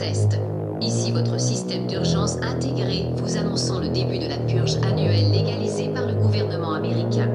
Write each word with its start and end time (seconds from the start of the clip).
test. 0.00 0.40
Ici 0.80 1.12
votre 1.12 1.38
système 1.38 1.86
d'urgence 1.86 2.36
intégré 2.40 3.04
vous 3.16 3.36
annonçant 3.36 3.80
le 3.80 3.90
début 3.90 4.18
de 4.18 4.26
la 4.28 4.38
purge 4.38 4.76
annuelle 4.82 5.30
légalisée 5.30 5.88
par 5.88 6.06
le 6.06 6.14
gouvernement 6.14 6.72
américain. 6.72 7.28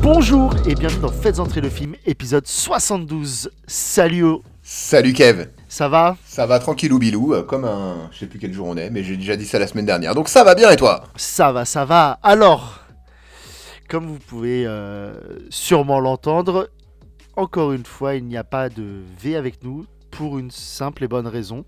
Bonjour 0.00 0.54
et 0.68 0.76
bienvenue 0.76 1.02
dans 1.02 1.08
Faites 1.08 1.40
entrer 1.40 1.60
le 1.60 1.68
film, 1.68 1.96
épisode 2.06 2.46
72. 2.46 3.50
Salut, 3.66 4.24
Salut 4.62 5.12
Kev 5.12 5.48
ça 5.74 5.88
va 5.88 6.16
Ça 6.24 6.46
va 6.46 6.60
tranquillou 6.60 7.00
bilou, 7.00 7.34
euh, 7.34 7.42
comme 7.42 7.64
un... 7.64 8.08
Je 8.12 8.20
sais 8.20 8.26
plus 8.26 8.38
quel 8.38 8.52
jour 8.52 8.68
on 8.68 8.76
est, 8.76 8.90
mais 8.90 9.02
j'ai 9.02 9.16
déjà 9.16 9.34
dit 9.34 9.44
ça 9.44 9.58
la 9.58 9.66
semaine 9.66 9.84
dernière. 9.84 10.14
Donc 10.14 10.28
ça 10.28 10.44
va 10.44 10.54
bien 10.54 10.70
et 10.70 10.76
toi? 10.76 11.02
Ça 11.16 11.50
va, 11.50 11.64
ça 11.64 11.84
va. 11.84 12.20
Alors, 12.22 12.78
comme 13.88 14.06
vous 14.06 14.20
pouvez 14.20 14.64
euh, 14.68 15.14
sûrement 15.50 15.98
l'entendre, 15.98 16.70
encore 17.34 17.72
une 17.72 17.84
fois, 17.84 18.14
il 18.14 18.24
n'y 18.24 18.36
a 18.36 18.44
pas 18.44 18.68
de 18.68 19.02
V 19.20 19.34
avec 19.34 19.64
nous 19.64 19.84
pour 20.12 20.38
une 20.38 20.52
simple 20.52 21.02
et 21.02 21.08
bonne 21.08 21.26
raison. 21.26 21.64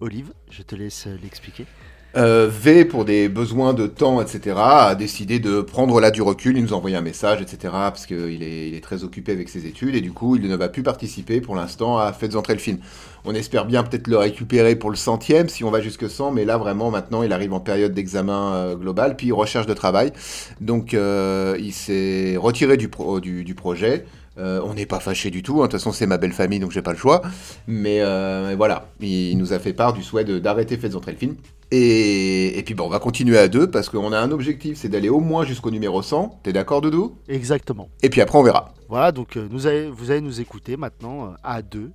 Olive, 0.00 0.32
je 0.50 0.64
te 0.64 0.74
laisse 0.74 1.06
euh, 1.06 1.16
l'expliquer. 1.22 1.66
Euh, 2.14 2.46
V, 2.52 2.84
pour 2.84 3.06
des 3.06 3.30
besoins 3.30 3.72
de 3.72 3.86
temps, 3.86 4.20
etc., 4.20 4.54
a 4.58 4.94
décidé 4.94 5.38
de 5.38 5.62
prendre 5.62 5.98
là 5.98 6.10
du 6.10 6.20
recul, 6.20 6.58
il 6.58 6.62
nous 6.62 6.74
a 6.74 6.76
envoyé 6.76 6.94
un 6.94 7.00
message, 7.00 7.40
etc., 7.40 7.58
parce 7.72 8.04
qu'il 8.04 8.42
est, 8.42 8.68
il 8.68 8.74
est 8.74 8.82
très 8.82 9.02
occupé 9.02 9.32
avec 9.32 9.48
ses 9.48 9.64
études, 9.64 9.94
et 9.94 10.02
du 10.02 10.12
coup, 10.12 10.36
il 10.36 10.46
ne 10.46 10.54
va 10.54 10.68
plus 10.68 10.82
participer 10.82 11.40
pour 11.40 11.56
l'instant 11.56 11.96
à 11.96 12.12
Faites 12.12 12.36
entrer 12.36 12.52
le 12.52 12.58
film. 12.58 12.78
On 13.24 13.34
espère 13.34 13.64
bien 13.64 13.82
peut-être 13.82 14.08
le 14.08 14.18
récupérer 14.18 14.76
pour 14.76 14.90
le 14.90 14.96
centième, 14.96 15.48
si 15.48 15.64
on 15.64 15.70
va 15.70 15.80
jusque 15.80 16.10
100, 16.10 16.32
mais 16.32 16.44
là, 16.44 16.58
vraiment, 16.58 16.90
maintenant, 16.90 17.22
il 17.22 17.32
arrive 17.32 17.54
en 17.54 17.60
période 17.60 17.94
d'examen 17.94 18.52
euh, 18.56 18.74
global, 18.76 19.16
puis 19.16 19.32
recherche 19.32 19.66
de 19.66 19.74
travail. 19.74 20.12
Donc, 20.60 20.92
euh, 20.92 21.56
il 21.60 21.72
s'est 21.72 22.36
retiré 22.36 22.76
du, 22.76 22.88
pro- 22.88 23.20
du, 23.20 23.42
du 23.42 23.54
projet. 23.54 24.04
Euh, 24.38 24.62
on 24.64 24.72
n'est 24.74 24.86
pas 24.86 24.98
fâché 24.98 25.30
du 25.30 25.42
tout, 25.42 25.58
hein. 25.60 25.66
de 25.66 25.72
toute 25.72 25.72
façon 25.80 25.92
c'est 25.92 26.06
ma 26.06 26.16
belle 26.16 26.32
famille 26.32 26.58
donc 26.58 26.70
j'ai 26.70 26.80
pas 26.80 26.92
le 26.92 26.98
choix. 26.98 27.20
Mais 27.66 28.00
euh, 28.00 28.54
voilà, 28.56 28.86
il 29.00 29.36
nous 29.36 29.52
a 29.52 29.58
fait 29.58 29.74
part 29.74 29.92
du 29.92 30.02
souhait 30.02 30.24
de- 30.24 30.38
d'arrêter 30.38 30.78
Faites 30.78 30.94
entrer 30.96 31.12
le 31.12 31.18
film. 31.18 31.36
Et, 31.70 32.58
et 32.58 32.62
puis 32.62 32.74
bon, 32.74 32.84
on 32.84 32.88
va 32.88 32.98
continuer 32.98 33.36
à 33.38 33.48
deux 33.48 33.70
parce 33.70 33.88
qu'on 33.90 34.10
a 34.12 34.18
un 34.18 34.30
objectif, 34.30 34.78
c'est 34.78 34.88
d'aller 34.88 35.08
au 35.10 35.20
moins 35.20 35.44
jusqu'au 35.44 35.70
numéro 35.70 36.00
100. 36.00 36.40
T'es 36.42 36.52
d'accord 36.54 36.80
Doudou? 36.80 37.16
Exactement. 37.28 37.88
Et 38.02 38.08
puis 38.08 38.20
après 38.22 38.38
on 38.38 38.42
verra. 38.42 38.72
Voilà, 38.88 39.12
donc 39.12 39.36
euh, 39.36 39.46
nous 39.50 39.58
vous 39.94 40.10
allez 40.10 40.20
nous 40.22 40.40
écouter 40.40 40.76
maintenant 40.78 41.34
à 41.44 41.60
deux. 41.60 41.90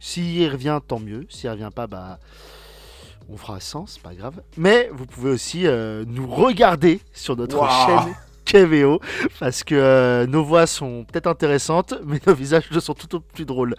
S'il 0.00 0.48
revient, 0.50 0.80
tant 0.86 1.00
mieux. 1.00 1.26
S'il 1.28 1.48
revient 1.50 1.70
pas, 1.74 1.86
bah, 1.86 2.18
on 3.30 3.36
fera 3.36 3.60
100, 3.60 3.86
c'est 3.88 4.02
pas 4.02 4.14
grave. 4.14 4.40
Mais 4.58 4.90
vous 4.92 5.06
pouvez 5.06 5.30
aussi 5.30 5.64
nous 6.06 6.26
regarder 6.30 7.00
sur 7.14 7.36
notre 7.36 7.66
chaîne 7.86 8.14
KVO 8.44 9.00
parce 9.40 9.64
que 9.64 9.74
euh, 9.74 10.26
nos 10.26 10.44
voix 10.44 10.66
sont 10.66 11.04
peut-être 11.04 11.26
intéressantes, 11.26 11.94
mais 12.06 12.20
nos 12.26 12.34
visages 12.34 12.64
sont 12.78 12.94
tout 12.94 13.16
autre 13.16 13.26
plus 13.32 13.44
drôles. 13.44 13.74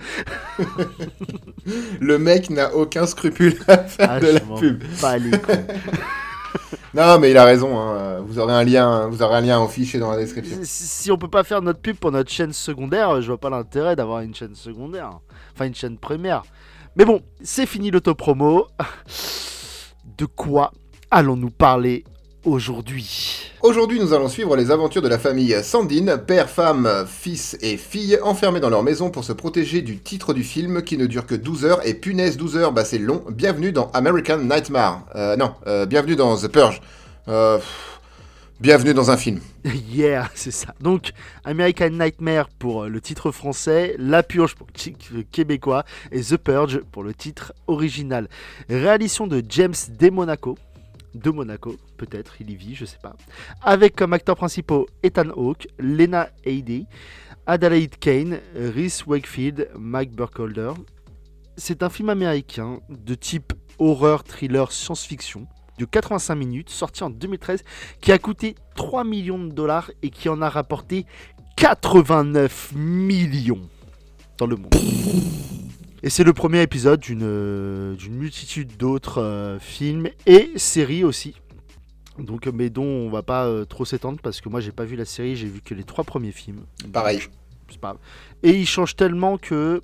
Le 1.99 2.17
mec 2.17 2.49
n'a 2.49 2.73
aucun 2.75 3.05
scrupule 3.05 3.55
à 3.67 3.77
faire 3.80 4.11
Ah, 4.11 4.19
de 4.19 4.27
la 4.27 4.39
pub. 4.39 4.83
les. 4.83 5.31
Non 6.94 7.19
mais 7.19 7.31
il 7.31 7.38
a 7.38 7.44
raison, 7.44 7.77
hein. 7.77 8.22
vous 8.25 8.39
aurez 8.39 8.53
un 8.53 8.63
lien, 8.63 9.07
vous 9.07 9.22
aurez 9.22 9.35
un 9.35 9.41
lien 9.41 9.61
affiché 9.61 9.99
dans 9.99 10.11
la 10.11 10.17
description. 10.17 10.59
si, 10.63 10.83
si 10.88 11.11
on 11.11 11.17
peut 11.17 11.27
pas 11.27 11.44
faire 11.44 11.61
notre 11.61 11.81
pub 11.81 11.97
pour 11.97 12.13
notre 12.13 12.31
chaîne 12.31 12.53
secondaire, 12.53 13.22
je 13.22 13.27
vois 13.27 13.38
pas 13.38 13.50
l'intérêt 13.50 13.97
d'avoir 13.97 14.22
une 14.22 14.33
chaîne 14.33 14.55
secondaire. 14.55 15.19
Enfin, 15.53 15.66
une 15.66 15.75
chaîne 15.75 15.97
première. 15.97 16.44
Mais 16.95 17.03
bon, 17.03 17.22
c'est 17.44 17.66
fini 17.66 17.91
l'autopromo. 17.91 18.67
De 20.17 20.25
quoi 20.25 20.72
allons-nous 21.11 21.50
parler 21.50 22.05
aujourd'hui 22.45 23.51
Aujourd'hui, 23.61 24.00
nous 24.00 24.13
allons 24.13 24.29
suivre 24.29 24.56
les 24.56 24.69
aventures 24.69 25.01
de 25.01 25.07
la 25.07 25.17
famille 25.17 25.56
Sandine, 25.63 26.19
père, 26.25 26.50
femme, 26.50 27.06
fils 27.07 27.57
et 27.61 27.78
fille, 27.78 28.19
enfermés 28.22 28.59
dans 28.59 28.69
leur 28.69 28.83
maison 28.83 29.09
pour 29.09 29.23
se 29.23 29.33
protéger 29.33 29.81
du 29.81 29.97
titre 29.97 30.33
du 30.33 30.44
film 30.44 30.84
qui 30.84 30.97
ne 30.97 31.07
dure 31.07 31.25
que 31.25 31.35
12 31.35 31.66
heures. 31.66 31.88
Et 31.88 31.95
punaise, 31.95 32.38
12 32.38 32.57
heures, 32.57 32.72
bah 32.72 32.85
c'est 32.85 33.00
long. 33.00 33.23
Bienvenue 33.31 33.72
dans 33.72 33.89
American 33.94 34.38
Nightmare. 34.38 35.05
Euh, 35.16 35.35
non, 35.35 35.55
euh, 35.66 35.85
bienvenue 35.88 36.16
dans 36.16 36.38
The 36.38 36.47
Purge. 36.47 36.81
Euh, 37.28 37.57
pff, 37.57 38.00
bienvenue 38.59 38.94
dans 38.94 39.09
un 39.09 39.17
film. 39.17 39.39
Yeah, 39.91 40.29
c'est 40.35 40.51
ça. 40.51 40.75
Donc, 40.79 41.11
American 41.44 41.89
Nightmare 41.89 42.50
pour 42.59 42.85
le 42.85 43.01
titre 43.01 43.31
français, 43.31 43.95
La 43.97 44.22
Purge 44.22 44.53
pour 44.53 44.67
le 44.67 44.73
titre 44.73 45.07
québécois 45.31 45.85
et 46.11 46.22
The 46.22 46.38
Purge 46.38 46.81
pour 46.91 47.03
le 47.03 47.16
titre 47.16 47.53
original. 47.66 48.28
Réalisation 48.69 49.25
de 49.25 49.44
James 49.50 49.73
De 50.00 50.09
Monaco. 50.11 50.57
De 51.16 51.31
Monaco, 51.31 51.78
peut-être, 51.96 52.42
il 52.42 52.52
y 52.52 52.56
vit, 52.56 52.76
je 52.76 52.84
sais 52.84 53.00
pas. 53.02 53.16
Avec 53.62 53.96
comme 53.96 54.12
acteurs 54.12 54.36
principaux 54.36 54.86
Ethan 55.02 55.30
Hawke, 55.30 55.68
Lena 55.80 56.30
Headey, 56.44 56.86
Adelaide 57.48 57.98
Kane, 57.98 58.40
Reese 58.53 59.06
Wakefield, 59.08 59.70
Mike 59.80 60.12
Burkholder. 60.12 60.74
C'est 61.56 61.84
un 61.84 61.90
film 61.90 62.09
américain 62.09 62.81
de 62.90 63.16
type 63.16 63.53
horreur, 63.80 64.26
thriller, 64.26 64.72
science-fiction 64.74 65.48
de 65.78 65.86
85 65.86 66.36
minutes, 66.36 66.70
sorti 66.70 67.03
en 67.03 67.09
2013, 67.09 67.64
qui 68.02 68.12
a 68.12 68.18
coûté 68.18 68.56
3 68.76 69.06
millions 69.06 69.40
de 69.40 69.52
dollars 69.52 69.92
et 70.03 70.09
qui 70.09 70.28
en 70.28 70.42
a 70.42 70.50
rapporté 70.50 71.06
89 71.56 72.74
millions 72.76 73.62
dans 74.38 74.47
le 74.47 74.58
monde. 74.58 74.76
Et 76.05 76.11
c'est 76.11 76.23
le 76.23 76.33
premier 76.33 76.61
épisode 76.61 76.99
d'une 76.99 77.23
euh, 77.23 77.95
multitude 78.11 78.77
d'autres 78.77 79.23
euh, 79.23 79.57
films 79.59 80.07
et 80.27 80.51
séries 80.55 81.03
aussi. 81.03 81.33
Donc, 82.19 82.45
mais 82.45 82.69
dont 82.69 82.83
on 82.83 83.09
va 83.09 83.23
pas 83.23 83.47
euh, 83.47 83.66
trop 83.66 83.85
s'étendre 83.85 84.19
parce 84.21 84.39
que 84.39 84.47
moi 84.47 84.59
j'ai 84.59 84.71
pas 84.71 84.85
vu 84.85 84.95
la 84.95 85.05
série, 85.05 85.35
j'ai 85.35 85.47
vu 85.47 85.61
que 85.61 85.73
les 85.73 85.83
trois 85.83 86.03
premiers 86.03 86.31
films. 86.31 86.61
Pareil. 86.93 87.21
C'est 87.71 87.79
pas 87.79 87.88
grave. 87.88 87.97
Et 88.43 88.51
ils 88.51 88.67
changent 88.67 88.95
tellement 88.95 89.39
que 89.39 89.81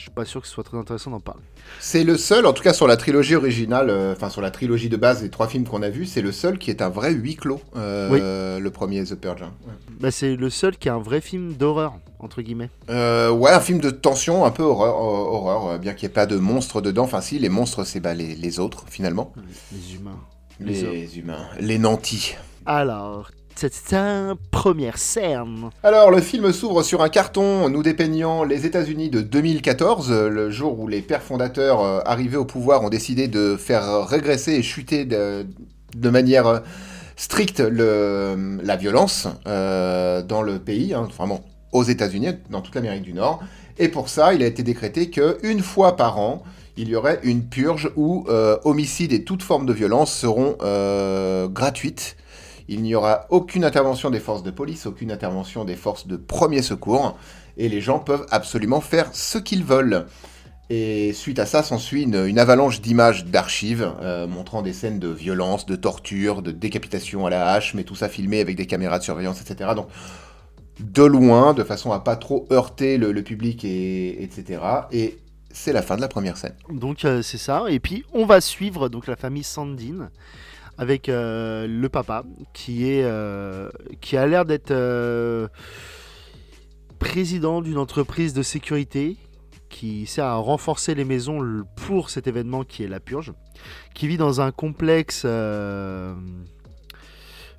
je 0.00 0.04
suis 0.04 0.10
pas 0.12 0.24
sûr 0.24 0.40
que 0.40 0.46
ce 0.46 0.54
soit 0.54 0.64
très 0.64 0.78
intéressant 0.78 1.10
d'en 1.10 1.20
parler. 1.20 1.42
C'est 1.78 2.04
le 2.04 2.16
seul, 2.16 2.46
en 2.46 2.54
tout 2.54 2.62
cas 2.62 2.72
sur 2.72 2.86
la 2.86 2.96
trilogie 2.96 3.34
originale, 3.36 3.90
euh, 3.90 4.14
enfin 4.14 4.30
sur 4.30 4.40
la 4.40 4.50
trilogie 4.50 4.88
de 4.88 4.96
base 4.96 5.20
des 5.20 5.28
trois 5.28 5.46
films 5.46 5.64
qu'on 5.68 5.82
a 5.82 5.90
vus, 5.90 6.06
c'est 6.06 6.22
le 6.22 6.32
seul 6.32 6.56
qui 6.56 6.70
est 6.70 6.80
un 6.80 6.88
vrai 6.88 7.12
huis 7.12 7.36
clos. 7.36 7.60
euh, 7.76 8.58
Le 8.58 8.70
premier 8.70 9.04
The 9.04 9.14
Purge. 9.14 9.42
hein. 9.42 9.52
Ouais. 9.66 9.74
Bah, 10.00 10.10
c'est 10.10 10.36
le 10.36 10.48
seul 10.48 10.78
qui 10.78 10.88
est 10.88 10.90
un 10.90 10.98
vrai 11.02 11.20
film 11.20 11.52
d'horreur 11.52 11.92
entre 12.18 12.40
guillemets. 12.40 12.70
Euh, 12.88 13.30
ouais, 13.30 13.50
un 13.50 13.60
film 13.60 13.78
de 13.78 13.90
tension, 13.90 14.46
un 14.46 14.50
peu 14.50 14.62
horreur, 14.62 14.94
euh, 14.96 15.36
horreur 15.36 15.78
bien 15.78 15.92
qu'il 15.92 16.06
n'y 16.08 16.12
ait 16.12 16.14
pas 16.14 16.24
de 16.24 16.36
monstres 16.36 16.80
dedans. 16.80 17.04
Enfin, 17.04 17.20
si, 17.20 17.38
les 17.38 17.50
monstres, 17.50 17.84
c'est 17.84 18.00
bah, 18.00 18.14
les, 18.14 18.34
les 18.34 18.58
autres, 18.58 18.84
finalement. 18.88 19.34
Les 19.70 19.96
humains. 19.96 20.18
Les, 20.60 20.82
Les 20.82 21.18
humains. 21.18 21.46
Les 21.60 21.78
nantis. 21.78 22.36
Alors, 22.64 23.30
c'est 23.56 23.94
un 23.94 24.36
première 24.50 24.98
scène. 24.98 25.70
Alors, 25.82 26.10
le 26.10 26.20
film 26.20 26.52
s'ouvre 26.52 26.82
sur 26.82 27.02
un 27.02 27.08
carton 27.08 27.68
nous 27.68 27.82
dépeignant 27.82 28.44
les 28.44 28.66
États-Unis 28.66 29.10
de 29.10 29.20
2014, 29.20 30.10
euh, 30.10 30.28
le 30.28 30.50
jour 30.50 30.78
où 30.80 30.88
les 30.88 31.02
pères 31.02 31.22
fondateurs 31.22 31.82
euh, 31.82 32.00
arrivés 32.06 32.36
au 32.36 32.44
pouvoir 32.44 32.82
ont 32.82 32.88
décidé 32.88 33.28
de 33.28 33.56
faire 33.56 34.06
régresser 34.06 34.52
et 34.52 34.62
chuter 34.62 35.04
de, 35.04 36.10
manière 36.10 36.46
euh, 36.46 36.58
stricte 37.16 37.60
la 37.60 38.76
violence 38.76 39.28
euh, 39.46 40.22
dans 40.22 40.42
le 40.42 40.58
pays, 40.58 40.94
hein, 40.94 41.08
vraiment 41.16 41.42
aux 41.72 41.84
États-Unis, 41.84 42.32
dans 42.50 42.62
toute 42.62 42.74
l'Amérique 42.74 43.02
du 43.02 43.12
Nord. 43.12 43.40
Et 43.78 43.88
pour 43.88 44.08
ça, 44.08 44.34
il 44.34 44.42
a 44.42 44.46
été 44.46 44.62
décrété 44.62 45.10
qu'une 45.10 45.60
fois 45.60 45.96
par 45.96 46.18
an, 46.18 46.42
il 46.76 46.88
y 46.88 46.96
aurait 46.96 47.20
une 47.22 47.44
purge 47.44 47.90
où 47.96 48.24
euh, 48.28 48.56
homicide 48.64 49.12
et 49.12 49.24
toute 49.24 49.42
forme 49.42 49.66
de 49.66 49.72
violence 49.72 50.12
seront 50.12 50.56
gratuites. 51.52 52.16
Il 52.70 52.82
n'y 52.82 52.94
aura 52.94 53.26
aucune 53.30 53.64
intervention 53.64 54.10
des 54.10 54.20
forces 54.20 54.44
de 54.44 54.52
police, 54.52 54.86
aucune 54.86 55.10
intervention 55.10 55.64
des 55.64 55.74
forces 55.74 56.06
de 56.06 56.16
premier 56.16 56.62
secours, 56.62 57.18
et 57.56 57.68
les 57.68 57.80
gens 57.80 57.98
peuvent 57.98 58.26
absolument 58.30 58.80
faire 58.80 59.12
ce 59.12 59.38
qu'ils 59.38 59.64
veulent. 59.64 60.06
Et 60.70 61.12
suite 61.12 61.40
à 61.40 61.46
ça, 61.46 61.64
s'ensuit 61.64 62.04
une, 62.04 62.38
avalanche 62.38 62.80
d'images 62.80 63.24
d'archives 63.24 63.92
euh, 64.02 64.28
montrant 64.28 64.62
des 64.62 64.72
scènes 64.72 65.00
de 65.00 65.08
violence, 65.08 65.66
de 65.66 65.74
torture, 65.74 66.42
de 66.42 66.52
décapitation 66.52 67.26
à 67.26 67.30
la 67.30 67.50
hache, 67.50 67.74
mais 67.74 67.82
tout 67.82 67.96
ça 67.96 68.08
filmé 68.08 68.40
avec 68.40 68.54
des 68.54 68.66
caméras 68.66 69.00
de 69.00 69.04
surveillance, 69.04 69.40
etc. 69.40 69.70
Donc, 69.74 69.88
de 70.78 71.02
loin, 71.02 71.54
de 71.54 71.64
façon 71.64 71.90
à 71.90 71.98
pas 71.98 72.14
trop 72.14 72.46
heurter 72.52 72.98
le, 72.98 73.12
public, 73.24 73.64
et, 73.64 74.22
etc. 74.22 74.62
Et 74.92 75.18
c'est 75.50 75.72
la 75.72 75.82
fin 75.82 75.96
de 75.96 76.00
la 76.00 76.08
première 76.08 76.36
scène. 76.36 76.54
Donc 76.70 77.04
euh, 77.04 77.20
c'est 77.20 77.36
ça. 77.36 77.64
Et 77.68 77.80
puis 77.80 78.04
on 78.14 78.26
va 78.26 78.40
suivre 78.40 78.88
donc 78.88 79.08
la 79.08 79.16
famille 79.16 79.42
Sandine 79.42 80.10
avec 80.80 81.10
euh, 81.10 81.66
le 81.68 81.88
papa 81.90 82.24
qui 82.54 82.90
est 82.90 83.04
euh, 83.04 83.68
qui 84.00 84.16
a 84.16 84.26
l'air 84.26 84.46
d'être 84.46 84.70
euh, 84.70 85.46
président 86.98 87.60
d'une 87.60 87.76
entreprise 87.76 88.32
de 88.32 88.42
sécurité 88.42 89.18
qui 89.68 90.06
sert 90.06 90.24
à 90.24 90.36
renforcer 90.36 90.94
les 90.94 91.04
maisons 91.04 91.42
pour 91.76 92.08
cet 92.08 92.26
événement 92.26 92.64
qui 92.64 92.82
est 92.82 92.88
la 92.88 92.98
purge, 92.98 93.34
qui 93.94 94.08
vit 94.08 94.16
dans 94.16 94.40
un 94.40 94.50
complexe, 94.50 95.26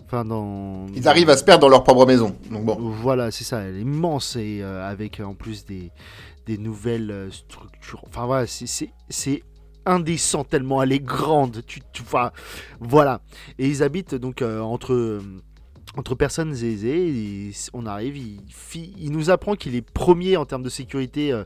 Enfin, 0.06 0.26
dans... 0.26 0.88
Ils 0.94 1.08
arrivent 1.08 1.30
à 1.30 1.38
se 1.38 1.44
perdre 1.46 1.62
dans 1.62 1.70
leur 1.70 1.86
propre 1.86 2.06
maison. 2.06 2.36
Donc 2.52 2.66
bon. 2.66 2.76
Voilà, 2.82 3.32
c'est 3.32 3.46
ça, 3.46 3.62
elle 3.62 3.78
est 3.78 3.82
immense 3.82 4.36
et 4.36 4.62
avec 4.62 5.22
en 5.22 5.36
plus 5.36 5.66
des, 5.66 5.90
des 6.48 6.58
nouvelles 6.58 7.30
structures. 7.32 8.04
Enfin 8.08 8.26
voilà, 8.26 8.46
c'est 8.46 9.44
indécent 9.86 10.44
tellement 10.44 10.82
elle 10.84 10.92
est 10.92 11.00
grande. 11.00 11.64
Tu, 11.66 11.82
tu- 11.94 12.04
voilà. 12.80 13.22
Et 13.60 13.68
ils 13.68 13.84
habitent 13.84 14.16
donc 14.16 14.42
euh, 14.42 14.60
entre, 14.60 14.94
euh, 14.94 15.22
entre 15.98 16.16
personnes 16.16 16.52
aisées. 16.52 17.52
on 17.74 17.86
arrive, 17.86 18.18
il, 18.18 18.42
il 18.98 19.12
nous 19.12 19.30
apprend 19.30 19.56
qu'il 19.56 19.76
est 19.76 19.82
premier 19.82 20.38
en 20.38 20.46
termes 20.46 20.64
de 20.64 20.70
sécurité. 20.70 21.32
euh, 21.32 21.44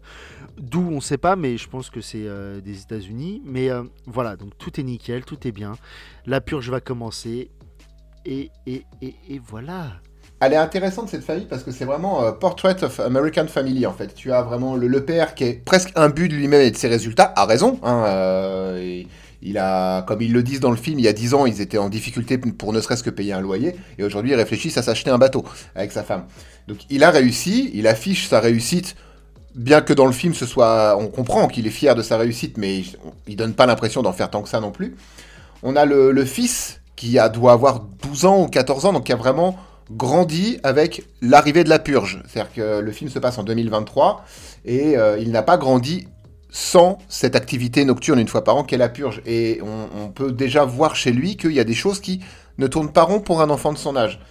D'où 0.58 0.82
on 0.90 1.02
sait 1.02 1.18
pas, 1.18 1.36
mais 1.36 1.58
je 1.58 1.68
pense 1.68 1.90
que 1.90 2.00
c'est 2.00 2.26
des 2.64 2.82
États-Unis. 2.82 3.42
Mais 3.46 3.70
voilà, 4.06 4.38
donc 4.38 4.58
tout 4.58 4.80
est 4.80 4.84
nickel, 4.84 5.26
tout 5.26 5.46
est 5.46 5.52
bien. 5.52 5.74
La 6.26 6.40
purge 6.40 6.70
va 6.70 6.80
commencer. 6.80 7.52
Et, 8.26 8.50
et, 8.66 8.86
et, 9.02 9.16
et 9.30 9.40
voilà. 9.40 10.00
Elle 10.42 10.54
est 10.54 10.58
intéressante 10.58 11.10
cette 11.10 11.24
famille 11.24 11.46
parce 11.46 11.64
que 11.64 11.72
c'est 11.72 11.86
vraiment 11.86 12.24
euh, 12.24 12.32
Portrait 12.34 12.84
of 12.84 13.00
American 13.00 13.48
Family 13.48 13.86
en 13.86 13.94
fait. 13.94 14.14
Tu 14.14 14.34
as 14.34 14.42
vraiment 14.42 14.76
le, 14.76 15.06
père 15.06 15.34
qui 15.34 15.46
est 15.46 15.54
presque 15.54 15.92
imbu 15.96 16.28
de 16.28 16.34
lui-même 16.34 16.62
et 16.62 16.72
de 16.72 16.76
ses 16.76 16.90
résultats, 16.90 17.32
a 17.38 17.46
raison. 17.46 17.80
Hein, 17.84 18.04
euh, 18.08 19.04
il 19.42 19.58
a, 19.58 20.02
comme 20.02 20.22
ils 20.22 20.34
le 20.34 20.44
disent 20.44 20.60
dans 20.60 20.72
le 20.72 20.78
film, 20.78 21.00
il 21.00 21.06
y 21.06 21.08
a 21.08 21.14
10 21.14 21.36
ans, 21.36 21.46
ils 21.46 21.62
étaient 21.62 21.78
en 21.78 21.88
difficulté 21.88 22.38
pour 22.38 22.74
ne 22.74 22.82
serait-ce 22.82 23.04
que 23.04 23.10
payer 23.10 23.32
un 23.32 23.40
loyer 23.40 23.76
et 23.98 24.04
aujourd'hui 24.04 24.32
ils 24.32 24.36
réfléchissent 24.36 24.78
à 24.78 24.84
s'acheter 24.84 25.10
un 25.10 25.18
bateau 25.18 25.46
avec 25.74 25.94
sa 25.94 26.04
femme. 26.04 26.26
Donc 26.68 26.80
il 26.90 27.04
a 27.04 27.12
réussi, 27.12 27.72
il 27.74 27.88
affiche 27.88 28.28
sa 28.28 28.40
réussite. 28.40 28.96
Bien 29.54 29.80
que 29.80 29.94
dans 29.94 30.06
le 30.06 30.12
film, 30.12 30.34
ce 30.34 30.46
soit, 30.46 30.98
on 31.00 31.08
comprend 31.08 31.48
qu'il 31.48 31.66
est 31.66 31.70
fier 31.70 31.96
de 31.96 32.02
sa 32.02 32.18
réussite, 32.18 32.58
mais 32.58 32.84
il, 33.26 33.38
donne 33.38 33.54
pas 33.54 33.66
l'impression 33.66 34.02
d'en 34.02 34.12
faire 34.12 34.30
tant 34.30 34.42
que 34.42 34.50
ça 34.50 34.60
non 34.60 34.72
plus. 34.72 34.98
On 35.64 35.78
a 35.78 35.86
le, 35.86 36.12
le 36.12 36.26
fils 36.26 36.82
qui 36.98 37.18
a, 37.20 37.30
doit 37.30 37.54
avoir 37.54 37.80
12 37.80 38.26
ans 38.26 38.42
ou 38.44 38.48
14 38.48 38.86
ans, 38.86 38.92
donc 38.92 39.06
qui 39.06 39.14
a 39.14 39.16
vraiment 39.16 39.58
grandi 39.92 40.60
avec 40.64 41.04
l'arrivée 41.22 41.64
de 41.64 41.70
la 41.70 41.80
purge. 41.80 42.22
C'est-à-dire 42.28 42.54
que 42.54 42.80
le 42.80 42.92
film 42.92 43.10
se 43.10 43.20
passe 43.20 43.38
en 43.38 43.44
2023 43.44 44.26
et 44.66 44.98
euh, 44.98 45.18
il 45.20 45.32
n'a 45.32 45.44
pas 45.44 45.58
grandi 45.58 46.08
sans 46.50 47.00
cette 47.10 47.36
activité 47.36 47.84
nocturne 47.84 48.18
une 48.18 48.30
fois 48.30 48.44
par 48.44 48.56
an 48.56 48.64
qu'est 48.64 48.78
la 48.78 48.90
purge. 48.90 49.22
Et 49.26 49.60
on, 49.62 50.08
peut 50.08 50.32
déjà 50.32 50.64
voir 50.64 50.96
chez 50.96 51.12
lui 51.12 51.36
qu'il 51.36 51.52
y 51.52 51.60
a 51.60 51.66
des 51.66 51.74
choses 51.74 52.00
qui 52.00 52.22
ne 52.58 52.68
tournent 52.68 52.94
pas 52.94 53.04
rond 53.04 53.20
pour 53.20 53.42
un 53.42 53.50
enfant 53.50 53.74
de 53.74 53.78
son 53.78 53.98
âge. 53.98 54.22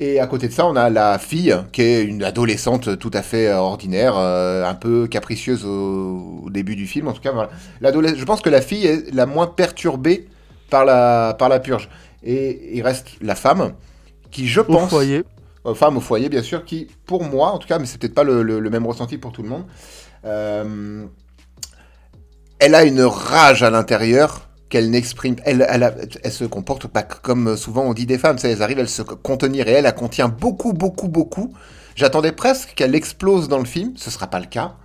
Et 0.00 0.20
à 0.20 0.26
côté 0.26 0.48
de 0.48 0.52
ça, 0.52 0.64
on 0.64 0.76
a 0.76 0.88
la 0.88 1.18
fille, 1.18 1.54
qui 1.72 1.82
est 1.82 2.04
une 2.04 2.22
adolescente 2.22 2.98
tout 2.98 3.10
à 3.12 3.20
fait 3.20 3.48
euh, 3.48 3.58
ordinaire, 3.58 4.14
euh, 4.16 4.64
un 4.64 4.74
peu 4.74 5.08
capricieuse 5.08 5.66
au, 5.66 6.46
début 6.50 6.76
du 6.76 6.86
film. 6.86 7.08
En 7.08 7.12
tout 7.12 7.20
cas, 7.20 7.32
voilà. 7.32 7.50
Je 7.82 8.24
pense 8.24 8.40
que 8.40 8.48
la 8.48 8.62
fille 8.62 8.86
est 8.86 9.12
la 9.12 9.26
moins 9.26 9.46
perturbée 9.46 10.26
par 10.70 10.86
la, 10.86 11.34
par 11.38 11.50
la 11.50 11.60
purge. 11.60 11.90
Et 12.22 12.76
il 12.76 12.82
reste 12.82 13.08
la 13.20 13.34
femme, 13.34 13.74
qui, 14.30 14.48
je 14.48 14.60
Au 14.68 14.76
pense, 14.76 14.90
foyer. 14.90 15.24
euh, 15.66 15.74
femme 15.74 15.96
au 15.96 16.00
foyer, 16.00 16.28
bien 16.28 16.42
sûr, 16.42 16.64
qui, 16.64 16.88
pour 17.06 17.24
moi, 17.24 17.52
en 17.52 17.58
tout 17.58 17.68
cas, 17.68 17.78
mais 17.78 17.86
c'est 17.86 17.98
peut-être 17.98 18.14
pas 18.14 18.24
le, 18.24 18.42
le- 18.42 18.60
le 18.60 18.70
même 18.70 18.86
ressenti 18.86 19.18
pour 19.18 19.32
tout 19.32 19.42
le 19.42 19.48
monde, 19.48 19.64
euh, 20.26 21.06
elle 22.58 22.74
a 22.74 22.84
une 22.84 23.02
rage 23.02 23.62
à 23.62 23.70
l'intérieur 23.70 24.48
qu'elle 24.68 24.90
n'exprime. 24.90 25.36
Elle, 25.44 25.66
elle, 25.68 25.82
a- 25.82 25.94
elle 26.22 26.32
se 26.32 26.44
comporte 26.44 26.86
pas 26.88 27.02
comme 27.02 27.56
souvent 27.56 27.82
on 27.84 27.94
dit 27.94 28.06
des 28.06 28.18
femmes. 28.18 28.38
sais, 28.38 28.50
Elles 28.50 28.62
arrivent 28.62 28.80
à 28.80 28.86
se 28.86 29.02
contenir 29.02 29.68
et 29.68 29.72
elle, 29.72 29.86
elle 29.86 29.94
contient 29.94 30.28
beaucoup, 30.28 30.72
beaucoup, 30.72 31.08
beaucoup. 31.08 31.54
J'attendais 31.94 32.32
presque 32.32 32.74
qu'elle 32.74 32.94
explose 32.94 33.48
dans 33.48 33.58
le 33.58 33.64
film. 33.64 33.92
Ce 33.96 34.10
sera 34.10 34.26
pas 34.28 34.40
le 34.40 34.46
cas, 34.46 34.76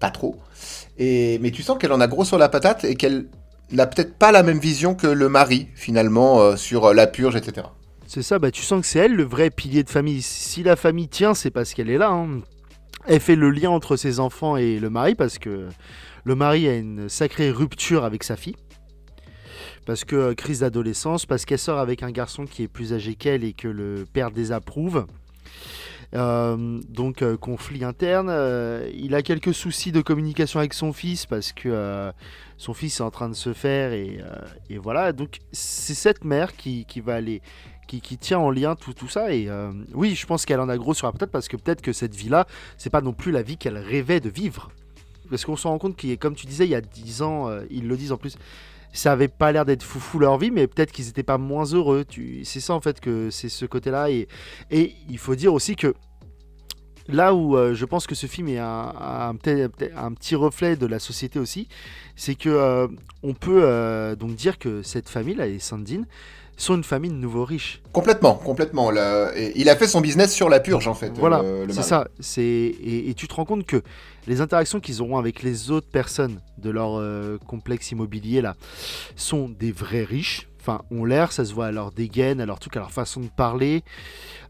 pas 0.00 0.10
trop. 0.10 0.36
Et, 0.98 1.38
mais 1.42 1.50
tu 1.52 1.62
sens 1.62 1.78
qu'elle 1.78 1.92
en 1.92 2.00
a 2.00 2.08
gros 2.08 2.24
sur 2.24 2.38
la 2.38 2.48
patate 2.48 2.84
et 2.84 2.96
qu'elle 2.96 3.26
n'a 3.72 3.86
peut-être 3.86 4.16
pas 4.18 4.32
la 4.32 4.42
même 4.42 4.58
vision 4.60 4.94
que 4.94 5.06
le 5.06 5.28
mari 5.28 5.68
finalement 5.74 6.40
euh, 6.40 6.56
sur 6.56 6.94
la 6.94 7.06
purge, 7.06 7.36
etc. 7.36 7.68
C'est 8.12 8.22
ça, 8.22 8.40
bah, 8.40 8.50
tu 8.50 8.62
sens 8.62 8.80
que 8.80 8.88
c'est 8.88 8.98
elle 8.98 9.14
le 9.14 9.22
vrai 9.22 9.50
pilier 9.50 9.84
de 9.84 9.88
famille. 9.88 10.20
Si 10.20 10.64
la 10.64 10.74
famille 10.74 11.06
tient, 11.06 11.32
c'est 11.32 11.52
parce 11.52 11.74
qu'elle 11.74 11.88
est 11.88 11.96
là. 11.96 12.10
hein. 12.10 12.40
Elle 13.06 13.20
fait 13.20 13.36
le 13.36 13.50
lien 13.50 13.70
entre 13.70 13.96
ses 13.96 14.18
enfants 14.18 14.56
et 14.56 14.80
le 14.80 14.90
mari 14.90 15.14
parce 15.14 15.38
que 15.38 15.68
le 16.24 16.34
mari 16.34 16.66
a 16.66 16.74
une 16.74 17.08
sacrée 17.08 17.52
rupture 17.52 18.02
avec 18.02 18.24
sa 18.24 18.34
fille. 18.34 18.56
Parce 19.86 20.04
que 20.04 20.16
euh, 20.16 20.34
crise 20.34 20.58
d'adolescence, 20.58 21.24
parce 21.24 21.44
qu'elle 21.44 21.60
sort 21.60 21.78
avec 21.78 22.02
un 22.02 22.10
garçon 22.10 22.46
qui 22.46 22.64
est 22.64 22.68
plus 22.68 22.92
âgé 22.92 23.14
qu'elle 23.14 23.44
et 23.44 23.52
que 23.52 23.68
le 23.68 24.04
père 24.12 24.32
désapprouve. 24.32 25.06
Euh, 26.16 26.80
donc 26.88 27.22
euh, 27.22 27.36
conflit 27.36 27.84
interne. 27.84 28.36
Il 28.92 29.14
a 29.14 29.22
quelques 29.22 29.54
soucis 29.54 29.92
de 29.92 30.00
communication 30.00 30.58
avec 30.58 30.74
son 30.74 30.92
fils 30.92 31.26
parce 31.26 31.52
que 31.52 32.10
son 32.56 32.74
fils 32.74 32.98
est 32.98 33.04
en 33.04 33.12
train 33.12 33.28
de 33.28 33.34
se 33.34 33.52
faire 33.52 33.92
et, 33.92 34.18
voilà. 34.78 35.12
Donc 35.12 35.38
c'est 35.52 35.94
cette 35.94 36.24
mère 36.24 36.56
qui 36.56 36.84
va 37.04 37.14
aller, 37.14 37.40
qui, 37.98 38.18
tient 38.18 38.38
en 38.38 38.50
lien 38.50 38.76
tout, 38.76 38.92
tout 38.92 39.08
ça. 39.08 39.32
Et 39.32 39.48
euh, 39.48 39.72
oui, 39.94 40.14
je 40.14 40.26
pense 40.26 40.46
qu'elle 40.46 40.60
en 40.60 40.68
a 40.68 40.76
gros 40.76 40.94
sur 40.94 41.06
la 41.06 41.12
patate 41.12 41.30
parce 41.30 41.48
que 41.48 41.56
peut-être 41.56 41.82
que 41.82 41.92
cette 41.92 42.14
vie-là, 42.14 42.46
c'est 42.78 42.90
pas 42.90 43.00
non 43.00 43.12
plus 43.12 43.32
la 43.32 43.42
vie 43.42 43.56
qu'elle 43.56 43.78
rêvait 43.78 44.20
de 44.20 44.30
vivre. 44.30 44.70
Parce 45.28 45.44
qu'on 45.44 45.56
se 45.56 45.66
rend 45.66 45.78
compte 45.78 45.96
qu'il 45.96 46.16
comme 46.18 46.34
tu 46.34 46.46
disais, 46.46 46.66
il 46.66 46.70
y 46.70 46.74
a 46.74 46.80
10 46.80 47.22
ans, 47.22 47.48
euh, 47.48 47.62
ils 47.70 47.88
le 47.88 47.96
disent 47.96 48.12
en 48.12 48.16
plus, 48.16 48.36
ça 48.92 49.12
avait 49.12 49.28
pas 49.28 49.52
l'air 49.52 49.64
d'être 49.64 49.82
foufou 49.82 50.18
leur 50.18 50.38
vie, 50.38 50.50
mais 50.50 50.66
peut-être 50.66 50.92
qu'ils 50.92 51.08
étaient 51.08 51.22
pas 51.22 51.38
moins 51.38 51.64
heureux. 51.64 52.04
Tu... 52.04 52.44
C'est 52.44 52.60
ça 52.60 52.74
en 52.74 52.80
fait 52.80 53.00
que 53.00 53.30
c'est 53.30 53.48
ce 53.48 53.64
côté-là. 53.64 54.10
Et, 54.10 54.28
et 54.70 54.94
il 55.08 55.18
faut 55.18 55.34
dire 55.34 55.54
aussi 55.54 55.76
que 55.76 55.94
là 57.08 57.34
où 57.34 57.56
euh, 57.56 57.74
je 57.74 57.84
pense 57.84 58.06
que 58.06 58.14
ce 58.14 58.26
film 58.26 58.48
est 58.48 58.58
un, 58.58 58.94
un, 59.00 59.30
un 59.30 60.12
petit 60.12 60.34
reflet 60.36 60.76
de 60.76 60.86
la 60.86 60.98
société 60.98 61.38
aussi, 61.38 61.68
c'est 62.14 62.34
que 62.34 62.88
on 63.22 63.34
peut 63.34 64.16
donc 64.18 64.34
dire 64.34 64.58
que 64.58 64.82
cette 64.82 65.08
famille 65.08 65.34
là, 65.34 65.46
les 65.46 65.58
Sandine, 65.58 66.06
sont 66.62 66.74
une 66.76 66.84
famille 66.84 67.10
de 67.10 67.16
nouveaux 67.16 67.44
riches. 67.44 67.80
Complètement, 67.92 68.34
complètement. 68.34 68.90
Il 68.92 69.68
a 69.68 69.76
fait 69.76 69.86
son 69.88 70.00
business 70.00 70.32
sur 70.32 70.48
la 70.48 70.60
purge, 70.60 70.88
en 70.88 70.94
fait. 70.94 71.12
Voilà, 71.16 71.42
c'est 71.70 71.82
ça. 71.82 72.06
C'est 72.20 72.42
et, 72.42 73.08
et 73.10 73.14
tu 73.14 73.28
te 73.28 73.34
rends 73.34 73.44
compte 73.44 73.66
que 73.66 73.82
les 74.26 74.40
interactions 74.40 74.80
qu'ils 74.80 75.00
auront 75.02 75.16
avec 75.18 75.42
les 75.42 75.70
autres 75.70 75.88
personnes 75.88 76.40
de 76.58 76.70
leur 76.70 76.98
euh, 76.98 77.38
complexe 77.46 77.90
immobilier 77.90 78.40
là 78.42 78.54
sont 79.16 79.48
des 79.48 79.72
vrais 79.72 80.04
riches. 80.04 80.46
Enfin, 80.60 80.82
ont 80.90 81.06
l'air, 81.06 81.32
ça 81.32 81.46
se 81.46 81.54
voit 81.54 81.66
à 81.68 81.72
leur 81.72 81.90
dégaine, 81.90 82.38
à 82.40 82.44
leur 82.46 82.58
truc, 82.58 82.76
à 82.76 82.80
leur 82.80 82.90
façon 82.92 83.20
de 83.20 83.28
parler. 83.28 83.82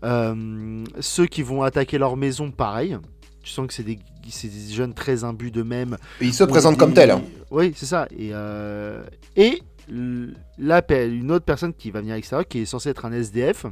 Euh, 0.05 0.85
ceux 1.01 1.27
qui 1.27 1.43
vont 1.43 1.63
attaquer 1.63 1.99
leur 1.99 2.17
maison, 2.17 2.51
pareil. 2.51 2.99
Tu 3.43 3.51
sens 3.51 3.67
que 3.69 3.73
c'est 3.73 3.85
des, 3.85 3.97
des 3.97 4.75
jeunes 4.75 4.93
très 4.93 5.25
imbus 5.25 5.51
d'eux-mêmes. 5.51 5.97
Et 6.21 6.27
il 6.27 6.35
se 6.35 6.45
Ou 6.45 6.47
présente 6.49 6.75
des- 6.75 6.79
comme 6.79 6.93
tel. 6.95 7.11
hein. 7.11 7.23
Oui, 7.51 7.73
c'est 7.77 7.87
ça. 7.87 8.06
Et, 8.11 8.31
euh, 8.33 9.03
et 9.37 9.63
l- 9.91 10.35
la, 10.59 10.83
pe- 10.83 11.09
une 11.11 11.31
autre 11.31 11.45
personne 11.45 11.75
qui 11.75 11.91
va 11.91 12.01
venir 12.01 12.13
avec 12.15 12.25
ça, 12.25 12.45
qui 12.45 12.61
est 12.61 12.65
censée 12.65 12.89
être 12.91 13.05
un 13.05 13.13
SDF. 13.13 13.67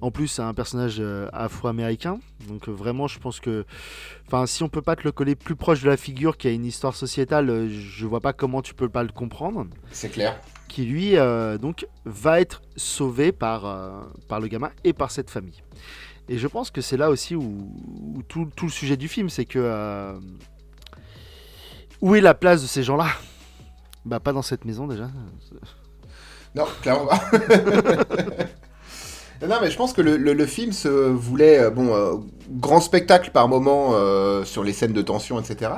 En 0.00 0.10
plus, 0.10 0.26
c'est 0.26 0.42
un 0.42 0.52
personnage 0.52 0.96
euh, 0.98 1.28
afro-américain. 1.32 2.18
Donc 2.48 2.68
euh, 2.68 2.72
vraiment, 2.72 3.06
je 3.06 3.20
pense 3.20 3.38
que... 3.38 3.64
Enfin, 4.26 4.46
si 4.46 4.64
on 4.64 4.68
peut 4.68 4.82
pas 4.82 4.96
te 4.96 5.04
le 5.04 5.12
coller 5.12 5.36
plus 5.36 5.54
proche 5.54 5.80
de 5.82 5.88
la 5.88 5.96
figure 5.96 6.36
qui 6.36 6.48
a 6.48 6.50
une 6.50 6.64
histoire 6.64 6.96
sociétale, 6.96 7.48
euh, 7.48 7.68
je 7.68 8.04
vois 8.06 8.20
pas 8.20 8.32
comment 8.32 8.62
tu 8.62 8.74
peux 8.74 8.88
pas 8.88 9.04
le 9.04 9.10
comprendre. 9.10 9.66
C'est 9.92 10.08
clair. 10.08 10.40
Qui 10.66 10.86
lui, 10.86 11.16
euh, 11.16 11.56
donc, 11.56 11.86
va 12.04 12.40
être 12.40 12.62
sauvé 12.74 13.30
par, 13.30 13.64
euh, 13.64 14.00
par 14.26 14.40
le 14.40 14.48
gamin 14.48 14.70
et 14.82 14.92
par 14.92 15.12
cette 15.12 15.30
famille. 15.30 15.62
Et 16.28 16.36
je 16.36 16.48
pense 16.48 16.72
que 16.72 16.80
c'est 16.80 16.96
là 16.96 17.08
aussi 17.08 17.36
où, 17.36 17.72
où 18.16 18.22
tout, 18.26 18.48
tout 18.56 18.66
le 18.66 18.72
sujet 18.72 18.96
du 18.96 19.06
film, 19.06 19.28
c'est 19.28 19.44
que... 19.44 19.60
euh, 19.60 20.18
où 22.00 22.16
est 22.16 22.20
la 22.20 22.34
place 22.34 22.62
de 22.62 22.66
ces 22.66 22.82
gens-là? 22.82 23.06
Bah 24.04 24.20
pas 24.20 24.32
dans 24.32 24.42
cette 24.42 24.64
maison 24.64 24.86
déjà. 24.86 25.08
Non, 26.54 26.64
clairement 26.82 27.06
pas. 27.06 27.20
non, 29.46 29.56
mais 29.60 29.70
je 29.70 29.76
pense 29.76 29.92
que 29.92 30.02
le, 30.02 30.16
le- 30.16 30.46
film 30.46 30.72
se 30.72 30.88
voulait, 30.88 31.58
euh, 31.60 31.70
bon, 31.70 31.94
euh, 31.94 32.16
grand 32.52 32.80
spectacle 32.80 33.30
par 33.32 33.48
moment 33.48 33.90
euh, 33.94 34.44
sur 34.44 34.64
les 34.64 34.72
scènes 34.72 34.92
de 34.92 35.02
tension, 35.02 35.40
etc. 35.40 35.70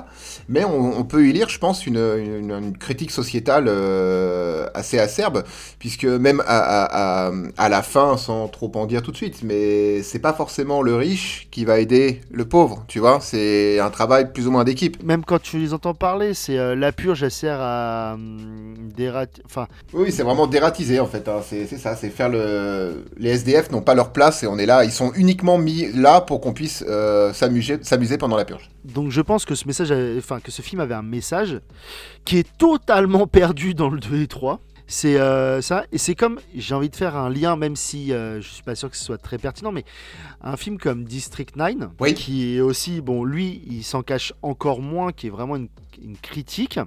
Mais 0.48 0.64
on, 0.64 0.98
on 0.98 1.04
peut 1.04 1.26
y 1.26 1.32
lire, 1.32 1.48
je 1.48 1.58
pense, 1.58 1.86
une, 1.86 1.96
une- 1.98 2.50
une 2.50 2.76
critique 2.78 3.10
sociétale 3.10 3.66
euh, 3.68 4.66
assez 4.74 4.98
acerbe, 4.98 5.44
puisque 5.78 6.04
même 6.04 6.42
à, 6.46 6.58
à- 6.58 7.26
à- 7.28 7.32
à 7.56 7.68
la 7.68 7.82
fin, 7.82 8.16
sans 8.16 8.48
trop 8.48 8.70
en 8.74 8.86
dire 8.86 9.02
tout 9.02 9.12
de 9.12 9.16
suite, 9.16 9.42
mais 9.42 10.02
c'est 10.02 10.18
pas 10.18 10.32
forcément 10.32 10.82
le 10.82 10.94
riche 10.96 11.48
qui 11.50 11.64
va 11.64 11.78
aider 11.78 12.20
le 12.30 12.44
pauvre, 12.44 12.84
tu 12.88 12.98
vois. 12.98 13.18
C'est 13.20 13.78
un 13.80 13.90
travail 13.90 14.32
plus 14.32 14.46
ou 14.46 14.50
moins 14.50 14.64
d'équipe. 14.64 15.02
Même 15.02 15.24
quand 15.24 15.40
tu 15.40 15.58
les 15.58 15.72
entends 15.74 15.94
parler, 15.94 16.34
c'est 16.34 16.58
euh, 16.58 16.74
la 16.74 16.92
purge, 16.92 17.22
elle 17.22 17.30
sert 17.30 17.58
à 17.60 18.12
hum. 18.14 18.74
Enfin, 19.44 19.66
Oui, 19.92 20.12
c'est 20.12 20.22
vraiment 20.22 20.46
dératisé 20.46 21.00
en 21.00 21.06
fait. 21.06 21.28
hein. 21.28 21.40
C'est 21.48 21.66
ça, 21.78 21.96
c'est 21.96 22.10
faire 22.10 22.28
le. 22.28 23.04
Les 23.18 23.30
SDF 23.30 23.70
n'ont 23.70 23.82
pas 23.82 23.94
leur 23.94 24.12
place 24.12 24.42
et 24.42 24.46
on 24.46 24.58
est 24.58 24.66
là. 24.66 24.84
Ils 24.84 24.92
sont 24.92 25.12
uniquement 25.14 25.58
mis 25.58 25.90
là 25.92 26.20
pour 26.20 26.40
qu'on 26.40 26.52
puisse 26.52 26.63
euh, 26.86 27.32
s'amuser 27.32 27.78
s'amuser 27.82 28.18
pendant 28.18 28.36
la 28.36 28.44
purge. 28.44 28.70
donc 28.84 29.10
je 29.10 29.20
pense 29.20 29.44
que 29.44 29.54
ce 29.54 29.66
message, 29.66 29.90
avait- 29.92 30.18
enfin 30.18 30.40
que 30.40 30.50
ce 30.50 30.62
film 30.62 30.80
avait 30.80 30.94
un 30.94 31.02
message 31.02 31.60
qui 32.24 32.38
est 32.38 32.56
totalement 32.58 33.26
perdu 33.26 33.74
dans 33.74 33.88
le 33.90 33.98
2 34.00 34.22
et 34.22 34.26
3. 34.26 34.60
C'est 34.86 35.18
euh, 35.18 35.62
ça, 35.62 35.84
et 35.92 35.98
c'est 35.98 36.14
comme, 36.14 36.38
j'ai 36.54 36.74
envie 36.74 36.90
de 36.90 36.96
faire 36.96 37.16
un 37.16 37.30
lien, 37.30 37.56
même 37.56 37.74
si 37.74 38.12
euh, 38.12 38.42
je 38.42 38.48
suis 38.48 38.62
pas 38.62 38.74
sûr 38.74 38.90
que 38.90 38.96
ce 38.98 39.04
soit 39.04 39.16
très 39.16 39.38
pertinent, 39.38 39.72
mais 39.72 39.82
un 40.42 40.58
film 40.58 40.76
comme 40.76 41.04
District 41.04 41.56
9, 41.56 41.74
Oui. 42.00 42.12
qui 42.12 42.56
est 42.56 42.60
aussi, 42.60 43.00
bon, 43.00 43.24
lui, 43.24 43.62
il 43.66 43.82
s'en 43.82 44.02
cache 44.02 44.34
encore 44.42 44.82
moins, 44.82 45.10
qui 45.12 45.28
est 45.28 45.30
vraiment 45.30 45.56
une, 45.56 45.68
une 46.02 46.18
critique. 46.18 46.78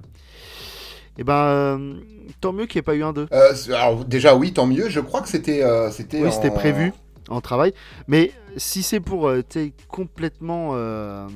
Et 1.18 1.24
ben, 1.24 1.34
euh, 1.34 1.94
tant 2.40 2.52
mieux 2.52 2.66
qu'il 2.66 2.76
n'y 2.78 2.80
ait 2.80 2.82
pas 2.82 2.94
eu 2.94 3.02
un 3.02 3.12
2. 3.12 3.26
Euh, 3.32 3.52
c'est- 3.56 3.72
alors, 3.74 4.04
déjà, 4.04 4.36
oui, 4.36 4.52
tant 4.52 4.66
mieux. 4.66 4.88
Je 4.88 5.00
crois 5.00 5.20
que 5.20 5.28
c'était. 5.28 5.64
c'était 5.90 6.20
Oui, 6.22 6.28
en- 6.28 6.30
c'était 6.30 6.52
prévu 6.52 6.92
en 7.28 7.40
travail. 7.40 7.72
Mais 8.06 8.32
si 8.56 8.82
c'est 8.82 9.00
pour 9.00 9.28
euh, 9.28 9.42
complètement 9.88 10.70
euh, 10.72 11.26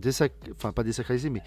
désac- 0.00 0.32
enfin 0.56 0.72
pas 0.72 0.82
désacraliser, 0.82 1.30
mais 1.30 1.42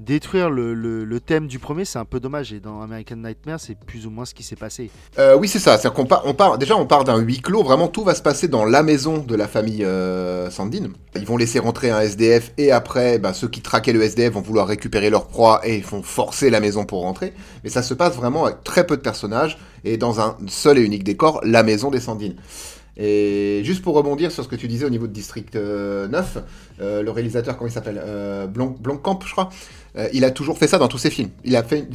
détruire 0.00 0.50
le, 0.50 1.18
thème 1.20 1.46
du 1.46 1.58
premier, 1.58 1.84
c'est 1.84 1.98
un 1.98 2.04
peu 2.04 2.20
dommage. 2.20 2.52
Et 2.52 2.60
dans 2.60 2.80
American 2.82 3.16
Nightmare, 3.16 3.58
c'est 3.60 3.74
plus 3.78 4.06
ou 4.06 4.10
moins 4.10 4.24
ce 4.24 4.34
qui 4.34 4.42
s'est 4.42 4.56
passé. 4.56 4.90
Euh, 5.18 5.36
oui, 5.36 5.48
c'est 5.48 5.58
ça. 5.58 5.78
C'est 5.78 5.88
on 5.96 6.04
part, 6.34 6.58
déjà, 6.58 6.76
on 6.76 6.86
part 6.86 7.04
d'un 7.04 7.18
huis 7.18 7.40
clos. 7.40 7.62
Vraiment, 7.62 7.88
tout 7.88 8.04
va 8.04 8.14
se 8.14 8.22
passer 8.22 8.48
dans 8.48 8.64
la 8.64 8.82
maison 8.82 9.18
de 9.18 9.34
la 9.34 9.48
famille 9.48 9.84
euh, 9.84 10.50
Sandine. 10.50 10.92
Ils 11.14 11.26
vont 11.26 11.36
laisser 11.36 11.58
rentrer 11.58 11.90
un 11.90 12.00
SDF 12.00 12.52
et 12.58 12.72
après, 12.72 13.18
ben, 13.18 13.32
ceux 13.32 13.48
qui 13.48 13.62
traquaient 13.62 13.92
le 13.92 14.02
SDF 14.02 14.34
vont 14.34 14.42
vouloir 14.42 14.66
récupérer 14.66 15.10
leur 15.10 15.26
proie 15.26 15.60
et 15.64 15.76
ils 15.78 15.84
vont 15.84 16.02
forcer 16.02 16.50
la 16.50 16.60
maison 16.60 16.84
pour 16.84 17.02
rentrer. 17.02 17.32
Mais 17.64 17.70
ça 17.70 17.82
se 17.82 17.94
passe 17.94 18.14
vraiment 18.16 18.44
avec 18.44 18.62
très 18.64 18.86
peu 18.86 18.96
de 18.96 19.02
personnages 19.02 19.58
et 19.84 19.96
dans 19.96 20.20
un 20.20 20.36
seul 20.46 20.78
et 20.78 20.82
unique 20.82 21.04
décor, 21.04 21.40
la 21.42 21.62
maison 21.62 21.90
des 21.90 22.00
Sandines. 22.00 22.36
Et 22.98 23.60
juste 23.64 23.82
pour 23.82 23.94
rebondir 23.94 24.32
sur 24.32 24.42
ce 24.42 24.48
que 24.48 24.56
tu 24.56 24.68
disais 24.68 24.86
au 24.86 24.90
niveau 24.90 25.06
de 25.06 25.12
District 25.12 25.54
euh, 25.56 26.08
9, 26.08 26.38
euh, 26.80 27.02
le 27.02 27.10
réalisateur, 27.10 27.56
comment 27.56 27.68
il 27.68 27.72
s'appelle 27.72 28.00
euh, 28.02 28.46
Blanc, 28.46 28.74
Blancamp, 28.80 29.18
je 29.26 29.32
crois. 29.32 29.50
Euh, 29.96 30.08
il 30.14 30.24
a 30.24 30.30
toujours 30.30 30.56
fait 30.58 30.66
ça 30.66 30.78
dans 30.78 30.88
tous 30.88 30.98
ses 30.98 31.10
films. 31.10 31.30
Il 31.44 31.56
a 31.56 31.62
fait 31.62 31.88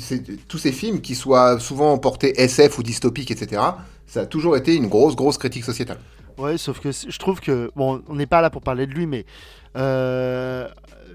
tous 0.47 0.57
ses 0.59 0.71
films 0.71 1.01
qui 1.01 1.15
soient 1.15 1.59
souvent 1.59 1.97
portés 1.97 2.39
SF 2.41 2.77
ou 2.77 2.83
dystopiques, 2.83 3.31
etc. 3.31 3.61
Ça 4.05 4.21
a 4.21 4.25
toujours 4.25 4.57
été 4.57 4.75
une 4.75 4.87
grosse, 4.87 5.15
grosse 5.15 5.37
critique 5.37 5.63
sociétale. 5.63 5.99
Ouais, 6.37 6.57
sauf 6.57 6.79
que 6.79 6.91
je 6.91 7.17
trouve 7.19 7.39
que. 7.39 7.71
Bon, 7.75 8.01
on 8.07 8.15
n'est 8.15 8.25
pas 8.27 8.41
là 8.41 8.49
pour 8.49 8.61
parler 8.61 8.85
de 8.87 8.91
lui, 8.93 9.05
mais. 9.07 9.25
euh, 9.77 10.67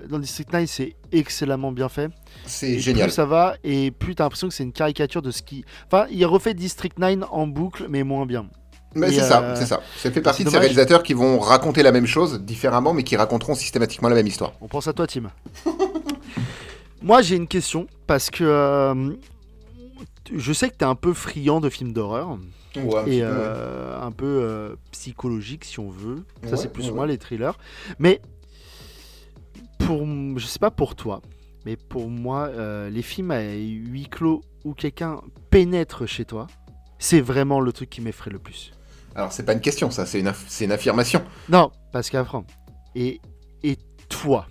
dans 0.09 0.19
District 0.21 0.53
9, 0.53 0.67
c'est 0.69 0.95
excellemment 1.11 1.73
bien 1.73 1.89
fait. 1.89 2.11
C'est 2.45 2.79
génial. 2.79 3.09
Plus 3.09 3.15
ça 3.15 3.25
va, 3.25 3.57
et 3.65 3.91
plus 3.91 4.15
t'as 4.15 4.25
l'impression 4.25 4.49
que 4.49 4.55
c'est 4.55 4.63
une 4.63 4.73
caricature 4.73 5.23
de 5.23 5.31
ce 5.33 5.43
qui. 5.43 5.65
Enfin, 5.91 6.07
il 6.11 6.25
refait 6.27 6.55
District 6.55 6.97
9 6.99 7.25
en 7.31 7.47
boucle, 7.49 7.87
mais 7.89 8.05
moins 8.05 8.25
bien. 8.27 8.47
Mais 8.97 9.11
c'est 9.13 9.23
ça, 9.23 9.43
euh, 9.43 9.55
c'est 9.57 9.67
ça. 9.67 9.81
Ça 9.97 10.11
fait 10.11 10.21
partie 10.21 10.45
de 10.45 10.51
ces 10.51 10.59
réalisateurs 10.59 11.03
qui 11.03 11.15
vont 11.15 11.39
raconter 11.39 11.83
la 11.83 11.93
même 11.93 12.07
chose 12.07 12.41
différemment, 12.41 12.93
mais 12.93 13.03
qui 13.03 13.17
raconteront 13.17 13.55
systématiquement 13.55 14.09
la 14.09 14.15
même 14.15 14.27
histoire. 14.27 14.53
On 14.61 14.69
pense 14.69 14.89
à 14.89 14.93
toi, 14.93 15.07
Tim. 15.07 15.31
Moi, 17.03 17.23
j'ai 17.23 17.37
une 17.37 17.49
question, 17.49 17.87
parce 18.07 18.31
que. 18.31 18.45
euh, 18.45 19.13
je 20.35 20.53
sais 20.53 20.71
que 20.71 20.75
t'es 20.77 20.85
un 20.85 20.95
peu 20.95 21.13
friand 21.13 21.61
de 21.61 21.69
films 21.69 21.93
d'horreur. 21.93 22.39
et 22.75 23.21
euh, 23.23 23.99
un 24.01 24.13
peu 24.13 24.27
euh, 24.27 24.77
psychologique 24.93 25.65
si 25.65 25.79
on 25.81 25.89
veut. 25.89 26.25
Ça 26.45 26.51
Ouais, 26.51 26.57
c'est 26.57 26.73
plus 26.73 26.87
ouais, 26.87 26.93
moi 26.93 27.07
les 27.07 27.19
thrillers. 27.19 27.57
Mais 27.99 28.21
pour 29.79 30.05
je 30.37 30.47
sais 30.47 30.59
pas 30.59 30.71
pour 30.71 30.95
toi, 30.95 31.23
mais 31.65 31.77
pour 31.77 32.09
moi 32.11 32.49
euh, 32.49 32.91
les 32.91 33.03
films 33.03 33.31
à 33.31 33.41
huis 33.43 34.09
clos 34.11 34.43
où 34.65 34.75
quelqu'un 34.75 35.21
pénètre 35.51 36.07
chez 36.07 36.25
toi, 36.25 36.47
c'est 36.99 37.21
vraiment 37.21 37.61
le 37.61 37.73
truc 37.73 37.91
qui 37.91 38.01
m'effraie 38.01 38.31
le 38.31 38.39
plus. 38.39 38.73
Alors, 39.17 39.33
c'est 39.33 39.45
pas 39.45 39.55
une 39.55 39.61
question, 39.61 39.91
ça, 39.91 40.05
c'est 40.07 40.21
une, 40.21 40.29
aff- 40.29 40.63
une 40.65 40.73
affirmation. 40.73 41.23
Non, 41.49 41.71
parce 41.93 42.11
qu'après 42.11 42.39
et 42.95 43.21
et 43.65 43.77
toi, 44.09 44.47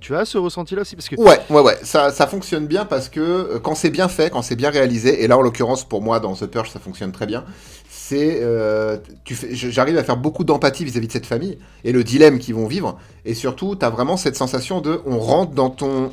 tu 0.00 0.14
as 0.16 0.24
ce 0.24 0.36
ressenti 0.38 0.74
là 0.74 0.80
aussi 0.82 0.96
parce 0.96 1.08
que 1.08 1.14
Ouais, 1.16 1.38
ouais, 1.48 1.60
ouais, 1.60 1.78
ça, 1.84 2.10
ça 2.10 2.26
fonctionne 2.26 2.66
bien 2.66 2.84
parce 2.84 3.08
que 3.08 3.20
euh, 3.20 3.58
quand 3.60 3.76
c'est 3.76 3.90
bien 3.90 4.08
fait, 4.08 4.30
quand 4.30 4.42
c'est 4.42 4.56
bien 4.56 4.70
réalisé, 4.70 5.22
et 5.22 5.28
là 5.28 5.38
en 5.38 5.42
l'occurrence 5.42 5.84
pour 5.88 6.02
moi 6.02 6.18
dans 6.18 6.34
The 6.34 6.46
Purge 6.46 6.70
ça 6.70 6.80
fonctionne 6.80 7.12
très 7.12 7.26
bien, 7.26 7.44
c'est 7.88 8.40
euh, 8.42 8.98
tu 9.24 9.36
j'arrive 9.52 9.96
à 9.96 10.02
faire 10.02 10.16
beaucoup 10.16 10.42
d'empathie 10.42 10.84
vis-à-vis 10.84 11.06
de 11.06 11.12
cette 11.12 11.26
famille 11.26 11.58
et 11.84 11.92
le 11.92 12.02
dilemme 12.02 12.40
qu'ils 12.40 12.56
vont 12.56 12.66
vivre, 12.66 12.98
et 13.24 13.34
surtout 13.34 13.76
t'as 13.76 13.90
vraiment 13.90 14.16
cette 14.16 14.34
sensation 14.36 14.80
de 14.80 15.00
on 15.06 15.20
rentre 15.20 15.52
dans 15.52 15.70
ton 15.70 16.12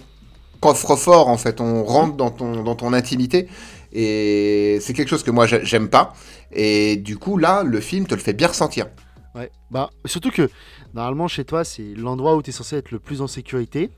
coffre-fort 0.62 1.28
en 1.28 1.38
fait, 1.38 1.60
on 1.62 1.84
rentre 1.84 2.16
dans 2.16 2.30
ton 2.30 2.64
dans 2.64 2.76
ton 2.76 2.94
intimité 2.94 3.48
et 3.92 4.78
c'est 4.82 4.94
quelque 4.94 5.10
chose 5.10 5.24
que 5.24 5.32
moi 5.32 5.46
j'ai- 5.48 5.66
j'aime 5.66 5.90
pas 5.90 6.14
et 6.52 6.96
du 6.98 7.18
coup 7.18 7.38
là 7.38 7.64
le 7.64 7.80
film 7.80 8.06
te 8.08 8.16
le 8.16 8.22
fait 8.22 8.34
bien 8.34 8.48
ressentir. 8.48 8.88
Ouais, 9.36 9.52
bah 9.72 9.90
surtout 10.06 10.32
que 10.32 10.50
normalement 10.94 11.28
chez 11.28 11.46
toi 11.46 11.64
c'est 11.64 11.94
l'endroit 11.96 12.36
où 12.36 12.42
tu 12.42 12.50
es 12.50 12.54
censé 12.54 12.78
être 12.78 12.92
le 12.92 13.00
plus 13.00 13.22
en 13.22 13.28
sécurité. 13.28 13.92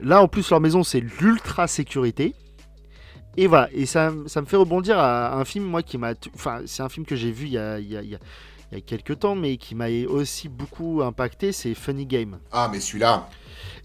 Là 0.00 0.22
en 0.22 0.28
plus 0.28 0.48
leur 0.50 0.60
maison 0.60 0.82
c'est 0.82 1.00
l'ultra 1.20 1.66
sécurité. 1.66 2.34
Et 3.36 3.46
voilà, 3.46 3.68
et 3.72 3.86
ça, 3.86 4.12
ça 4.26 4.40
me 4.40 4.46
fait 4.46 4.56
rebondir 4.56 4.98
à 4.98 5.36
un 5.36 5.44
film 5.44 5.64
moi 5.64 5.82
qui 5.82 5.98
m'a... 5.98 6.14
Enfin 6.34 6.62
c'est 6.66 6.82
un 6.82 6.88
film 6.88 7.06
que 7.06 7.14
j'ai 7.14 7.30
vu 7.30 7.46
il 7.46 7.52
y 7.52 7.58
a, 7.58 7.78
il 7.78 7.88
y, 7.88 7.96
a, 7.96 8.02
il 8.02 8.10
y 8.10 8.14
a- 8.14 8.18
il 8.72 8.74
y 8.76 8.78
a 8.78 8.80
quelques 8.82 9.18
temps 9.20 9.34
mais 9.34 9.56
qui 9.56 9.74
m'a 9.74 9.88
aussi 10.08 10.48
beaucoup 10.48 11.02
impacté, 11.02 11.50
c'est 11.52 11.74
Funny 11.74 12.06
Game. 12.06 12.38
Ah 12.52 12.68
mais 12.72 12.78
celui-là, 12.80 13.28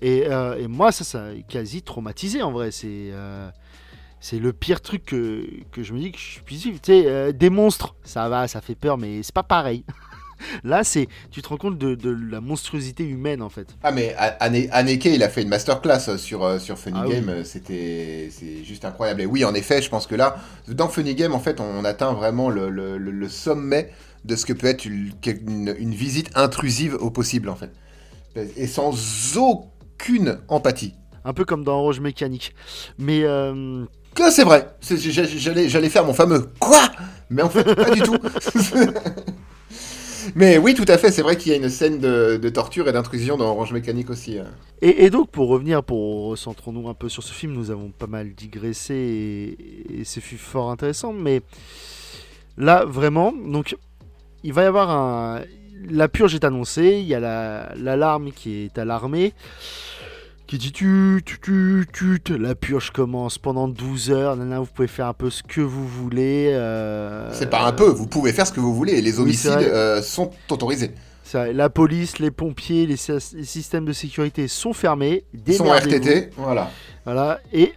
Et, 0.01 0.25
euh, 0.27 0.57
et 0.60 0.67
moi 0.67 0.91
ça 0.91 1.03
ça 1.03 1.22
m'a 1.24 1.41
quasi 1.48 1.81
traumatisé 1.81 2.41
en 2.43 2.51
vrai, 2.51 2.72
c'est... 2.72 3.10
euh, 3.12 3.50
c'est 4.27 4.39
le 4.39 4.53
pire 4.53 4.82
truc 4.82 5.05
que, 5.05 5.46
que 5.72 5.84
je 5.84 5.94
me 5.94 6.00
dis 6.00 6.12
que 6.12 6.17
je 6.17 6.39
puisse 6.39 6.63
vivre. 6.63 6.79
Tu 6.82 6.91
sais, 6.94 7.03
euh, 7.05 7.32
des 7.32 7.51
monstres, 7.51 7.96
ça 8.03 8.27
va, 8.27 8.48
ça 8.48 8.60
fait 8.60 8.74
peur, 8.74 8.98
mais 8.98 9.22
c'est 9.22 9.36
pas 9.36 9.44
pareil. 9.44 9.86
Là, 10.63 10.84
c'est, 10.84 11.08
tu 11.29 11.44
te 11.44 11.48
rends 11.48 11.58
compte 11.58 11.77
de, 11.77 11.94
de 11.94 12.10
la 12.32 12.41
monstruosité 12.41 13.03
humaine 13.08 13.41
en 13.44 13.50
fait. 13.50 13.67
Ah 13.84 13.91
mais 13.91 14.15
Haneke 14.72 15.05
il 15.05 15.22
a 15.24 15.29
fait 15.29 15.44
une 15.44 15.48
masterclass 15.50 16.17
sur, 16.17 16.44
euh, 16.44 16.58
sur 16.58 16.77
Funny 16.79 17.00
Ah. 17.03 17.08
Game, 17.08 17.29
euh, 17.29 17.44
c'était 17.44 18.29
c'est 18.32 18.63
juste 18.63 18.84
incroyable. 18.84 19.22
Et 19.22 19.25
oui 19.27 19.46
en 19.46 19.53
effet 19.53 19.82
je 19.82 19.89
pense 19.89 20.08
que 20.08 20.15
là, 20.15 20.38
dans 20.67 20.89
Funny 20.89 21.13
Game 21.15 21.34
en 21.36 21.39
fait 21.39 21.62
on 21.62 21.86
atteint 21.86 22.12
vraiment 22.13 22.50
le, 22.50 22.70
le- 22.70 22.98
le- 22.98 23.12
le 23.12 23.29
sommet 23.29 23.91
de 24.25 24.36
ce 24.36 24.46
que 24.46 24.53
peut 24.53 24.67
être 24.67 24.84
une, 24.86 25.12
une- 25.48 25.75
une 25.79 25.94
visite 25.94 26.32
intrusive 26.36 26.96
au 27.00 27.12
possible 27.12 27.48
en 27.48 27.55
fait. 27.55 27.72
Et 28.58 28.67
sans 28.67 28.91
aucune 29.38 30.39
empathie. 30.50 30.96
Un 31.24 31.34
peu 31.34 31.46
comme 31.46 31.63
dans 31.63 31.79
Orange 31.79 32.01
Mécanique. 32.01 32.53
Mais 33.00 33.24
euh, 33.24 33.86
Que 34.15 34.31
c'est 34.31 34.43
vrai, 34.43 34.69
j'allais 34.81 35.69
j'allais 35.69 35.89
faire 35.89 36.05
mon 36.05 36.13
fameux 36.13 36.50
quoi 36.60 36.81
Mais 37.29 37.41
en 37.41 37.50
fait 37.50 37.63
pas 37.75 37.91
du 37.91 38.01
tout. 38.01 38.17
Mais 40.36 40.57
oui, 40.57 40.74
tout 40.74 40.86
à 40.88 40.98
fait, 40.98 41.12
c'est 41.12 41.22
vrai 41.22 41.38
qu'il 41.38 41.51
y 41.51 41.55
a 41.55 41.57
une 41.57 41.69
scène 41.69 42.00
de, 42.00 42.50
torture 42.50 42.88
et 42.88 42.91
d'intrusion 42.91 43.38
dans 43.38 43.45
Orange 43.51 43.74
Mécanique 43.74 44.10
aussi. 44.10 44.39
hein. 44.39 44.45
et, 44.81 45.10
donc 45.12 45.29
pour 45.29 45.50
revenir, 45.50 45.84
pour 45.84 46.29
recentrons-nous 46.29 46.89
un 46.89 46.95
peu 46.95 47.10
sur 47.10 47.22
ce 47.22 47.31
film, 47.31 47.53
nous 47.53 47.69
avons 47.69 47.89
pas 47.91 48.07
mal 48.07 48.34
digressé 48.34 48.95
et, 48.95 50.01
et 50.01 50.03
ce 50.03 50.19
fut 50.19 50.38
fort 50.38 50.72
intéressant. 50.72 51.13
Mais 51.13 51.41
là 52.57 52.86
vraiment, 52.86 53.31
donc 53.34 53.75
il 54.43 54.53
va 54.53 54.63
y 54.63 54.65
avoir 54.65 54.89
un, 54.89 55.41
la 55.89 56.07
purge 56.07 56.34
est 56.34 56.43
annoncée, 56.43 56.98
il 57.00 57.05
y 57.07 57.13
a 57.13 57.19
la- 57.19 57.74
l'alarme 57.75 58.31
qui 58.31 58.63
est 58.63 58.77
alarmée. 58.79 59.34
Qui 60.48 60.60
dit 60.60 60.72
tu, 60.72 61.24
tu, 61.25 61.88
tu, 61.92 62.20
tu, 62.24 62.38
la 62.38 62.54
purge 62.54 62.92
commence 62.92 63.40
pendant 63.40 63.68
12 63.68 64.12
heures, 64.12 64.36
nanana, 64.36 64.60
vous 64.60 64.68
pouvez 64.68 64.88
faire 64.88 65.08
un 65.08 65.14
peu 65.14 65.32
ce 65.32 65.42
que 65.42 65.60
vous 65.62 65.88
voulez. 65.88 66.50
euh, 66.54 67.32
C'est 67.34 67.50
pas 67.50 67.66
un 67.66 67.72
peu, 67.72 67.86
vous 67.90 68.06
pouvez 68.06 68.32
faire 68.32 68.46
ce 68.46 68.52
que 68.52 68.60
vous 68.60 68.75
voulez, 68.75 68.94
et 68.94 69.02
les 69.02 69.20
homicides 69.20 69.52
euh, 69.64 70.04
sont 70.04 70.30
autorisés. 70.52 70.92
La 71.34 71.70
police, 71.72 72.20
les 72.20 72.30
pompiers, 72.30 72.86
les, 72.86 72.96
sy- 72.96 73.12
les 73.34 73.44
systèmes 73.44 73.86
de 73.86 73.92
sécurité 73.94 74.48
sont 74.48 74.74
fermés. 74.74 75.25
Ils 75.34 75.42
sont. 75.58 75.64
RTT, 76.00 76.30
voilà. 76.38 76.70
Voilà, 77.06 77.40
et 77.52 77.74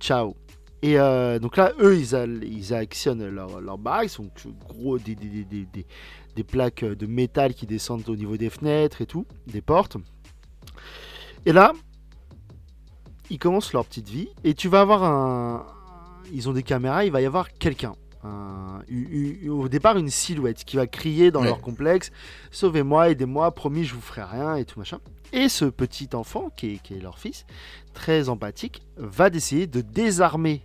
ciao. 0.00 0.34
Et 0.82 0.98
euh, 0.98 1.38
donc 1.38 1.56
là, 1.56 1.72
eux, 1.80 1.96
ils, 1.96 2.14
ils 2.42 2.74
actionnent 2.74 3.26
leur, 3.28 3.60
leur 3.60 3.78
donc 3.78 4.32
gros 4.68 4.98
des, 4.98 5.44
des- 5.44 5.44
des- 5.72 5.86
des 6.34 6.44
plaques 6.44 6.84
de 6.84 7.06
métal 7.06 7.54
qui 7.54 7.66
descendent 7.66 8.08
au 8.08 8.16
niveau 8.16 8.36
des 8.36 8.50
fenêtres 8.50 9.02
et 9.02 9.06
tout, 9.06 9.24
des 9.46 9.60
portes. 9.60 9.96
Et 11.46 11.52
là, 11.52 11.72
ils 13.30 13.38
commencent 13.38 13.72
leur 13.72 13.84
petite 13.84 14.08
vie, 14.08 14.28
et 14.44 14.54
tu 14.54 14.68
vas 14.68 14.80
avoir 14.80 15.04
un... 15.04 15.66
Ils 16.32 16.48
ont 16.48 16.52
des 16.52 16.62
caméras, 16.62 17.04
il 17.04 17.12
va 17.12 17.20
y 17.22 17.26
avoir 17.26 17.52
quelqu'un. 17.52 17.94
Un- 18.24 18.80
au 19.48 19.68
départ, 19.68 19.96
une 19.96 20.10
silhouette 20.10 20.64
qui 20.64 20.76
va 20.76 20.86
crier 20.86 21.30
dans 21.30 21.40
Ouais. 21.40 21.46
leur 21.46 21.60
complexe 21.60 22.10
Sauvez-moi, 22.50 23.10
aidez-moi, 23.10 23.50
promis, 23.54 23.84
je 23.84 23.94
vous 23.94 24.00
ferai 24.00 24.22
rien, 24.24 24.56
et 24.56 24.64
tout 24.64 24.78
machin. 24.78 24.98
Et 25.32 25.48
ce 25.48 25.64
petit 25.66 26.08
enfant, 26.14 26.50
qui 26.56 26.74
est, 26.74 26.78
qui 26.82 26.94
est 26.94 27.00
leur 27.00 27.18
fils, 27.18 27.44
très 27.94 28.28
empathique, 28.28 28.82
va 28.96 29.30
décider 29.30 29.66
de 29.66 29.80
désarmer 29.80 30.62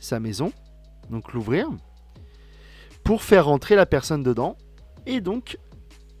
sa 0.00 0.20
maison, 0.20 0.52
donc 1.10 1.32
l'ouvrir, 1.32 1.68
pour 3.02 3.22
faire 3.22 3.46
rentrer 3.46 3.76
la 3.76 3.86
personne 3.86 4.22
dedans. 4.22 4.56
Et 5.06 5.20
donc, 5.20 5.58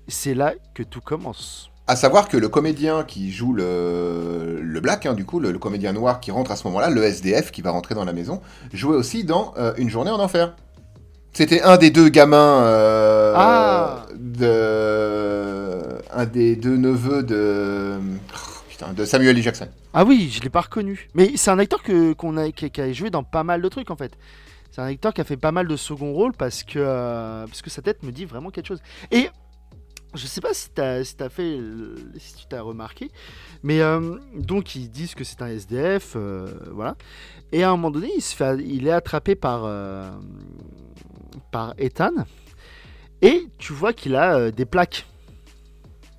c'est 0.08 0.34
là 0.34 0.54
que 0.74 0.82
tout 0.82 1.00
commence. 1.00 1.70
À 1.86 1.96
savoir 1.96 2.28
que 2.28 2.36
le 2.38 2.48
comédien 2.48 3.04
qui 3.04 3.30
joue 3.30 3.52
le, 3.52 4.58
le 4.62 4.80
black, 4.80 5.04
hein, 5.04 5.12
du 5.12 5.26
coup, 5.26 5.38
le, 5.38 5.52
le 5.52 5.58
comédien 5.58 5.92
noir 5.92 6.18
qui 6.20 6.30
rentre 6.30 6.50
à 6.50 6.56
ce 6.56 6.66
moment-là, 6.68 6.88
le 6.88 7.02
SDF 7.02 7.50
qui 7.50 7.60
va 7.60 7.70
rentrer 7.72 7.94
dans 7.94 8.06
la 8.06 8.14
maison, 8.14 8.40
jouait 8.72 8.96
aussi 8.96 9.24
dans 9.24 9.52
euh, 9.58 9.74
Une 9.76 9.90
journée 9.90 10.10
en 10.10 10.18
enfer. 10.18 10.54
C'était 11.34 11.60
un 11.62 11.76
des 11.76 11.90
deux 11.90 12.08
gamins 12.08 12.62
euh, 12.62 13.34
Ah. 13.36 14.06
de. 14.18 15.98
Un 16.12 16.26
des 16.26 16.56
deux 16.56 16.76
neveux 16.76 17.22
de. 17.22 17.98
oh, 17.98 18.38
putain, 18.68 18.92
de 18.92 19.04
Samuel 19.04 19.36
L. 19.36 19.42
Jackson. 19.42 19.68
Ah 19.92 20.04
oui, 20.04 20.30
je 20.32 20.40
l'ai 20.40 20.48
pas 20.48 20.62
reconnu. 20.62 21.08
Mais 21.14 21.32
c'est 21.36 21.50
un 21.50 21.58
acteur 21.58 21.82
que, 21.82 22.12
qu'on 22.12 22.36
a, 22.36 22.50
qui, 22.50 22.70
qui 22.70 22.80
a 22.80 22.92
joué 22.92 23.10
dans 23.10 23.24
pas 23.24 23.42
mal 23.44 23.60
de 23.60 23.68
trucs 23.68 23.90
en 23.90 23.96
fait. 23.96 24.12
C'est 24.70 24.80
un 24.80 24.86
acteur 24.86 25.12
qui 25.12 25.20
a 25.20 25.24
fait 25.24 25.36
pas 25.36 25.52
mal 25.52 25.68
de 25.68 25.76
second 25.76 26.12
rôle 26.12 26.32
parce 26.32 26.62
que, 26.64 26.78
euh, 26.78 27.46
parce 27.46 27.62
que 27.62 27.70
sa 27.70 27.82
tête 27.82 28.02
me 28.02 28.10
dit 28.10 28.24
vraiment 28.24 28.50
quelque 28.50 28.66
chose. 28.68 28.80
Et 29.12 29.28
je 30.14 30.26
sais 30.26 30.40
pas 30.40 30.54
si, 30.54 30.68
as, 30.78 31.04
si, 31.04 31.16
as 31.20 31.28
fait, 31.28 31.58
si 32.18 32.34
tu 32.34 32.46
t'as 32.48 32.60
remarqué, 32.60 33.10
mais 33.62 33.80
euh, 33.80 34.16
donc 34.34 34.74
ils 34.74 34.90
disent 34.90 35.14
que 35.14 35.24
c'est 35.24 35.42
un 35.42 35.48
SDF, 35.48 36.14
euh, 36.16 36.48
voilà. 36.72 36.96
Et 37.52 37.62
à 37.62 37.68
un 37.68 37.72
moment 37.72 37.90
donné, 37.90 38.10
il, 38.16 38.22
se 38.22 38.34
fait, 38.34 38.58
il 38.64 38.86
est 38.86 38.92
attrapé 38.92 39.34
par, 39.34 39.62
euh, 39.64 40.10
par 41.50 41.74
Ethan, 41.78 42.12
et 43.22 43.48
tu 43.58 43.72
vois 43.72 43.92
qu'il 43.92 44.16
a 44.16 44.50
des 44.50 44.64
plaques 44.64 45.06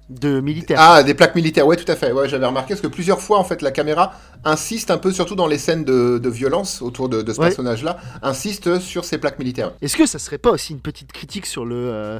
de 0.10 0.40
militaires. 0.40 0.78
Ah, 0.80 1.02
des 1.02 1.16
plaques 1.16 1.36
militaires, 1.36 1.66
ouais, 1.66 1.78
tout 1.78 1.92
à 1.92 1.96
fait. 1.96 2.12
Ouais, 2.12 2.30
j'avais 2.30 2.46
remarqué 2.46 2.70
parce 2.75 2.82
que 2.82 2.88
plusieurs 2.88 3.22
fois, 3.22 3.40
en 3.40 3.44
fait, 3.44 3.64
la 3.64 3.72
caméra 3.72 4.14
insiste 4.44 4.92
un 4.92 5.00
peu, 5.00 5.12
surtout 5.12 5.36
dans 5.36 5.48
les 5.48 5.58
scènes 5.58 5.84
de, 5.84 6.20
de 6.20 6.30
violence 6.30 6.84
autour 6.84 7.10
de, 7.10 7.24
de 7.24 7.34
ce 7.34 7.40
personnage-là, 7.40 7.98
insiste 8.22 8.80
sur 8.80 9.04
ces 9.04 9.18
plaques 9.18 9.40
militaires. 9.40 9.72
Est-ce 9.82 9.98
que 9.98 10.06
ça 10.06 10.20
serait 10.20 10.38
pas 10.38 10.52
aussi 10.52 10.74
une 10.74 10.80
petite 10.80 11.12
critique 11.12 11.48
sur 11.48 11.66
le 11.66 12.20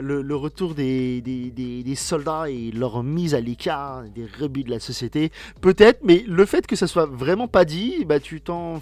le, 0.00 0.36
retour 0.36 0.74
des, 0.74 1.20
des, 1.20 1.94
soldats 1.94 2.48
et 2.48 2.70
leur 2.72 3.02
mise 3.02 3.34
à 3.34 3.40
l'écart 3.40 4.02
des 4.14 4.26
rebuts 4.40 4.64
de 4.64 4.70
la 4.70 4.80
société. 4.80 5.30
Peut-être, 5.60 6.00
mais 6.02 6.24
le 6.26 6.46
fait 6.46 6.66
que 6.66 6.76
ça 6.76 6.86
soit 6.86 7.06
vraiment 7.06 7.48
pas 7.48 7.64
dit, 7.64 8.04
bah 8.06 8.20
tu 8.20 8.40
t'en. 8.40 8.80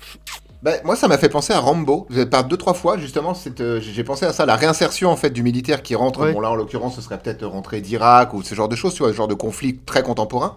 Bah, 0.63 0.73
moi, 0.85 0.97
ça 0.97 1.07
m'a 1.07 1.19
fait 1.19 1.29
penser 1.29 1.53
à 1.53 1.61
Rambo. 1.61 2.09
Par 2.31 2.45
deux 2.45 2.57
trois 2.57 2.75
fois, 2.75 2.99
justement, 2.99 3.33
euh, 3.61 3.81
j'ai 3.81 4.05
pensé 4.05 4.27
à 4.27 4.33
ça, 4.33 4.45
la 4.45 4.57
réinsertion 4.57 5.11
en 5.11 5.17
fait 5.17 5.31
du 5.31 5.43
militaire 5.43 5.83
qui 5.83 5.95
rentre. 5.95 6.33
Bon 6.33 6.41
là, 6.41 6.51
en 6.51 6.57
l'occurrence, 6.57 6.97
ce 6.97 7.01
serait 7.01 7.19
peut-être 7.19 7.47
rentré 7.47 7.81
d'Irak 7.81 8.35
ou 8.35 8.43
ce 8.43 8.55
genre 8.55 8.69
de 8.69 8.77
choses, 8.77 8.95
tu 8.95 9.03
vois, 9.03 9.13
ce 9.13 9.17
genre 9.17 9.29
de 9.29 9.35
conflit 9.35 9.79
très 9.79 10.03
contemporain, 10.03 10.57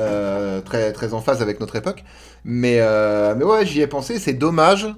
euh, 0.00 0.60
très 0.62 0.92
très 0.92 1.14
en 1.14 1.20
phase 1.20 1.42
avec 1.42 1.60
notre 1.60 1.76
époque. 1.76 2.02
Mais 2.44 2.78
euh, 2.80 3.34
mais 3.36 3.44
ouais, 3.44 3.64
j'y 3.64 3.80
ai 3.80 3.86
pensé. 3.86 4.18
C'est 4.18 4.34
dommage 4.34 4.88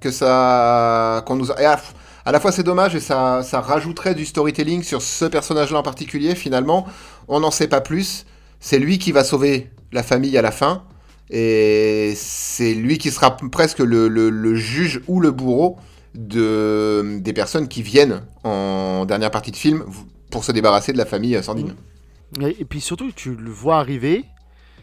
que 0.00 0.12
ça 0.12 1.24
qu'on 1.26 1.34
nous 1.34 1.50
a 1.50 1.60
à 2.28 2.30
la 2.30 2.40
fois 2.40 2.52
c'est 2.52 2.62
dommage 2.62 2.94
et 2.94 3.00
ça, 3.00 3.40
rajouterait 3.54 4.14
du 4.14 4.26
storytelling 4.26 4.82
sur 4.82 5.00
ce 5.00 5.24
personnage-là 5.24 5.78
en 5.78 5.82
particulier. 5.82 6.34
Finalement, 6.34 6.86
on 7.26 7.40
n'en 7.40 7.50
sait 7.50 7.68
pas 7.68 7.80
plus. 7.80 8.26
C'est 8.60 8.78
lui 8.78 8.98
qui 8.98 9.12
va 9.12 9.24
sauver 9.24 9.70
la 9.92 10.02
famille 10.02 10.36
à 10.36 10.42
la 10.42 10.50
fin. 10.50 10.84
Et 11.30 12.12
c'est 12.16 12.74
lui 12.74 12.98
qui 12.98 13.10
sera 13.12 13.34
presque 13.34 13.78
le, 13.78 14.54
juge 14.56 15.00
ou 15.08 15.20
le 15.20 15.30
bourreau 15.30 15.78
de, 16.14 17.18
des 17.18 17.32
personnes 17.32 17.66
qui 17.66 17.80
viennent 17.80 18.20
en 18.44 19.06
dernière 19.06 19.30
partie 19.30 19.50
de 19.50 19.56
film 19.56 19.86
pour 20.30 20.44
se 20.44 20.52
débarrasser 20.52 20.92
de 20.92 20.98
la 20.98 21.06
famille 21.06 21.42
Sandine. 21.42 21.76
Et, 22.42 22.66
puis 22.66 22.82
surtout, 22.82 23.10
tu 23.10 23.36
le 23.36 23.50
vois 23.50 23.78
arriver, 23.78 24.26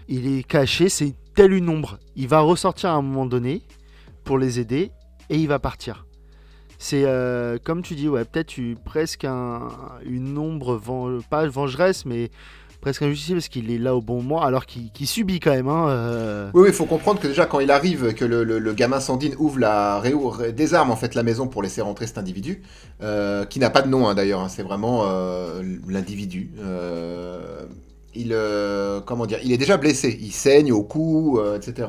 il 0.07 0.35
est 0.35 0.41
caché, 0.41 0.89
c'est 0.89 1.13
tel 1.35 1.53
une 1.53 1.69
ombre. 1.69 1.99
Il 2.15 2.27
va 2.27 2.39
ressortir 2.39 2.89
à 2.89 2.93
un 2.93 3.03
moment 3.03 3.27
donné 3.27 3.61
pour 4.23 4.39
les 4.39 4.59
aider 4.59 4.89
et 5.29 5.37
il 5.37 5.47
va 5.47 5.59
partir. 5.59 6.04
C'est 6.77 7.03
euh, 7.05 7.57
comme 7.63 7.81
tu 7.81 7.95
dis, 7.95 8.07
ouais, 8.07 8.25
peut-être 8.25 8.53
presque 8.83 9.25
une 9.25 10.37
ombre, 10.37 10.79
pas 11.29 11.47
vengeresse, 11.47 12.05
mais 12.05 12.29
presque 12.81 13.01
injustice 13.01 13.33
parce 13.33 13.47
qu'il 13.47 13.71
est 13.71 13.79
là 13.79 13.95
au 13.95 14.01
bon 14.01 14.21
moment, 14.21 14.43
alors 14.43 14.65
qu'il 14.65 15.07
subit 15.07 15.39
quand 15.39 15.51
même. 15.51 15.67
Hein, 15.67 15.87
euh. 15.89 16.49
Oui, 16.53 16.67
il 16.67 16.73
faut 16.73 16.85
comprendre 16.85 17.19
que 17.19 17.27
déjà 17.27 17.45
quand 17.45 17.59
il 17.59 17.71
arrive, 17.71 18.13
que 18.13 18.25
le, 18.25 18.73
gamin 18.73 18.99
Sandine 18.99 19.35
ouvre 19.39 19.59
la 19.59 20.01
désarme 20.55 20.91
en 20.91 20.95
fait 20.95 21.15
la 21.15 21.23
maison 21.23 21.47
pour 21.47 21.63
laisser 21.63 21.81
rentrer 21.81 22.07
cet 22.07 22.17
individu, 22.17 22.61
euh, 23.01 23.45
qui 23.45 23.59
n'a 23.59 23.69
pas 23.69 23.81
de 23.81 23.87
nom 23.87 24.07
hein, 24.07 24.13
d'ailleurs, 24.13 24.41
hein, 24.41 24.49
c'est 24.49 24.63
vraiment 24.63 25.03
l'individu. 25.87 26.51
il, 28.13 28.37
comment 29.05 29.25
il 29.25 29.51
est 29.51 29.57
déjà 29.57 29.77
blessé, 29.77 30.17
il 30.21 30.31
saigne 30.31 30.71
au 30.71 30.83
cou, 30.83 31.39
etc. 31.55 31.87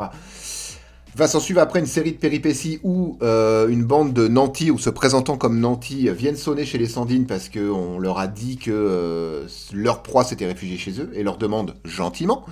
Va 1.17 1.27
s'en 1.29 1.41
suivre 1.41 1.63
après 1.63 1.81
une 1.81 1.87
série 1.87 2.13
de 2.13 2.19
péripéties 2.19 2.79
où 2.83 3.17
euh, 3.23 3.69
une 3.69 3.85
bande 3.85 4.13
de 4.13 4.29
nantis, 4.29 4.71
ou 4.71 4.79
se 4.79 4.91
présentant 4.91 5.39
comme 5.39 5.59
nantis, 5.59 6.11
viennent 6.11 6.37
sonner 6.37 6.67
chez 6.67 6.77
les 6.77 6.85
Sandines 6.85 7.25
parce 7.25 7.49
qu'on 7.49 7.99
leur 7.99 8.19
a 8.19 8.27
dit 8.27 8.59
que 8.59 8.71
euh, 8.71 9.47
leur 9.73 10.03
proie 10.03 10.25
s'était 10.25 10.45
réfugiée 10.45 10.77
chez 10.77 11.01
eux 11.01 11.11
et 11.15 11.23
leur 11.23 11.39
demande 11.39 11.75
gentiment 11.87 12.45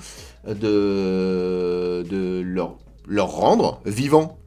de, 0.49 2.02
leur, 3.06 3.28
rendre 3.28 3.83
vivants 3.85 4.38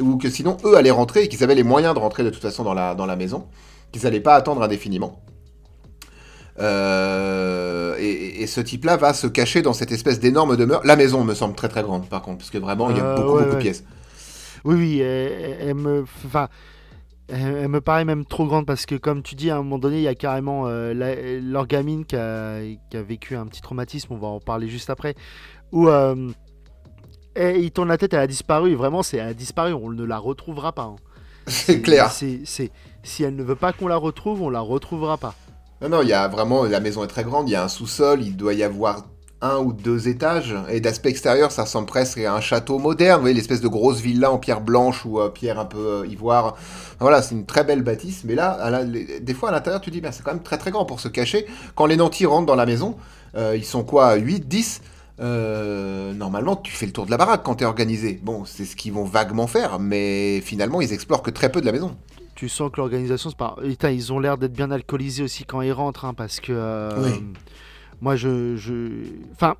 ou 0.00 0.16
que 0.16 0.28
sinon 0.28 0.56
eux 0.64 0.76
allaient 0.76 0.90
rentrer 0.90 1.22
et 1.22 1.28
qu'ils 1.28 1.44
avaient 1.44 1.54
les 1.54 1.62
moyens 1.62 1.94
de 1.94 2.00
rentrer 2.00 2.24
de 2.24 2.30
toute 2.30 2.42
façon 2.42 2.64
dans 2.64 2.74
la 2.74 3.16
maison, 3.16 3.46
qu'ils 3.92 4.02
n'allaient 4.02 4.18
pas 4.18 4.34
attendre 4.34 4.60
indéfiniment. 4.62 5.22
Euh, 6.58 7.96
et, 7.98 8.46
ce 8.46 8.60
type-là 8.60 8.96
va 8.96 9.14
se 9.14 9.26
cacher 9.26 9.62
dans 9.62 9.72
cette 9.72 9.92
espèce 9.92 10.20
d'énorme 10.20 10.56
demeure. 10.56 10.82
La 10.84 10.96
maison 10.96 11.24
me 11.24 11.34
semble 11.34 11.54
très 11.54 11.68
très 11.68 11.82
grande 11.82 12.08
par 12.08 12.22
contre, 12.22 12.38
parce 12.38 12.50
que 12.50 12.58
vraiment 12.58 12.90
il 12.90 12.96
y 12.96 13.00
a 13.00 13.04
euh, 13.04 13.16
beaucoup 13.16 13.38
beaucoup 13.38 13.54
de 13.54 13.56
pièces. 13.56 13.84
Oui, 14.64 14.74
oui, 14.76 15.00
elle, 15.00 15.74
me, 15.74 16.04
enfin, 16.26 16.48
elle, 17.28 17.68
me 17.68 17.80
paraît 17.80 18.04
même 18.04 18.24
trop 18.24 18.46
grande 18.46 18.66
parce 18.66 18.84
que 18.84 18.94
comme 18.94 19.22
tu 19.22 19.34
dis, 19.34 19.50
à 19.50 19.56
un 19.56 19.62
moment 19.62 19.78
donné, 19.78 19.96
il 19.98 20.02
y 20.02 20.08
a 20.08 20.14
carrément 20.14 20.64
euh, 20.66 21.40
leur 21.42 21.66
gamine 21.66 22.04
qui 22.04 22.16
a, 22.16 22.60
qui 22.90 22.96
a, 22.96 23.02
vécu 23.02 23.36
un 23.36 23.46
petit 23.46 23.62
traumatisme. 23.62 24.12
On 24.12 24.18
va 24.18 24.28
en 24.28 24.40
parler 24.40 24.68
juste 24.68 24.90
après. 24.90 25.14
Où 25.72 25.88
il 27.36 27.70
tourne 27.70 27.88
la 27.88 27.96
tête, 27.96 28.12
elle 28.12 28.20
a 28.20 28.26
disparu. 28.26 28.74
vraiment, 28.74 29.02
c'est 29.02 29.16
elle 29.16 29.28
a 29.28 29.34
disparu. 29.34 29.72
On 29.72 29.90
ne 29.90 30.04
la 30.04 30.18
retrouvera 30.18 30.72
pas. 30.72 30.82
Hein. 30.82 30.96
C'est 31.46 31.80
clair. 31.80 32.10
C'est 32.10 32.42
si 33.02 33.24
elle 33.24 33.34
ne 33.34 33.42
veut 33.42 33.56
pas 33.56 33.72
qu'on 33.72 33.88
la 33.88 33.96
retrouve, 33.96 34.42
on 34.42 34.50
la 34.50 34.60
retrouvera 34.60 35.16
pas. 35.16 35.34
Non, 35.82 35.88
non, 35.88 36.02
il 36.02 36.08
y 36.10 36.12
a 36.12 36.28
vraiment, 36.28 36.62
la 36.62 36.78
maison 36.78 37.02
est 37.02 37.08
très 37.08 37.24
grande, 37.24 37.48
il 37.48 37.52
y 37.52 37.56
a 37.56 37.64
un 37.64 37.68
sous-sol, 37.68 38.22
il 38.22 38.36
doit 38.36 38.54
y 38.54 38.62
avoir 38.62 39.04
un 39.40 39.58
ou 39.58 39.72
deux 39.72 40.06
étages, 40.06 40.54
et 40.68 40.78
d'aspect 40.78 41.08
extérieur, 41.08 41.50
ça 41.50 41.64
ressemble 41.64 41.88
presque 41.88 42.18
à 42.18 42.32
un 42.32 42.40
château 42.40 42.78
moderne, 42.78 43.16
vous 43.16 43.22
voyez, 43.22 43.34
l'espèce 43.34 43.60
de 43.60 43.66
grosse 43.66 43.98
villa 43.98 44.30
en 44.30 44.38
pierre 44.38 44.60
blanche 44.60 45.04
ou 45.04 45.18
euh, 45.20 45.28
pierre 45.28 45.58
un 45.58 45.64
peu 45.64 46.02
euh, 46.02 46.06
ivoire. 46.06 46.54
Voilà, 47.00 47.20
c'est 47.20 47.34
une 47.34 47.46
très 47.46 47.64
belle 47.64 47.82
bâtisse, 47.82 48.22
mais 48.22 48.36
là, 48.36 48.84
des 48.84 49.34
fois 49.34 49.48
à 49.48 49.52
l'intérieur, 49.52 49.80
tu 49.80 49.90
dis, 49.90 50.00
c'est 50.12 50.22
quand 50.22 50.34
même 50.34 50.44
très 50.44 50.56
très 50.56 50.70
grand 50.70 50.84
pour 50.84 51.00
se 51.00 51.08
cacher. 51.08 51.46
Quand 51.74 51.86
les 51.86 51.96
nantis 51.96 52.26
rentrent 52.26 52.46
dans 52.46 52.54
la 52.54 52.66
maison, 52.66 52.94
euh, 53.34 53.56
ils 53.56 53.64
sont 53.64 53.82
quoi, 53.82 54.14
8, 54.14 54.46
10 54.46 54.82
normalement, 55.18 56.54
tu 56.54 56.72
fais 56.72 56.86
le 56.86 56.92
tour 56.92 57.06
de 57.06 57.10
la 57.10 57.16
baraque 57.16 57.42
quand 57.42 57.56
t'es 57.56 57.64
organisé. 57.64 58.20
Bon, 58.22 58.44
c'est 58.44 58.66
ce 58.66 58.76
qu'ils 58.76 58.92
vont 58.92 59.04
vaguement 59.04 59.48
faire, 59.48 59.80
mais 59.80 60.40
finalement, 60.42 60.80
ils 60.80 60.92
explorent 60.92 61.22
que 61.22 61.30
très 61.30 61.50
peu 61.50 61.60
de 61.60 61.66
la 61.66 61.72
maison 61.72 61.96
tu 62.34 62.48
sens 62.48 62.70
que 62.70 62.78
l'organisation, 62.78 63.30
pas. 63.32 63.56
ils 63.62 64.12
ont 64.12 64.18
l'air 64.18 64.38
d'être 64.38 64.52
bien 64.52 64.70
alcoolisés 64.70 65.22
aussi 65.22 65.44
quand 65.44 65.60
ils 65.60 65.72
rentrent, 65.72 66.04
hein, 66.04 66.14
parce 66.14 66.40
que. 66.40 66.52
Euh, 66.52 67.18
moi, 68.00 68.16
je, 68.16 68.56
je. 68.56 69.04
Enfin. 69.32 69.56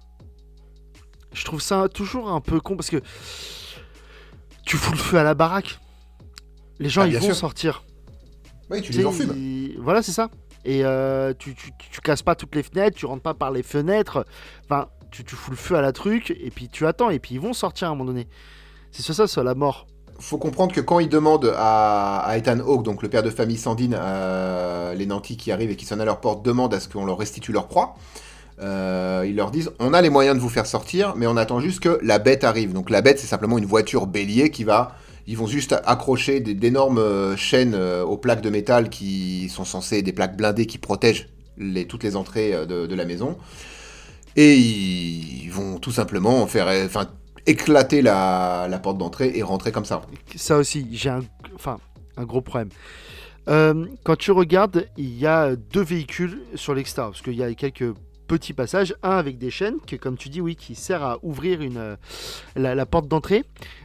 Je 1.33 1.45
trouve 1.47 1.63
ça 1.63 1.89
toujours 1.89 2.31
un 2.31 2.41
peu 2.41 2.61
con 2.61 2.77
parce 2.77 2.91
que. 2.91 3.01
Tu 4.65 4.77
fous 4.77 4.93
le 4.93 4.99
feu 4.99 5.19
à 5.19 5.23
la 5.23 5.35
baraque. 5.35 5.79
Les 6.79 6.89
gens, 6.89 7.03
ah, 7.03 7.09
ils 7.09 7.19
vont 7.19 7.35
sortir. 7.35 7.85
Oui, 8.71 8.81
tu 8.83 8.93
les 8.93 9.05
enfumes. 9.05 9.75
Voilà, 9.79 10.03
c'est 10.03 10.13
ça. 10.13 10.31
Et 10.65 10.85
euh, 10.85 11.35
tu, 11.37 11.55
tu, 11.55 11.73
tu, 11.77 12.01
casses 12.01 12.23
pas 12.23 12.37
toutes 12.37 12.55
les 12.55 12.63
fenêtres, 12.63 12.97
tu 12.97 13.07
rentres 13.07 13.23
pas 13.23 13.35
par 13.35 13.51
les 13.51 13.65
fenêtres. 13.65 14.25
Enfin, 14.65 14.89
tu, 15.11 15.25
tu 15.25 15.35
fous 15.35 15.51
le 15.51 15.57
feu 15.57 15.75
à 15.75 15.81
la 15.81 15.93
truc, 15.93 16.31
et 16.31 16.51
puis 16.51 16.69
tu 16.69 16.87
attends, 16.87 17.11
et 17.11 17.19
puis 17.19 17.35
ils 17.35 17.41
vont 17.41 17.53
sortir 17.53 17.89
à 17.89 17.91
un 17.91 17.95
moment 17.95 18.05
donné. 18.05 18.29
C'est 18.93 19.03
ça, 19.03 19.27
ça, 19.27 19.43
la 19.43 19.55
mort 19.55 19.87
faut 20.23 20.39
comprendre 20.39 20.73
que 20.73 20.81
quand 20.81 21.01
il 21.01 21.09
demande 21.09 21.53
à, 21.57 22.33
Ethan 22.37 22.61
Hawke, 22.61 22.85
donc 22.85 23.03
le 23.03 23.09
père 23.09 23.23
de 23.23 23.31
famille 23.31 23.57
Sandine, 23.59 23.97
euh, 23.99 24.95
les 24.95 25.07
nantis 25.07 25.37
qui 25.37 25.51
arrivent 25.51 25.71
et 25.71 25.77
qui 25.77 25.85
sonnent 25.85 26.01
à 26.01 26.05
leur 26.05 26.21
porte, 26.21 26.45
demandent 26.45 26.73
à 26.73 26.81
ce 26.81 26.89
qu'on 26.89 27.05
leur 27.05 27.19
restitue 27.19 27.53
leur 27.53 27.67
proie. 27.67 27.97
Euh, 28.61 29.25
ils 29.27 29.35
leur 29.35 29.51
disent 29.51 29.73
on 29.81 29.93
a 29.93 30.01
les 30.01 30.11
moyens 30.11 30.37
de 30.37 30.41
vous 30.41 30.49
faire 30.49 30.67
sortir, 30.67 31.15
mais 31.17 31.27
on 31.27 31.37
attend 31.37 31.59
juste 31.59 31.81
que 31.81 31.99
la 32.03 32.19
bête 32.19 32.45
arrive. 32.45 32.73
Donc 32.73 32.89
la 32.89 33.03
bête, 33.03 33.19
c'est 33.19 33.27
simplement 33.27 33.59
une 33.59 33.67
voiture 33.67 34.07
bélier 34.07 34.51
qui 34.51 34.63
va. 34.63 34.97
Ils 35.27 35.37
vont 35.37 35.47
juste 35.47 35.75
accrocher 35.85 36.41
d'énormes 36.41 36.99
euh, 36.99 37.37
chaînes 37.37 37.75
aux 37.75 38.17
plaques 38.17 38.43
de 38.43 38.51
métal 38.51 38.91
qui 38.91 39.49
sont 39.49 39.65
censées 39.65 40.03
des 40.03 40.13
plaques 40.13 40.37
blindées 40.37 40.67
qui 40.67 40.79
protègent 40.79 41.29
toutes 41.89 42.03
les 42.05 42.17
entrées 42.17 42.67
de, 42.67 42.95
la 42.95 43.05
maison. 43.05 43.37
Et 44.37 44.55
ils 44.55 45.51
vont 45.51 45.79
tout 45.79 45.93
simplement 45.93 46.47
faire, 46.47 46.69
éclater 47.47 48.03
la, 48.03 48.81
porte 48.83 48.99
d'entrée 48.99 49.33
et 49.35 49.43
rentrer 49.43 49.73
comme 49.73 49.85
ça. 49.85 50.03
Ça 50.37 50.57
aussi, 50.57 50.87
j'ai 50.93 51.11
un, 51.11 51.21
enfin, 51.55 51.79
un 52.17 52.25
gros 52.25 52.41
problème. 52.41 52.71
Euh, 53.49 53.87
quand 54.05 54.17
tu 54.17 54.31
regardes, 54.31 54.87
il 54.97 55.19
y 55.19 55.27
a 55.27 55.57
deux 55.57 55.83
véhicules 55.83 56.41
sur 56.55 56.75
l'extérieur, 56.75 57.11
parce 57.11 57.23
qu'il 57.23 57.35
y 57.35 57.43
a 57.43 57.53
quelques 57.55 57.93
petits 58.29 58.53
passages, 58.53 58.95
un 59.03 59.17
avec 59.17 59.39
des 59.39 59.51
chaînes, 59.51 59.79
qui 59.87 59.99
comme 59.99 60.17
tu 60.17 60.29
dis, 60.29 60.41
oui, 60.41 60.57
qui 60.57 60.75
sert 60.75 61.03
à 61.03 61.19
ouvrir 61.23 61.59
euh, 61.61 61.97
la 62.57 62.87
porte 62.87 63.09
d'entrée, 63.09 63.45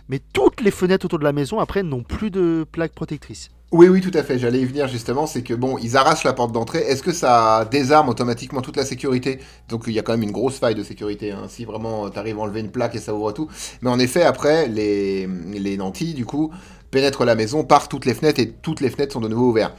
mais 0.10 0.20
toutes 0.34 0.62
les 0.62 0.72
fenêtres 0.72 1.06
autour 1.06 1.20
de 1.20 1.24
la 1.24 1.34
maison, 1.34 1.60
après, 1.60 1.84
n'ont 1.84 2.04
plus 2.04 2.30
de 2.32 2.66
plaques 2.72 2.94
protectrices. 2.94 3.50
Oui, 3.74 3.90
oui, 3.90 4.00
tout 4.00 4.12
à 4.14 4.24
fait. 4.24 4.40
J'allais 4.40 4.62
y 4.62 4.66
venir 4.66 4.88
justement. 4.88 5.28
C'est 5.28 5.44
que 5.44 5.54
bon, 5.54 5.78
ils 5.78 5.98
arrachent 5.98 6.24
la 6.24 6.32
porte 6.32 6.54
d'entrée. 6.54 6.80
Est-ce 6.80 7.04
que 7.04 7.12
ça 7.12 7.68
désarme 7.70 8.08
automatiquement 8.08 8.62
toute 8.62 8.78
la 8.78 8.86
sécurité? 8.86 9.40
Donc 9.68 9.84
il 9.88 9.94
y 9.94 10.00
a 10.00 10.04
quand 10.04 10.14
même 10.14 10.24
une 10.24 10.32
grosse 10.32 10.58
faille 10.58 10.76
de 10.76 10.84
sécurité. 10.84 11.32
Hein. 11.32 11.48
Si 11.50 11.66
vraiment 11.66 12.10
tu 12.10 12.18
arrives 12.18 12.38
à 12.40 12.42
enlever 12.44 12.62
une 12.62 12.72
plaque 12.72 12.96
et 12.96 13.00
ça 13.00 13.14
ouvre 13.14 13.34
tout. 13.34 13.50
Mais 13.82 13.90
en 13.90 14.00
effet, 14.00 14.24
après, 14.24 14.68
les, 14.68 15.28
les 15.28 15.76
nantis, 15.76 16.14
du 16.14 16.26
coup, 16.26 16.52
pénètrent 16.92 17.26
la 17.26 17.36
maison 17.36 17.66
par 17.66 17.90
toutes 17.90 18.06
les 18.06 18.14
fenêtres 18.14 18.40
et 18.40 18.52
toutes 18.52 18.80
les 18.80 18.90
fenêtres 18.90 19.12
sont 19.12 19.22
de 19.22 19.28
nouveau 19.28 19.50
ouvertes. 19.50 19.78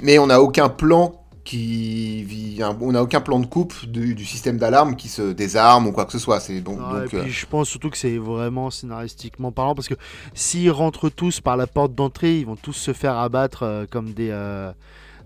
Mais 0.00 0.18
on 0.18 0.28
n'a 0.28 0.40
aucun 0.40 0.70
plan 0.70 1.21
qui 1.44 2.22
vit, 2.22 2.60
on 2.80 2.92
n'a 2.92 3.02
aucun 3.02 3.20
plan 3.20 3.40
de 3.40 3.46
coupe 3.46 3.86
du, 3.86 4.24
système 4.24 4.58
d'alarme 4.58 4.96
qui 4.96 5.08
se 5.08 5.32
désarme 5.32 5.88
ou 5.88 5.92
quoi 5.92 6.04
que 6.04 6.12
ce 6.12 6.18
soit. 6.18 6.40
C'est 6.40 6.60
donc, 6.60 6.78
euh, 6.80 7.26
je 7.26 7.46
pense 7.46 7.68
surtout 7.68 7.90
que 7.90 7.98
c'est 7.98 8.18
vraiment 8.18 8.70
scénaristiquement 8.70 9.50
parlant 9.50 9.74
parce 9.74 9.88
que 9.88 9.94
s'ils 10.34 10.70
rentrent 10.70 11.08
tous 11.08 11.40
par 11.40 11.56
la 11.56 11.66
porte 11.66 11.94
d'entrée, 11.94 12.38
ils 12.38 12.46
vont 12.46 12.56
tous 12.56 12.74
se 12.74 12.92
faire 12.92 13.16
abattre 13.16 13.64
euh, 13.64 13.86
comme 13.90 14.12
des. 14.12 14.30
Euh, 14.30 14.72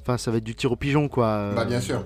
Enfin, 0.03 0.19
ça 0.19 0.31
va 0.31 0.37
être 0.37 0.45
du 0.45 0.55
tir 0.55 0.71
au 0.71 0.77
pigeon, 0.77 1.09
quoi. 1.09 1.51
Bah, 1.53 1.65
bien 1.65 1.81
sûr. 1.81 2.05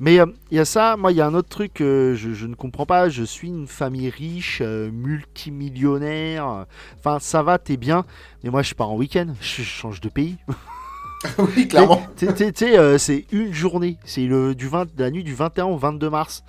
Mais 0.00 0.14
il 0.14 0.56
y 0.56 0.58
a 0.58 0.64
ça, 0.64 0.96
moi, 0.96 1.12
il 1.12 1.18
y 1.18 1.20
a 1.20 1.26
un 1.26 1.34
autre 1.34 1.50
truc 1.50 1.74
que 1.74 2.14
je, 2.16 2.32
je 2.32 2.46
ne 2.46 2.54
comprends 2.54 2.86
pas. 2.86 3.10
Je 3.10 3.22
suis 3.22 3.48
une 3.48 3.66
famille 3.66 4.08
riche, 4.08 4.62
multimillionnaire. 4.62 6.64
Enfin, 6.98 7.18
ça 7.20 7.42
va, 7.42 7.58
t'es 7.58 7.76
bien. 7.76 8.06
Mais 8.42 8.48
moi, 8.48 8.62
je 8.62 8.72
pars 8.72 8.88
en 8.88 8.96
week-end. 8.96 9.26
Je 9.42 9.62
change 9.62 10.00
de 10.00 10.08
pays. 10.08 10.38
oui, 11.56 11.66
clairement. 11.68 12.06
Tu 12.16 12.26
sais, 12.54 12.78
euh, 12.78 12.96
c'est 12.98 13.26
une 13.32 13.52
journée. 13.52 13.96
C'est 14.04 14.26
le 14.26 14.54
du 14.54 14.68
20, 14.68 14.88
la 14.98 15.10
nuit 15.10 15.24
du 15.24 15.34
21 15.34 15.66
au 15.66 15.76
22 15.76 16.10
mars. 16.10 16.44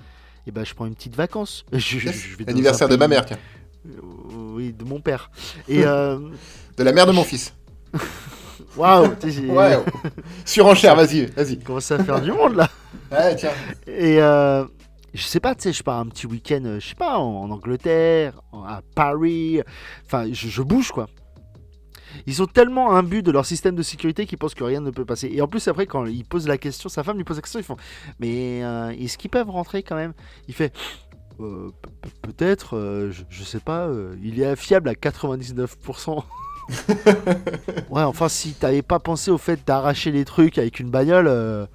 Et 0.48 0.52
ben, 0.52 0.64
je 0.66 0.74
prends 0.74 0.86
une 0.86 0.96
petite 0.96 1.16
vacance. 1.16 1.66
Je, 1.74 1.80
je- 2.00 2.10
je 2.12 2.38
vais 2.38 2.44
L'anniversaire 2.46 2.88
de 2.90 2.96
ma 2.96 3.08
mère, 3.08 3.26
tiens. 3.26 3.38
Euh, 3.88 3.92
Oui, 4.56 4.74
de 4.74 4.84
mon 4.84 5.00
père. 5.00 5.32
Et 5.68 5.86
euh, 5.86 6.18
De 6.78 6.84
la 6.84 6.92
mère 6.94 7.06
de 7.08 7.12
mon 7.12 7.24
fils. 7.24 7.54
waouh, 8.78 9.08
Ouais. 9.50 9.78
oh. 9.78 10.08
Surenchère, 10.46 10.96
vas-y, 10.96 11.26
vas-y. 11.28 11.60
commence 11.60 11.92
à 11.92 12.04
faire 12.04 12.22
du 12.22 12.32
monde 12.32 12.56
là. 12.56 12.70
Ouais, 13.12 13.36
tiens. 13.36 13.52
Et 13.88 14.22
euh, 14.22 14.64
je 15.14 15.24
sais 15.24 15.40
pas, 15.40 15.56
tu 15.56 15.64
sais, 15.64 15.74
je 15.74 15.82
pars 15.84 15.98
un 16.00 16.06
petit 16.06 16.28
week-end, 16.28 16.78
je 16.80 16.88
sais 16.90 16.96
pas, 16.96 17.18
en, 17.18 17.44
en 17.44 17.52
Angleterre, 17.52 18.40
en- 18.52 18.64
à 18.64 18.82
Paris. 18.96 19.62
Enfin, 20.06 20.28
je, 20.32 20.48
je 20.48 20.62
bouge 20.62 20.92
quoi. 20.92 21.08
Ils 22.28 22.36
sont 22.36 22.46
tellement 22.46 22.94
imbus 22.96 23.22
de 23.24 23.32
leur 23.32 23.46
système 23.46 23.76
de 23.76 23.84
sécurité 23.84 24.26
qu'ils 24.26 24.38
pensent 24.38 24.54
que 24.56 24.64
rien 24.64 24.82
ne 24.82 24.92
peut 24.92 25.06
passer. 25.06 25.30
Et 25.34 25.42
en 25.42 25.48
plus, 25.48 25.68
après, 25.68 25.86
quand 25.86 26.06
il 26.06 26.26
pose 26.26 26.48
la 26.48 26.58
question, 26.58 26.90
sa 26.90 27.04
femme 27.04 27.18
lui 27.18 27.24
pose 27.24 27.38
la 27.38 27.42
question, 27.42 27.60
ils 27.60 27.64
font 27.66 27.78
Mais 28.20 28.64
euh, 28.64 28.90
est-ce 29.00 29.18
qu'ils 29.18 29.30
peuvent 29.30 29.50
rentrer 29.50 29.84
quand 29.84 29.96
même? 29.96 30.14
Il 30.48 30.54
fait 30.54 30.74
Euh, 31.42 31.70
pe- 31.82 31.90
pe- 32.10 32.32
Peut-être, 32.34 32.76
euh, 32.76 33.12
je, 33.12 33.24
je 33.30 33.44
sais 33.46 33.60
pas, 33.62 33.88
il 34.22 34.42
est 34.42 34.56
fiable 34.58 34.90
à 34.90 34.94
99%. 34.94 36.24
ouais, 37.90 38.04
enfin, 38.04 38.30
si 38.30 38.52
t'avais 38.54 38.82
pas 38.82 39.00
pensé 39.00 39.32
au 39.32 39.38
fait 39.38 39.60
d'arracher 39.66 40.12
les 40.12 40.26
trucs 40.26 40.58
avec 40.58 40.80
une 40.80 40.90
bagnole. 40.90 41.68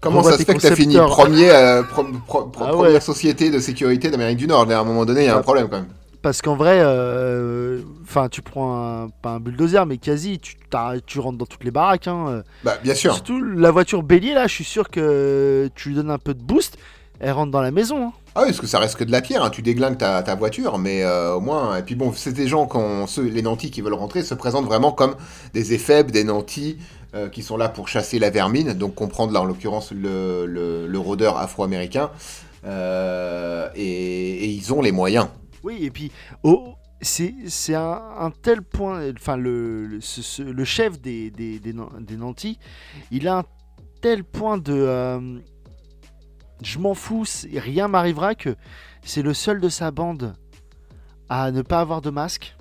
Comment 0.00 0.22
ça 0.22 0.38
se 0.38 0.44
fait 0.44 0.54
que 0.54 0.60
t'as 0.60 0.74
fini 0.74 0.96
premier, 0.96 1.50
pro- 1.90 2.04
pro- 2.26 2.46
pro- 2.46 2.64
Ah 2.66 2.70
première 2.72 3.02
société 3.02 3.50
de 3.50 3.58
sécurité 3.58 4.10
d'Amérique 4.10 4.38
du 4.38 4.46
Nord 4.46 4.70
À 4.70 4.74
un 4.78 4.84
moment 4.84 5.04
donné, 5.04 5.22
il 5.22 5.26
y 5.26 5.28
a 5.28 5.36
un 5.36 5.40
Ah. 5.40 5.42
problème 5.42 5.68
quand 5.68 5.76
même. 5.78 5.88
Parce 6.22 6.42
qu'en 6.42 6.54
vrai, 6.54 6.80
euh, 6.82 7.80
enfin, 8.02 8.28
tu 8.28 8.42
prends 8.42 8.76
un, 9.04 9.08
pas 9.08 9.30
un 9.30 9.40
bulldozer, 9.40 9.86
mais 9.86 9.96
quasi, 9.96 10.38
tu, 10.38 11.18
rentres 11.18 11.38
dans 11.38 11.46
toutes 11.46 11.64
les 11.64 11.70
baraques. 11.70 12.08
Hein. 12.08 12.26
euh. 12.28 12.42
Bah, 12.62 12.76
bien 12.82 12.94
sûr. 12.94 13.14
Surtout 13.14 13.42
la 13.42 13.70
voiture 13.70 14.02
bélier, 14.02 14.34
là, 14.34 14.46
je 14.46 14.52
suis 14.54 14.64
sûr 14.64 14.90
que 14.90 15.70
tu 15.74 15.88
lui 15.88 15.96
donnes 15.96 16.10
un 16.10 16.18
peu 16.18 16.34
de 16.34 16.42
boost, 16.42 16.76
elle 17.20 17.32
rentre 17.32 17.50
dans 17.50 17.62
la 17.62 17.70
maison. 17.70 18.08
hein. 18.08 18.12
Ah 18.34 18.40
oui, 18.42 18.48
parce 18.48 18.60
que 18.60 18.66
ça 18.66 18.78
reste 18.78 18.96
que 18.96 19.04
de 19.04 19.10
la 19.10 19.22
pierre, 19.22 19.42
hein. 19.42 19.50
tu 19.50 19.62
déglingues 19.62 19.96
ta, 19.98 20.22
ta 20.22 20.34
voiture, 20.34 20.76
mais 20.78 21.02
euh, 21.02 21.34
au 21.34 21.40
moins. 21.40 21.76
Et 21.78 21.82
puis 21.82 21.94
bon, 21.94 22.12
c'est 22.14 22.32
des 22.32 22.46
gens, 22.48 22.66
quand 22.66 23.06
ceux, 23.06 23.22
les 23.22 23.42
nantis 23.42 23.70
qui 23.70 23.80
veulent 23.80 23.94
rentrer, 23.94 24.22
se 24.22 24.34
présentent 24.34 24.66
vraiment 24.66 24.92
comme 24.92 25.16
des 25.54 25.72
éphèbes, 25.72 26.10
des 26.10 26.22
nantis 26.24 26.76
euh, 27.14 27.28
qui 27.30 27.42
sont 27.42 27.56
là 27.56 27.68
pour 27.70 27.88
chasser 27.88 28.18
la 28.18 28.28
vermine, 28.30 28.74
donc 28.74 28.94
comprendre 28.94 29.32
là 29.32 29.40
en 29.40 29.44
l'occurrence 29.44 29.90
le, 29.90 30.44
le, 30.46 30.86
le 30.86 30.98
rôdeur 30.98 31.38
afro-américain. 31.38 32.10
Euh, 32.66 33.68
et, 33.74 34.44
et 34.44 34.46
ils 34.48 34.72
ont 34.74 34.82
les 34.82 34.92
moyens. 34.92 35.28
Oui, 35.62 35.78
et 35.80 35.90
puis, 35.90 36.10
oh, 36.42 36.74
c'est 37.02 37.74
un, 37.74 38.32
tel 38.42 38.62
point, 38.62 39.10
enfin, 39.12 39.36
le, 39.36 39.98
chef 40.64 41.00
des, 41.00 41.30
des, 41.30 41.58
des, 41.58 41.72
Nan- 41.72 42.04
des 42.04 42.16
nantis, 42.16 42.58
il 43.10 43.28
a 43.28 43.38
un 43.38 43.44
tel 44.00 44.24
point 44.24 44.58
de. 44.58 44.72
euh, 44.72 45.38
je 46.62 46.78
m'en 46.78 46.94
fous, 46.94 47.24
rien 47.54 47.88
m'arrivera 47.88 48.34
que 48.34 48.54
c'est 49.02 49.22
le 49.22 49.32
seul 49.32 49.60
de 49.60 49.68
sa 49.70 49.90
bande 49.90 50.34
à 51.28 51.50
ne 51.52 51.62
pas 51.62 51.80
avoir 51.80 52.02
de 52.02 52.10
masque. 52.10 52.56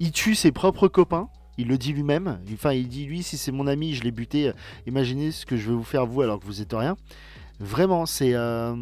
Il 0.00 0.12
tue 0.12 0.34
ses 0.34 0.52
propres 0.52 0.88
copains. 0.88 1.28
Il 1.56 1.68
le 1.68 1.78
dit 1.78 1.92
lui-même. 1.92 2.40
Enfin, 2.52 2.72
il 2.72 2.88
dit 2.88 3.06
lui, 3.06 3.22
si 3.22 3.38
c'est 3.38 3.52
mon 3.52 3.68
ami, 3.68 3.94
je 3.94 4.02
l'ai 4.02 4.10
buté. 4.10 4.48
euh, 4.48 4.52
Imaginez 4.86 5.30
ce 5.30 5.46
que 5.46 5.56
je 5.56 5.68
vais 5.68 5.74
vous 5.76 5.84
faire 5.84 6.04
vous 6.04 6.20
alors 6.20 6.40
que 6.40 6.44
vous 6.46 6.60
êtes 6.60 6.72
rien. 6.72 6.96
Vraiment, 7.60 8.04
c'est. 8.06 8.34
euh, 8.34 8.74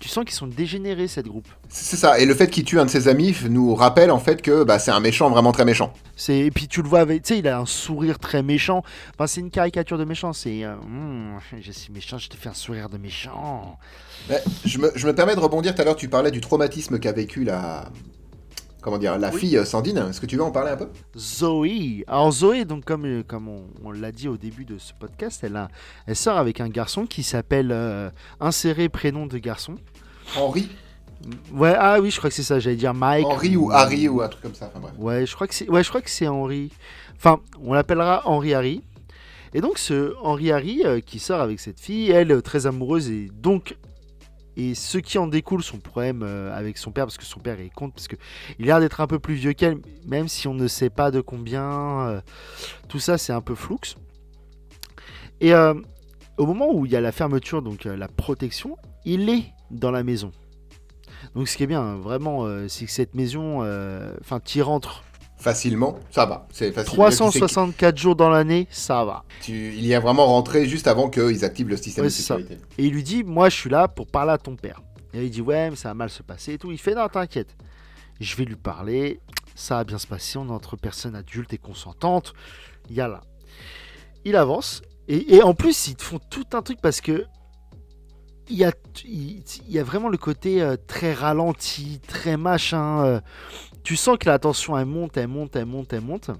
tu 0.00 0.08
sens 0.08 0.24
qu'ils 0.24 0.34
sont 0.34 0.46
dégénérés 0.46 1.08
cette 1.08 1.26
groupe. 1.26 1.48
C'est 1.68 1.96
ça. 1.96 2.18
Et 2.18 2.26
le 2.26 2.34
fait 2.34 2.48
qu'il 2.48 2.64
tue 2.64 2.78
un 2.78 2.84
de 2.84 2.90
ses 2.90 3.08
amis 3.08 3.34
nous 3.48 3.74
rappelle 3.74 4.10
en 4.10 4.18
fait 4.18 4.42
que 4.42 4.64
bah, 4.64 4.78
c'est 4.78 4.90
un 4.90 5.00
méchant 5.00 5.30
vraiment 5.30 5.52
très 5.52 5.64
méchant. 5.64 5.92
C'est 6.16 6.38
et 6.38 6.50
puis 6.50 6.68
tu 6.68 6.82
le 6.82 6.88
vois 6.88 7.00
avec, 7.00 7.22
tu 7.22 7.34
sais, 7.34 7.38
il 7.40 7.48
a 7.48 7.58
un 7.58 7.66
sourire 7.66 8.18
très 8.18 8.42
méchant. 8.42 8.82
Enfin, 9.14 9.26
c'est 9.26 9.40
une 9.40 9.50
caricature 9.50 9.98
de 9.98 10.04
méchant. 10.04 10.32
C'est, 10.32 10.64
euh, 10.64 10.74
Hum, 10.84 11.38
je 11.60 11.72
suis 11.72 11.92
méchant, 11.92 12.18
je 12.18 12.28
te 12.28 12.36
fais 12.36 12.48
un 12.48 12.54
sourire 12.54 12.88
de 12.88 12.98
méchant. 12.98 13.78
Mais 14.28 14.42
je, 14.64 14.78
me, 14.78 14.90
je 14.94 15.06
me 15.06 15.14
permets 15.14 15.34
de 15.34 15.40
rebondir. 15.40 15.74
Tout 15.74 15.82
à 15.82 15.84
l'heure, 15.84 15.96
tu 15.96 16.08
parlais 16.08 16.30
du 16.30 16.40
traumatisme 16.40 16.98
qu'a 16.98 17.12
vécu 17.12 17.44
la. 17.44 17.84
Comment 18.86 18.98
dire 18.98 19.18
La 19.18 19.32
Oui. 19.32 19.40
fille 19.40 19.56
euh, 19.56 19.64
Sandine. 19.64 19.98
Est-ce 19.98 20.20
que 20.20 20.26
tu 20.26 20.36
veux 20.36 20.44
en 20.44 20.52
parler 20.52 20.70
un 20.70 20.76
peu? 20.76 20.86
Zoé. 21.18 22.04
Alors 22.06 22.30
Zoé, 22.30 22.64
donc 22.64 22.84
comme 22.84 23.04
euh, 23.04 23.24
comme 23.26 23.48
on, 23.48 23.64
on 23.82 23.90
l'a 23.90 24.12
dit 24.12 24.28
au 24.28 24.36
début 24.36 24.64
de 24.64 24.78
ce 24.78 24.92
podcast, 24.94 25.40
elle 25.42 25.56
a, 25.56 25.66
elle 26.06 26.14
sort 26.14 26.36
avec 26.36 26.60
un 26.60 26.68
garçon 26.68 27.04
qui 27.04 27.24
s'appelle 27.24 27.72
euh, 27.72 28.10
inséré 28.38 28.88
prénom 28.88 29.26
de 29.26 29.38
garçon. 29.38 29.74
Henri 30.36 30.68
Ouais, 31.52 31.74
ah 31.76 31.98
oui, 32.00 32.12
je 32.12 32.18
crois 32.18 32.30
que 32.30 32.36
c'est 32.36 32.44
ça. 32.44 32.60
J'allais 32.60 32.76
dire 32.76 32.94
Mike. 32.94 33.26
Henri 33.26 33.56
ou 33.56 33.72
Harry 33.72 34.08
ou 34.08 34.22
un 34.22 34.28
truc 34.28 34.42
comme 34.42 34.54
ça. 34.54 34.70
Enfin 34.72 34.78
bref. 34.78 34.92
Ouais, 34.98 35.26
je 35.26 35.34
crois 35.34 35.48
que 35.48 35.54
c'est 35.54 35.68
ouais, 35.68 35.82
je 35.82 35.88
crois 35.88 36.00
que 36.00 36.10
c'est 36.10 36.28
Henri. 36.28 36.70
Enfin, 37.16 37.40
on 37.60 37.72
l'appellera 37.74 38.22
Henri 38.28 38.54
Harry. 38.54 38.82
Et 39.52 39.60
donc 39.60 39.78
ce 39.78 40.14
Henri 40.22 40.52
Harry 40.52 40.82
euh, 40.84 41.00
qui 41.00 41.18
sort 41.18 41.40
avec 41.40 41.58
cette 41.58 41.80
fille, 41.80 42.12
elle 42.12 42.40
très 42.40 42.66
amoureuse 42.66 43.10
et 43.10 43.32
donc 43.34 43.76
et 44.56 44.74
ce 44.74 44.98
qui 44.98 45.18
en 45.18 45.26
découle 45.26 45.62
son 45.62 45.78
problème 45.78 46.22
euh, 46.22 46.56
avec 46.56 46.78
son 46.78 46.90
père 46.90 47.04
parce 47.04 47.18
que 47.18 47.24
son 47.24 47.40
père 47.40 47.60
est 47.60 47.68
contre 47.68 47.94
parce 47.94 48.08
que 48.08 48.16
il 48.58 48.64
a 48.64 48.66
l'air 48.66 48.80
d'être 48.80 49.00
un 49.00 49.06
peu 49.06 49.18
plus 49.18 49.34
vieux 49.34 49.52
qu'elle 49.52 49.78
même 50.06 50.28
si 50.28 50.48
on 50.48 50.54
ne 50.54 50.66
sait 50.66 50.90
pas 50.90 51.10
de 51.10 51.20
combien 51.20 52.00
euh, 52.08 52.20
tout 52.88 52.98
ça 52.98 53.18
c'est 53.18 53.32
un 53.32 53.42
peu 53.42 53.54
flou. 53.54 53.78
Et 55.40 55.52
euh, 55.52 55.74
au 56.38 56.46
moment 56.46 56.72
où 56.72 56.86
il 56.86 56.92
y 56.92 56.96
a 56.96 57.00
la 57.00 57.12
fermeture 57.12 57.60
donc 57.60 57.84
la 57.84 58.08
protection, 58.08 58.76
il 59.04 59.28
est 59.28 59.52
dans 59.70 59.90
la 59.90 60.02
maison. 60.02 60.32
Donc 61.34 61.48
ce 61.48 61.56
qui 61.56 61.64
est 61.64 61.66
bien 61.66 61.82
hein, 61.82 61.96
vraiment 61.96 62.46
c'est 62.68 62.86
que 62.86 62.90
cette 62.90 63.14
maison 63.14 63.60
enfin 64.20 64.40
tu 64.40 64.58
y 64.58 64.62
rentres 64.62 65.04
Facilement, 65.50 65.98
ça 66.10 66.26
va. 66.26 66.48
C'est 66.50 66.72
facile. 66.72 66.98
Même 66.98 67.10
si 67.12 67.16
c'est- 67.18 67.22
364 67.22 67.96
jours 67.96 68.16
dans 68.16 68.28
l'année, 68.30 68.66
ça 68.68 69.04
va. 69.04 69.24
tu- 69.42 69.72
il 69.74 69.86
y 69.86 69.94
a 69.94 70.00
vraiment 70.00 70.26
rentré 70.26 70.66
juste 70.68 70.88
avant 70.88 71.08
qu'ils 71.08 71.44
activent 71.44 71.68
le 71.68 71.76
système 71.76 72.02
Ouais, 72.04 72.08
de 72.10 72.12
ça. 72.14 72.36
sécurité. 72.36 72.58
Et 72.78 72.86
il 72.86 72.92
lui 72.92 73.04
dit 73.04 73.22
Moi, 73.22 73.48
je 73.48 73.54
suis 73.56 73.70
là 73.70 73.86
pour 73.86 74.08
parler 74.08 74.32
à 74.32 74.38
ton 74.38 74.56
père. 74.56 74.82
Et 75.14 75.22
il 75.24 75.30
dit 75.30 75.40
Ouais, 75.40 75.70
mais 75.70 75.76
ça 75.76 75.88
va 75.90 75.94
mal 75.94 76.10
se 76.10 76.24
passer 76.24 76.54
et 76.54 76.58
tout. 76.58 76.72
Il 76.72 76.78
fait 76.78 76.94
Non, 76.96 77.06
t'inquiète. 77.08 77.54
Je 78.18 78.34
vais 78.34 78.44
lui 78.44 78.56
parler. 78.56 79.20
Ça 79.54 79.76
va 79.76 79.84
bien 79.84 79.98
se 79.98 80.06
passer. 80.08 80.36
On 80.36 80.48
est 80.48 80.50
entre 80.50 80.76
personnes 80.76 81.14
adultes 81.14 81.52
et 81.52 81.58
consentantes. 81.58 82.32
Il 82.90 82.96
y 82.96 83.00
a 83.00 83.06
là. 83.06 83.20
Il 84.24 84.34
avance. 84.34 84.82
Et, 85.06 85.36
et 85.36 85.42
en 85.44 85.54
plus, 85.54 85.86
ils 85.86 85.94
te 85.94 86.02
font 86.02 86.18
tout 86.28 86.46
un 86.54 86.62
truc 86.62 86.80
parce 86.82 87.00
que. 87.00 87.24
Il 88.48 88.56
y, 88.56 88.64
a, 88.64 88.70
il 89.04 89.42
y 89.68 89.78
a 89.80 89.82
vraiment 89.82 90.08
le 90.08 90.18
côté 90.18 90.62
euh, 90.62 90.76
très 90.86 91.12
ralenti, 91.12 92.00
très 92.06 92.36
machin. 92.36 93.04
euh, 93.04 93.20
tu 93.86 93.94
sens 93.94 94.18
que 94.18 94.28
la 94.28 94.40
tension 94.40 94.76
elle 94.76 94.86
monte, 94.86 95.16
elle 95.16 95.28
monte, 95.28 95.54
elle 95.54 95.64
monte, 95.64 95.92
elle 95.92 96.00
monte. 96.00 96.30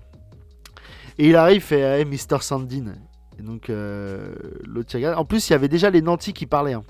Et 1.16 1.28
il 1.28 1.36
arrive, 1.36 1.62
fait 1.62 1.78
Hey, 1.80 2.04
Mr. 2.04 2.40
Sandin. 2.40 2.96
Et 3.38 3.42
donc, 3.42 3.70
euh, 3.70 4.34
l'autre 4.64 4.92
regarde. 4.96 5.16
En 5.16 5.24
plus, 5.24 5.48
il 5.48 5.52
y 5.52 5.54
avait 5.54 5.68
déjà 5.68 5.88
les 5.88 6.02
nantis 6.02 6.32
qui 6.32 6.46
parlaient. 6.46 6.72
hein. 6.72 6.82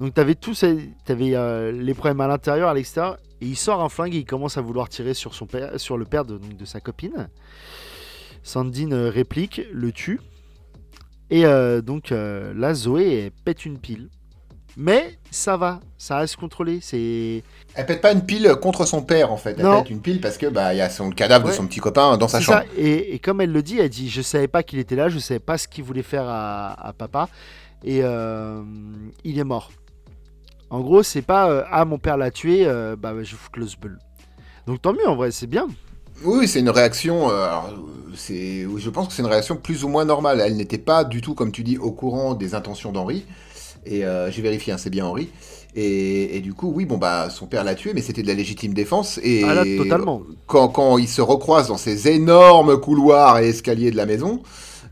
Donc, 0.00 0.12
t'avais 0.12 0.34
tous 0.34 0.52
ces- 0.52 0.90
euh, 1.08 1.72
les 1.72 1.94
problèmes 1.94 2.20
à 2.20 2.28
l'intérieur, 2.28 2.68
à 2.68 2.74
l'extérieur. 2.74 3.16
Et 3.40 3.46
il 3.46 3.56
sort 3.56 3.82
un 3.82 3.88
flingue 3.88 4.14
et 4.14 4.18
il 4.18 4.26
commence 4.26 4.58
à 4.58 4.60
vouloir 4.60 4.90
tirer 4.90 5.14
sur, 5.14 5.32
son 5.32 5.48
sur 5.76 5.96
le 5.96 6.04
père 6.04 6.26
de, 6.26 6.38
sa 6.66 6.80
copine. 6.80 7.30
Sandine 8.42 8.92
euh, 8.92 9.08
réplique, 9.08 9.62
le 9.72 9.92
tue. 9.92 10.20
Et 11.30 11.44
donc 11.82 12.10
là, 12.10 12.74
Zoé 12.74 13.32
pète 13.46 13.64
une 13.64 13.78
pile. 13.78 14.10
Mais 14.76 15.18
ça 15.30 15.56
va, 15.56 15.80
ça 15.98 16.16
reste 16.18 16.36
contrôlé. 16.36 16.78
C'est 16.80 17.42
Elle 17.74 17.86
pète 17.86 18.00
pas 18.00 18.12
une 18.12 18.24
pile 18.24 18.54
contre 18.60 18.86
son 18.86 19.02
père 19.02 19.30
en 19.30 19.36
fait. 19.36 19.56
Elle 19.58 19.64
Non. 19.64 19.82
pète 19.82 19.90
une 19.90 20.00
pile 20.00 20.20
parce 20.20 20.38
que 20.38 20.46
bah 20.46 20.72
il 20.72 20.78
y 20.78 20.80
a 20.80 20.88
son 20.88 21.08
le 21.10 21.14
cadavre 21.14 21.48
de 21.48 21.52
son 21.52 21.66
petit 21.66 21.80
copain 21.80 22.16
dans 22.16 22.28
sa 22.28 22.40
chambre. 22.40 22.60
ça. 22.60 22.64
Et, 22.78 23.14
et 23.14 23.18
comme 23.18 23.40
elle 23.42 23.52
le 23.52 23.62
dit, 23.62 23.78
elle 23.78 23.90
dit 23.90 24.08
Je 24.08 24.22
savais 24.22 24.48
pas 24.48 24.62
qu'il 24.62 24.78
était 24.78 24.96
là, 24.96 25.08
je 25.10 25.18
savais 25.18 25.40
pas 25.40 25.58
ce 25.58 25.68
qu'il 25.68 25.84
voulait 25.84 26.02
faire 26.02 26.24
à, 26.26 26.88
à 26.88 26.92
papa. 26.94 27.28
Et 27.84 28.00
euh, 28.02 28.62
il 29.24 29.38
est 29.38 29.44
mort. 29.44 29.70
En 30.70 30.80
gros, 30.80 31.02
c'est 31.02 31.20
pas 31.22 31.50
euh, 31.50 31.64
Ah, 31.70 31.84
mon 31.84 31.98
père 31.98 32.16
l'a 32.16 32.30
tué, 32.30 32.64
euh, 32.66 32.96
bah 32.96 33.12
je 33.22 33.36
fous 33.36 33.50
le 33.56 33.66
zbeul. 33.66 33.98
Donc 34.66 34.80
tant 34.80 34.92
mieux, 34.94 35.06
en 35.06 35.16
vrai, 35.16 35.30
c'est 35.32 35.46
bien. 35.48 35.68
Oui, 36.24 36.48
c'est 36.48 36.60
une 36.60 36.70
réaction. 36.70 37.30
euh, 37.30 37.50
c'est, 38.14 38.66
je 38.76 38.90
pense 38.90 39.08
que 39.08 39.12
c'est 39.12 39.22
une 39.22 39.28
réaction 39.28 39.56
plus 39.56 39.84
ou 39.84 39.88
moins 39.88 40.04
normale. 40.04 40.40
Elle 40.40 40.56
n'était 40.56 40.78
pas 40.78 41.04
du 41.04 41.20
tout, 41.20 41.34
comme 41.34 41.50
tu 41.52 41.62
dis, 41.62 41.76
au 41.78 41.90
courant 41.92 42.34
des 42.34 42.54
intentions 42.54 42.92
d'Henri. 42.92 43.24
Et 43.84 44.04
euh, 44.04 44.30
j'ai 44.30 44.42
vérifié, 44.42 44.72
hein, 44.72 44.78
c'est 44.78 44.90
bien 44.90 45.06
Henri. 45.06 45.30
Et, 45.74 46.36
et 46.36 46.40
du 46.40 46.52
coup, 46.54 46.72
oui, 46.74 46.84
bon 46.84 46.98
bah, 46.98 47.30
son 47.30 47.46
père 47.46 47.64
l'a 47.64 47.74
tué, 47.74 47.92
mais 47.94 48.02
c'était 48.02 48.22
de 48.22 48.28
la 48.28 48.34
légitime 48.34 48.74
défense. 48.74 49.18
Et 49.22 49.42
Ah 49.42 49.54
là, 49.54 49.64
totalement. 49.76 50.22
quand, 50.46 50.68
quand 50.68 50.98
ils 50.98 51.08
se 51.08 51.22
recroisent 51.22 51.68
dans 51.68 51.78
ces 51.78 52.08
énormes 52.08 52.78
couloirs 52.80 53.38
et 53.40 53.48
escaliers 53.48 53.90
de 53.90 53.96
la 53.96 54.06
maison, 54.06 54.42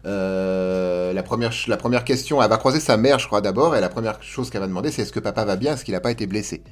euh, 0.07 1.13
la, 1.13 1.23
première, 1.23 1.53
ch- 1.53 1.69
la 1.69 1.77
première 1.77 2.05
question, 2.05 2.43
elle 2.43 2.49
va 2.49 2.57
croiser 2.57 2.81
sa 2.81 2.97
mère, 2.97 3.19
je 3.19 3.27
crois, 3.27 3.41
d'abord, 3.43 3.77
et 3.77 3.81
la 3.81 3.91
première 3.91 4.23
chose 4.23 4.49
qu'elle 4.51 4.63
va 4.63 4.67
demander, 4.67 4.91
c'est 4.91 5.03
est-ce 5.03 5.13
que 5.13 5.21
papa 5.21 5.45
va 5.45 5.57
bien, 5.57 5.75
est-ce 5.75 5.85
qu'il 5.85 5.95
n'a 5.95 6.01
pas 6.01 6.11
été 6.11 6.27
blessé? 6.27 6.63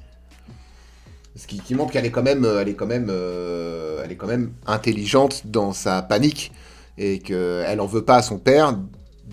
Ce 1.37 1.47
qui, 1.47 1.59
qui 1.61 1.75
montre 1.75 1.93
qu'elle 1.93 2.07
est 2.07 2.11
quand 2.11 2.23
même, 2.23 2.45
euh, 2.45 2.63
elle 2.63 2.69
est 2.69 2.75
quand 2.75 2.87
même, 2.87 3.09
euh, 3.11 4.03
elle 4.05 4.11
est 4.11 4.17
quand 4.17 4.27
même 4.27 4.53
intelligente 4.67 5.43
dans 5.47 5.73
sa 5.73 6.03
panique 6.03 6.53
et 6.97 7.21
qu'elle 7.21 7.81
en 7.81 7.87
veut 7.87 8.05
pas 8.05 8.17
à 8.17 8.23
son 8.23 8.39
père 8.39 8.77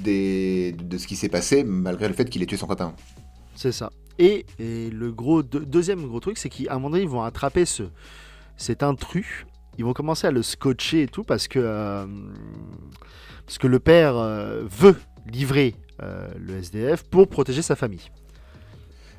des, 0.02 0.72
de 0.74 0.98
ce 0.98 1.08
qui 1.08 1.16
s'est 1.16 1.30
passé 1.30 1.64
malgré 1.64 2.08
le 2.08 2.14
fait 2.14 2.30
qu'il 2.30 2.42
ait 2.44 2.46
tué 2.46 2.58
son 2.58 2.68
copain. 2.68 2.94
C'est 3.56 3.72
ça. 3.72 3.92
Et, 4.20 4.46
et 4.60 4.90
le 4.92 5.12
gros 5.12 5.44
deux- 5.44 5.66
deuxième 5.66 6.06
gros 6.08 6.20
truc, 6.20 6.38
c'est 6.38 6.50
qu'à 6.50 6.72
un 6.72 6.76
moment 6.76 6.92
donné, 6.92 7.04
ils 7.04 7.10
vont 7.10 7.24
attraper 7.24 7.66
ce, 7.66 7.84
cet 8.58 8.84
intrus. 8.84 9.46
Ils 9.78 9.84
vont 9.84 9.94
commencer 9.94 10.28
à 10.28 10.32
le 10.32 10.42
scotcher 10.42 11.04
et 11.04 11.08
tout 11.08 11.24
parce 11.24 11.48
que, 11.48 11.60
euh, 11.62 12.06
parce 13.46 13.58
que 13.58 13.68
le 13.68 13.80
père 13.80 14.16
euh, 14.16 14.64
veut 14.70 14.96
livrer 15.32 15.76
euh, 16.02 16.28
le 16.40 16.58
SDF 16.60 17.04
pour 17.04 17.28
protéger 17.28 17.62
sa 17.62 17.76
famille. 17.76 18.10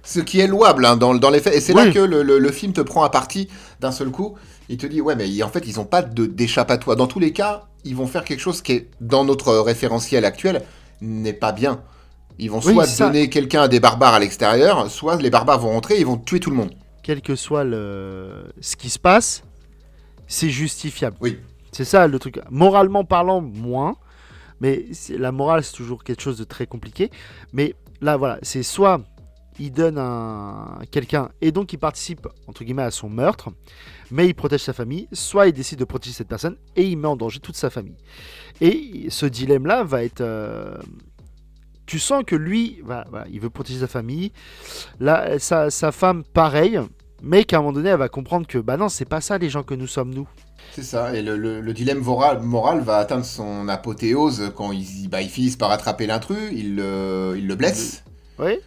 Ce 0.02 0.20
qui 0.20 0.38
est 0.40 0.46
louable 0.46 0.86
hein, 0.86 0.96
dans, 0.96 1.14
dans 1.14 1.30
les 1.30 1.40
faits. 1.40 1.54
Et 1.54 1.60
c'est 1.60 1.74
là 1.74 1.90
que 1.90 1.98
le, 1.98 2.22
le- 2.22 2.38
le 2.38 2.52
film 2.52 2.72
te 2.72 2.80
prend 2.80 3.02
à 3.02 3.10
partie 3.10 3.48
d'un 3.80 3.90
seul 3.90 4.10
coup. 4.10 4.36
Il 4.68 4.76
te 4.78 4.86
dit, 4.86 5.00
ouais, 5.00 5.16
mais 5.16 5.42
en 5.42 5.48
fait, 5.48 5.66
ils 5.66 5.76
n'ont 5.76 5.84
pas 5.84 6.02
de- 6.02 6.26
d'échappatoire. 6.26 6.96
Dans 6.96 7.06
tous 7.08 7.18
les 7.18 7.32
cas, 7.32 7.66
ils 7.86 7.96
vont 7.96 8.06
faire 8.06 8.24
quelque 8.24 8.40
chose 8.40 8.60
qui 8.62 8.72
est, 8.72 8.88
dans 9.00 9.24
notre 9.24 9.54
référentiel 9.58 10.24
actuel, 10.24 10.62
n'est 11.00 11.32
pas 11.32 11.52
bien. 11.52 11.82
Ils 12.38 12.50
vont 12.50 12.60
Oui, 12.64 12.72
soit 12.74 12.86
ça- 12.86 13.06
donner 13.06 13.30
quelqu'un 13.30 13.62
à 13.62 13.68
des 13.68 13.80
barbares 13.80 14.14
à 14.14 14.18
l'extérieur, 14.20 14.90
soit 14.90 15.16
les 15.16 15.30
barbares 15.30 15.58
vont 15.60 15.70
rentrer 15.70 15.94
et 15.94 16.00
ils 16.00 16.06
vont 16.06 16.18
tuer 16.18 16.40
tout 16.40 16.50
le 16.50 16.56
monde. 16.56 16.72
Quel 17.02 17.22
que 17.22 17.36
soit 17.36 17.64
le, 17.64 18.52
ce 18.60 18.76
qui 18.76 18.90
se 18.90 18.98
passe, 18.98 19.42
c'est 20.26 20.50
justifiable. 20.50 21.16
Oui. 21.20 21.38
C'est 21.72 21.84
ça 21.84 22.06
le 22.08 22.18
truc. 22.18 22.40
Moralement 22.50 23.04
parlant, 23.04 23.40
moins. 23.40 23.96
Mais 24.60 24.86
la 25.10 25.32
morale, 25.32 25.62
c'est 25.62 25.74
toujours 25.74 26.02
quelque 26.02 26.22
chose 26.22 26.38
de 26.38 26.44
très 26.44 26.66
compliqué. 26.66 27.10
Mais 27.52 27.74
là, 28.00 28.16
voilà, 28.16 28.38
c'est 28.42 28.62
soit 28.62 29.02
il 29.58 29.72
donne 29.72 29.98
un 29.98 30.78
quelqu'un 30.90 31.30
et 31.40 31.52
donc 31.52 31.72
il 31.72 31.78
participe 31.78 32.26
entre 32.46 32.64
guillemets 32.64 32.82
à 32.82 32.90
son 32.90 33.08
meurtre, 33.08 33.50
mais 34.10 34.26
il 34.26 34.34
protège 34.34 34.60
sa 34.62 34.72
famille, 34.72 35.08
soit 35.12 35.46
il 35.48 35.52
décide 35.52 35.78
de 35.78 35.84
protéger 35.84 36.14
cette 36.14 36.28
personne 36.28 36.56
et 36.76 36.84
il 36.84 36.96
met 36.96 37.08
en 37.08 37.16
danger 37.16 37.40
toute 37.40 37.56
sa 37.56 37.70
famille. 37.70 37.96
Et 38.60 39.06
ce 39.08 39.26
dilemme-là 39.26 39.84
va 39.84 40.04
être. 40.04 40.20
euh, 40.20 40.76
Tu 41.86 41.98
sens 41.98 42.24
que 42.26 42.34
lui, 42.36 42.80
voilà, 42.84 43.04
voilà, 43.10 43.26
il 43.30 43.40
veut 43.40 43.50
protéger 43.50 43.80
sa 43.80 43.86
famille. 43.86 44.32
Là, 45.00 45.38
sa, 45.38 45.70
sa 45.70 45.92
femme, 45.92 46.24
pareil, 46.24 46.80
mais 47.22 47.44
qu'à 47.44 47.58
un 47.58 47.60
moment 47.60 47.72
donné, 47.72 47.90
elle 47.90 47.98
va 47.98 48.08
comprendre 48.08 48.46
que 48.46 48.58
bah 48.58 48.76
non, 48.76 48.88
c'est 48.88 49.04
pas 49.04 49.20
ça 49.20 49.38
les 49.38 49.48
gens 49.50 49.62
que 49.62 49.74
nous 49.74 49.86
sommes 49.86 50.12
nous. 50.12 50.28
C'est 50.72 50.82
ça, 50.82 51.14
et 51.14 51.22
le, 51.22 51.36
le- 51.36 51.60
le 51.60 51.72
dilemme 51.72 52.00
moral, 52.00 52.42
moral 52.42 52.80
va 52.80 52.96
atteindre 52.98 53.24
son 53.24 53.68
apothéose 53.68 54.52
quand 54.56 54.72
ils, 54.72 55.08
bah, 55.08 55.22
ils 55.22 55.28
finissent 55.30 55.56
par 55.56 55.70
attraper 55.70 56.06
l'intrus, 56.06 56.50
ils 56.52 56.74
ils 57.38 57.46
le 57.46 57.54
blessent, 57.54 58.02
Oui. 58.38 58.58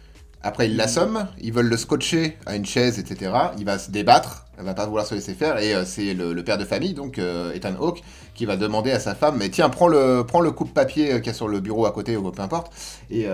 Après 0.42 0.68
ils 0.68 0.76
l'assomment, 0.76 1.28
ils 1.40 1.52
veulent 1.52 1.68
le 1.68 1.76
scotcher 1.76 2.38
à 2.46 2.56
une 2.56 2.64
chaise, 2.66 2.98
etc. 2.98 3.32
Il 3.58 3.64
va 3.64 3.78
se 3.78 3.90
débattre, 3.90 4.46
elle 4.58 4.64
va 4.64 4.74
pas 4.74 4.86
vouloir 4.86 5.06
se 5.06 5.14
laisser 5.14 5.34
faire, 5.34 5.58
et 5.58 5.74
euh, 5.74 5.84
c'est 5.84 6.14
le, 6.14 6.42
père 6.44 6.58
de 6.58 6.64
famille, 6.64 6.94
donc 6.94 7.18
euh, 7.18 7.52
Ethan 7.52 7.74
Hawke, 7.78 8.02
qui 8.34 8.46
va 8.46 8.56
demander 8.56 8.90
à 8.90 9.00
sa 9.00 9.14
femme, 9.14 9.36
mais 9.38 9.50
tiens, 9.50 9.68
prends 9.68 9.88
le, 9.88 10.24
prends 10.26 10.40
le 10.40 10.50
coupe-papier 10.50 11.12
euh, 11.12 11.18
qu'il 11.18 11.26
y 11.26 11.30
a 11.30 11.34
sur 11.34 11.48
le 11.48 11.60
bureau 11.60 11.84
à 11.86 11.92
côté, 11.92 12.16
ou 12.16 12.30
peu 12.30 12.42
importe, 12.42 12.72
et, 13.10 13.26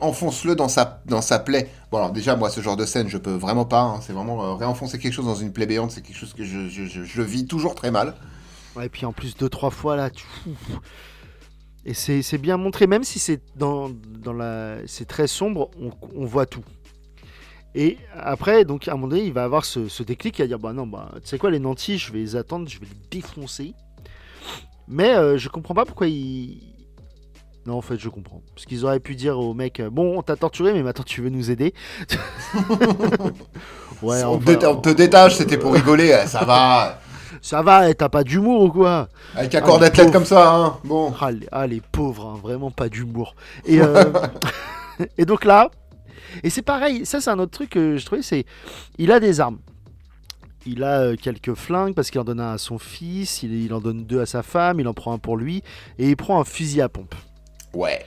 enfonce-le 0.00 0.56
dans 0.56 0.68
sa, 0.68 1.00
dans 1.06 1.22
sa 1.22 1.38
plaie. 1.38 1.70
Bon 1.90 1.98
alors 1.98 2.10
déjà, 2.10 2.34
moi, 2.36 2.50
ce 2.50 2.60
genre 2.60 2.76
de 2.76 2.84
scène, 2.86 3.08
je 3.08 3.18
peux 3.18 3.34
vraiment 3.34 3.64
pas, 3.64 3.80
hein, 3.82 4.00
c'est 4.02 4.12
vraiment 4.12 4.56
réenfoncer 4.56 4.98
quelque 4.98 5.12
chose 5.12 5.26
dans 5.26 5.34
une 5.36 5.52
plaie 5.52 5.66
béante, 5.66 5.92
c'est 5.92 6.00
quelque 6.02 6.16
chose 6.18 6.34
que 6.34 6.44
je, 6.44 6.68
je- 6.68 6.84
je- 6.84 7.04
je 7.04 7.22
vis 7.22 7.46
toujours 7.46 7.74
très 7.74 7.90
mal. 7.90 8.14
Ouais, 8.76 8.86
et 8.86 8.88
puis 8.88 9.06
en 9.06 9.12
plus, 9.12 9.36
deux, 9.36 9.48
trois 9.48 9.70
fois 9.70 9.94
là, 9.94 10.10
tu. 10.10 10.24
Et 11.86 11.92
c'est 11.94 12.38
bien 12.38 12.56
montré, 12.56 12.86
même 12.86 13.04
si 13.04 13.18
c'est 13.18 13.40
dans, 13.56 13.90
dans 13.90 14.32
la. 14.32 14.78
C'est 14.86 15.06
très 15.06 15.26
sombre, 15.26 15.70
on, 15.80 15.90
on 16.16 16.24
voit 16.24 16.46
tout. 16.46 16.64
Et 17.74 17.98
après, 18.14 18.64
donc 18.64 18.86
à 18.88 18.92
un 18.92 18.94
moment 18.94 19.08
donné, 19.08 19.24
il 19.24 19.32
va 19.32 19.44
avoir 19.44 19.64
ce, 19.64 19.88
ce 19.88 20.02
déclic 20.02 20.40
à 20.40 20.46
dire 20.46 20.58
Bah 20.58 20.72
non, 20.72 20.86
bah, 20.86 21.10
tu 21.16 21.28
sais 21.28 21.38
quoi, 21.38 21.50
les 21.50 21.58
nantis, 21.58 21.98
je 21.98 22.12
vais 22.12 22.20
les 22.20 22.36
attendre, 22.36 22.68
je 22.68 22.78
vais 22.78 22.86
les 22.86 22.96
défoncer. 23.10 23.74
Mais 24.86 25.14
euh, 25.14 25.36
je 25.38 25.48
comprends 25.48 25.74
pas 25.74 25.84
pourquoi 25.84 26.06
ils. 26.06 26.62
Non, 27.66 27.78
en 27.78 27.80
fait, 27.80 27.98
je 27.98 28.08
comprends. 28.10 28.42
Parce 28.54 28.66
qu'ils 28.66 28.84
auraient 28.84 29.00
pu 29.00 29.16
dire 29.16 29.38
au 29.38 29.54
mec 29.54 29.82
Bon, 29.90 30.18
on 30.18 30.22
t'a 30.22 30.36
torturé, 30.36 30.72
mais 30.72 30.82
maintenant 30.82 31.04
tu 31.04 31.22
veux 31.22 31.30
nous 31.30 31.50
aider. 31.50 31.74
ouais, 34.02 34.22
on, 34.22 34.34
enfin, 34.36 34.54
te, 34.54 34.66
on 34.66 34.76
te 34.76 34.90
détache, 34.90 35.36
c'était 35.36 35.58
pour 35.58 35.74
rigoler, 35.74 36.12
euh, 36.12 36.26
ça 36.26 36.44
va. 36.44 37.00
Ça 37.44 37.60
va, 37.60 37.90
eh, 37.90 37.94
t'as 37.94 38.08
pas 38.08 38.24
d'humour 38.24 38.62
ou 38.62 38.70
quoi 38.70 39.10
Avec 39.34 39.54
un 39.54 39.60
corps 39.60 39.78
d'athlète 39.78 40.10
comme 40.10 40.24
ça, 40.24 40.50
hein. 40.50 40.78
Bon. 40.82 41.12
Ah 41.20 41.30
les, 41.30 41.46
ah, 41.52 41.66
les 41.66 41.82
pauvres, 41.82 42.26
hein, 42.28 42.40
vraiment 42.42 42.70
pas 42.70 42.88
d'humour. 42.88 43.36
Et, 43.66 43.80
euh, 43.82 44.10
et 45.18 45.26
donc 45.26 45.44
là, 45.44 45.70
et 46.42 46.48
c'est 46.48 46.62
pareil, 46.62 47.04
ça 47.04 47.20
c'est 47.20 47.28
un 47.28 47.38
autre 47.38 47.50
truc 47.50 47.68
que 47.68 47.98
je 47.98 48.06
trouvais, 48.06 48.22
c'est 48.22 48.46
il 48.96 49.12
a 49.12 49.20
des 49.20 49.40
armes. 49.40 49.58
Il 50.64 50.82
a 50.84 51.00
euh, 51.00 51.16
quelques 51.16 51.52
flingues 51.52 51.94
parce 51.94 52.10
qu'il 52.10 52.18
en 52.18 52.24
donne 52.24 52.40
un 52.40 52.54
à 52.54 52.58
son 52.58 52.78
fils, 52.78 53.42
il, 53.42 53.52
il 53.52 53.74
en 53.74 53.80
donne 53.80 54.06
deux 54.06 54.22
à 54.22 54.26
sa 54.26 54.42
femme, 54.42 54.80
il 54.80 54.88
en 54.88 54.94
prend 54.94 55.12
un 55.12 55.18
pour 55.18 55.36
lui, 55.36 55.62
et 55.98 56.08
il 56.08 56.16
prend 56.16 56.40
un 56.40 56.44
fusil 56.44 56.80
à 56.80 56.88
pompe. 56.88 57.14
Ouais. 57.74 58.06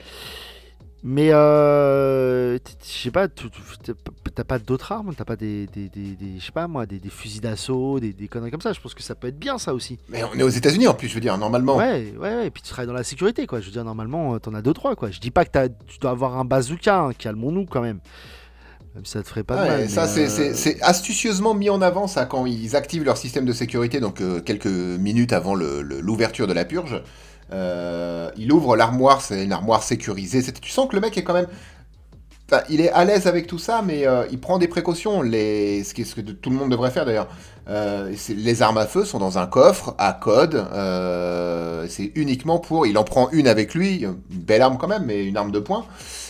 Mais 1.04 1.30
euh, 1.32 2.58
je 2.58 2.86
sais 2.88 3.10
pas, 3.12 3.28
t'as 3.28 4.44
pas 4.44 4.58
d'autres 4.58 4.90
armes, 4.90 5.14
t'as 5.16 5.24
pas 5.24 5.36
des, 5.36 5.66
des, 5.68 5.88
des- 5.88 6.16
des- 6.16 6.40
je 6.40 6.44
sais 6.46 6.50
pas 6.52 6.66
moi, 6.66 6.86
des, 6.86 7.00
fusils 7.08 7.40
d'assaut, 7.40 8.00
des, 8.00 8.12
conneries 8.28 8.50
comme 8.50 8.60
ça? 8.60 8.72
Je 8.72 8.80
pense 8.80 8.94
que 8.94 9.02
ça 9.02 9.14
peut 9.14 9.28
être 9.28 9.38
bien 9.38 9.58
ça 9.58 9.74
aussi. 9.74 9.98
Mais 10.08 10.24
on 10.24 10.34
est 10.36 10.42
aux 10.42 10.48
États-Unis 10.48 10.88
en 10.88 10.94
plus, 10.94 11.06
je 11.08 11.14
veux 11.14 11.20
dire, 11.20 11.38
normalement. 11.38 11.76
Ouais, 11.76 12.12
ouais, 12.18 12.34
ouais, 12.36 12.46
et 12.48 12.50
puis 12.50 12.62
tu 12.62 12.70
travailles 12.70 12.88
dans 12.88 12.94
la 12.94 13.04
sécurité, 13.04 13.46
quoi. 13.46 13.60
Je 13.60 13.66
veux 13.66 13.72
dire, 13.72 13.84
normalement, 13.84 14.34
euh, 14.34 14.38
t'en 14.40 14.54
as 14.54 14.62
deux, 14.62 14.72
trois, 14.74 14.96
quoi. 14.96 15.12
Je 15.12 15.20
dis 15.20 15.30
pas 15.30 15.44
que 15.44 15.50
t'as- 15.50 15.68
tu 15.68 15.98
dois 16.00 16.10
avoir 16.10 16.36
un 16.36 16.44
bazooka, 16.44 16.98
hein, 16.98 17.12
calmons-nous 17.16 17.66
quand 17.66 17.80
même. 17.82 18.00
Même 18.96 19.04
si 19.04 19.12
ça 19.12 19.22
te 19.22 19.28
ferait 19.28 19.44
pas 19.44 19.62
Ouais, 19.62 19.68
mal. 19.68 19.88
ça, 19.90 20.06
euh, 20.18 20.52
c'est 20.54 20.82
astucieusement 20.82 21.54
mis 21.54 21.70
en 21.70 21.80
avant, 21.80 22.08
ça, 22.08 22.24
quand 22.26 22.44
ils 22.46 22.74
activent 22.74 23.04
leur 23.04 23.18
système 23.18 23.44
de 23.44 23.52
sécurité, 23.52 24.00
donc 24.00 24.20
euh, 24.20 24.40
quelques 24.40 24.66
minutes 24.66 25.32
avant 25.32 25.54
l'ouverture 25.54 26.48
de 26.48 26.52
la 26.52 26.64
purge. 26.64 27.00
Euh, 27.52 28.30
il 28.36 28.52
ouvre 28.52 28.76
l'armoire, 28.76 29.20
c'est 29.20 29.44
une 29.44 29.52
armoire 29.52 29.82
sécurisée. 29.82 30.42
Tu 30.60 30.70
sens 30.70 30.88
que 30.88 30.94
le 30.94 31.00
mec 31.00 31.16
est 31.16 31.24
quand 31.24 31.34
même. 31.34 31.48
Il 32.70 32.80
est 32.80 32.90
à 32.90 33.04
l'aise 33.04 33.26
avec 33.26 33.46
tout 33.46 33.58
ça, 33.58 33.82
mais 33.84 34.06
euh, 34.06 34.24
il 34.30 34.40
prend 34.40 34.58
des 34.58 34.68
précautions. 34.68 35.20
Ce, 35.20 35.92
que 35.92 36.20
tout 36.20 36.48
le 36.48 36.56
monde 36.56 36.70
devrait 36.70 36.90
faire 36.90 37.04
d'ailleurs. 37.04 37.28
Euh, 37.68 38.14
les 38.30 38.62
armes 38.62 38.78
à 38.78 38.86
feu 38.86 39.04
sont 39.04 39.18
dans 39.18 39.36
un 39.36 39.46
coffre 39.46 39.94
à 39.98 40.14
code. 40.14 40.66
c'est 41.90 42.10
uniquement 42.14 42.58
pour. 42.58 42.86
Il 42.86 42.96
en 42.96 43.04
prend 43.04 43.28
une 43.32 43.48
avec 43.48 43.74
lui, 43.74 44.02
une 44.02 44.16
belle 44.30 44.62
arme 44.62 44.78
quand 44.78 44.88
même, 44.88 45.04
mais 45.04 45.26
une 45.26 45.36
arme 45.36 45.52
de 45.52 45.58
poing. 45.58 45.84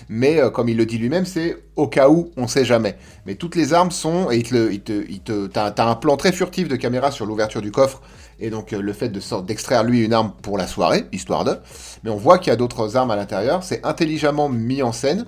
Mais 0.09 0.41
comme 0.53 0.69
il 0.69 0.77
le 0.77 0.87
dit 0.87 0.99
lui-même, 0.99 1.25
c'est 1.25 1.57
au 1.77 1.87
cas 1.87 2.09
où, 2.09 2.33
on 2.37 2.49
sait 2.49 2.65
jamais. 2.65 2.97
Mais 3.25 3.37
toutes 3.37 3.55
les 3.55 3.73
armes 3.73 3.93
sont. 3.93 4.33
Et 4.33 4.39
il 4.39 4.81
te, 4.83 5.47
t'as 5.47 5.89
un 5.89 5.95
plan 5.95 6.17
très 6.17 6.33
furtif 6.33 6.67
de 6.67 6.75
caméra 6.75 7.13
sur 7.13 7.27
l'ouverture 7.27 7.63
du 7.63 7.71
coffre. 7.71 8.03
Et 8.41 8.51
donc 8.51 8.73
euh, 8.73 8.81
le 8.81 8.93
fait 8.93 9.09
de 9.09 9.21
sort- 9.21 9.43
d'extraire 9.43 9.83
lui 9.85 10.05
une 10.05 10.13
arme 10.13 10.33
pour 10.43 10.59
la 10.59 10.67
soirée, 10.67 11.07
histoire 11.13 11.45
de. 11.45 11.57
Mais 12.05 12.11
on 12.11 12.17
voit 12.17 12.39
qu'il 12.39 12.49
y 12.51 12.53
a 12.53 12.57
d'autres 12.57 12.97
armes 12.97 13.11
à 13.11 13.17
l'intérieur. 13.17 13.63
C'est 13.65 13.85
intelligemment 13.85 14.49
mis 14.49 14.83
en 14.83 14.93
scène. 14.93 15.27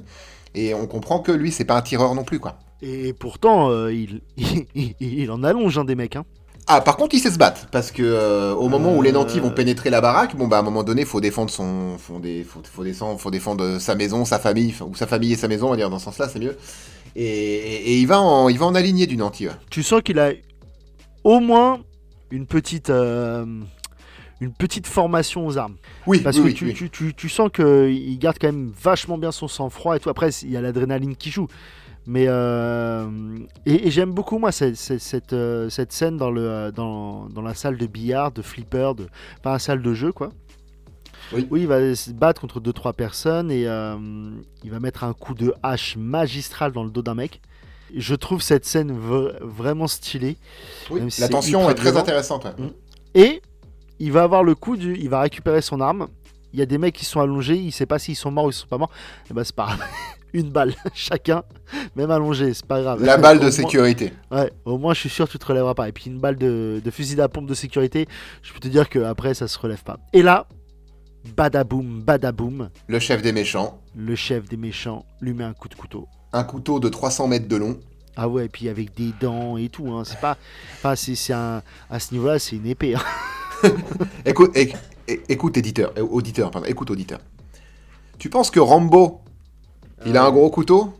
Et 0.54 0.74
on 0.74 0.86
comprend 0.86 1.20
que 1.20 1.30
lui, 1.32 1.52
c'est 1.52 1.64
pas 1.64 1.76
un 1.76 1.82
tireur 1.82 2.14
non 2.14 2.24
plus, 2.24 2.40
quoi. 2.40 2.58
Et 2.82 3.12
pourtant, 3.12 3.70
euh, 3.70 3.92
il, 3.92 4.20
il, 4.74 4.94
il 5.00 5.30
en 5.30 5.42
allonge 5.44 5.78
un 5.78 5.84
des 5.84 5.94
mecs. 5.94 6.16
Hein. 6.16 6.24
Ah, 6.66 6.80
par 6.80 6.96
contre, 6.96 7.14
il 7.16 7.18
sait 7.20 7.30
se 7.30 7.38
battre. 7.38 7.66
Parce 7.72 7.90
que 7.90 8.02
euh, 8.02 8.54
au 8.54 8.68
moment 8.68 8.94
où 8.96 9.02
les 9.02 9.10
nantis 9.12 9.40
vont 9.40 9.50
pénétrer 9.50 9.90
la 9.90 10.00
baraque, 10.00 10.36
bon, 10.36 10.46
bah, 10.46 10.56
à 10.56 10.60
un 10.60 10.62
moment 10.62 10.82
donné, 10.84 11.04
faut 11.04 11.20
défendre 11.20 11.50
son. 11.50 11.96
Faut, 11.98 12.18
des, 12.20 12.44
faut, 12.44 12.60
faut 12.64 12.84
défendre, 12.84 13.18
faut 13.20 13.30
défendre 13.30 13.78
sa 13.78 13.94
maison, 13.96 14.24
sa 14.24 14.38
famille, 14.38 14.74
ou 14.84 14.94
sa 14.94 15.06
famille 15.08 15.32
et 15.32 15.36
sa 15.36 15.48
maison, 15.48 15.66
on 15.66 15.70
va 15.70 15.76
dire, 15.76 15.90
dans 15.90 15.98
ce 15.98 16.04
sens-là, 16.06 16.28
c'est 16.28 16.38
mieux. 16.38 16.56
Et, 17.16 17.24
et- 17.24 17.90
et 17.92 17.98
il, 17.98 18.06
va 18.06 18.20
en, 18.20 18.48
il 18.48 18.58
va 18.58 18.66
en 18.66 18.74
aligner 18.76 19.06
du 19.06 19.16
nanti, 19.16 19.46
ouais. 19.48 19.52
Tu 19.70 19.82
sens 19.82 20.00
qu'il 20.02 20.18
a 20.20 20.30
au 21.24 21.40
moins 21.40 21.80
une 22.30 22.46
petite, 22.46 22.90
euh, 22.90 23.44
une 24.40 24.52
petite 24.52 24.86
formation 24.86 25.46
aux 25.46 25.58
armes. 25.58 25.76
Oui, 26.06 26.20
Parce 26.20 26.36
oui, 26.38 26.42
que 26.42 26.48
oui, 26.48 26.54
tu, 26.54 26.64
oui. 26.66 26.74
tu, 26.74 26.90
tu, 26.90 27.14
tu 27.14 27.28
sens 27.28 27.50
qu'il 27.52 28.18
garde 28.18 28.38
quand 28.40 28.48
même 28.48 28.72
vachement 28.82 29.18
bien 29.18 29.32
son 29.32 29.48
sang-froid 29.48 29.96
et 29.96 30.00
tout. 30.00 30.10
Après, 30.10 30.30
il 30.42 30.50
y 30.50 30.56
a 30.56 30.60
l'adrénaline 30.60 31.16
qui 31.16 31.30
joue. 31.30 31.46
Mais 32.06 32.24
euh, 32.28 33.06
et, 33.66 33.86
et 33.86 33.90
j'aime 33.90 34.12
beaucoup 34.12 34.38
moi 34.38 34.52
cette, 34.52 34.76
cette, 34.76 35.00
cette, 35.00 35.32
euh, 35.34 35.68
scène 35.68 36.16
dans, 36.16 36.30
le, 36.30 36.72
dans, 36.74 37.28
dans 37.28 37.42
la 37.42 37.54
salle 37.54 37.76
de 37.76 37.86
billard, 37.86 38.32
de 38.32 38.40
flipper, 38.40 38.94
de, 38.96 39.06
enfin 39.38 39.52
la 39.52 39.58
salle 39.58 39.82
de 39.82 39.92
jeu 39.92 40.10
quoi. 40.10 40.30
Oui. 41.32 41.46
Où 41.50 41.58
il 41.58 41.66
va 41.66 41.94
se 41.94 42.10
battre 42.10 42.40
contre 42.40 42.58
deux 42.58 42.72
trois 42.72 42.94
personnes 42.94 43.50
et 43.50 43.66
euh, 43.66 43.96
il 44.64 44.70
va 44.70 44.80
mettre 44.80 45.04
un 45.04 45.12
coup 45.12 45.34
de 45.34 45.54
hache 45.62 45.96
magistral 45.96 46.72
dans 46.72 46.82
le 46.84 46.90
dos 46.90 47.02
d'un 47.02 47.14
mec. 47.14 47.42
Je 47.96 48.14
trouve 48.14 48.42
cette 48.42 48.64
scène 48.64 48.92
vraiment 49.42 49.86
stylée. 49.86 50.36
Oui, 50.90 51.00
si 51.10 51.20
La 51.20 51.28
tension 51.28 51.68
est 51.70 51.74
très 51.74 51.96
intéressante, 51.96 52.44
ouais. 52.44 52.52
Et 53.14 53.42
il 53.98 54.12
va 54.12 54.22
avoir 54.22 54.44
le 54.44 54.54
coup 54.54 54.76
du. 54.76 54.96
Il 54.96 55.08
va 55.08 55.20
récupérer 55.20 55.60
son 55.62 55.80
arme. 55.80 56.08
Il 56.52 56.58
y 56.58 56.62
a 56.62 56.66
des 56.66 56.78
mecs 56.78 56.94
qui 56.94 57.04
sont 57.04 57.20
allongés. 57.20 57.56
Il 57.56 57.70
sait 57.72 57.86
pas 57.86 57.98
s'ils 57.98 58.16
sont 58.16 58.30
morts 58.30 58.46
ou 58.46 58.50
ils 58.50 58.54
sont 58.54 58.66
pas 58.66 58.78
morts. 58.78 58.90
Et 59.30 59.34
bah, 59.34 59.44
c'est 59.44 59.54
pas 59.54 59.66
grave. 59.66 59.80
Une 60.32 60.50
balle 60.50 60.74
chacun, 60.94 61.42
même 61.96 62.12
allongé, 62.12 62.54
c'est 62.54 62.64
pas 62.64 62.80
grave. 62.80 63.02
La 63.04 63.16
balle 63.16 63.38
de 63.40 63.42
moins- 63.42 63.50
sécurité. 63.50 64.12
Ouais, 64.30 64.52
au 64.64 64.78
moins 64.78 64.94
je 64.94 65.00
suis 65.00 65.08
sûr 65.08 65.26
que 65.26 65.32
tu 65.32 65.38
te 65.38 65.46
relèveras 65.46 65.74
pas. 65.74 65.88
Et 65.88 65.92
puis 65.92 66.04
une 66.06 66.20
balle 66.20 66.36
de, 66.36 66.80
de 66.84 66.90
fusil 66.92 67.20
à 67.20 67.28
pompe 67.28 67.46
de 67.46 67.54
sécurité, 67.54 68.06
je 68.42 68.52
peux 68.52 68.60
te 68.60 68.68
dire 68.68 68.88
que 68.88 69.00
après 69.00 69.34
ça 69.34 69.48
se 69.48 69.58
relève 69.58 69.82
pas. 69.82 69.98
Et 70.12 70.22
là, 70.22 70.46
badaboum, 71.36 72.02
badaboum, 72.02 72.70
Le 72.86 72.98
chef 73.00 73.22
des 73.22 73.32
méchants. 73.32 73.80
le 73.96 74.14
chef 74.14 74.48
des 74.48 74.56
méchants 74.56 75.04
lui 75.20 75.34
met 75.34 75.42
un 75.44 75.52
coup 75.52 75.68
de 75.68 75.74
couteau. 75.74 76.06
Un 76.32 76.44
couteau 76.44 76.78
de 76.80 76.88
300 76.88 77.28
mètres 77.28 77.48
de 77.48 77.56
long. 77.56 77.78
Ah 78.16 78.28
ouais, 78.28 78.46
et 78.46 78.48
puis 78.48 78.68
avec 78.68 78.94
des 78.96 79.12
dents 79.20 79.56
et 79.56 79.68
tout. 79.68 79.88
Hein. 79.90 80.02
C'est 80.04 80.20
pas. 80.20 80.36
Enfin, 80.74 80.94
c'est 80.96 81.14
c'est 81.14 81.32
un. 81.32 81.62
À 81.88 81.98
ce 82.00 82.12
niveau-là, 82.12 82.38
c'est 82.38 82.56
une 82.56 82.66
épée. 82.66 82.94
hein. 82.94 83.02
Écoute, 84.24 84.54
éc- 84.56 84.76
écoute 85.28 85.56
éditeur, 85.56 85.92
auditeur, 86.10 86.50
pardon, 86.50 86.66
écoute 86.66 86.90
auditeur. 86.90 87.18
Tu 88.18 88.30
penses 88.30 88.50
que 88.50 88.60
Rambo, 88.60 89.20
il 90.06 90.16
a 90.16 90.24
un 90.24 90.30
gros 90.30 90.50
couteau? 90.50 90.94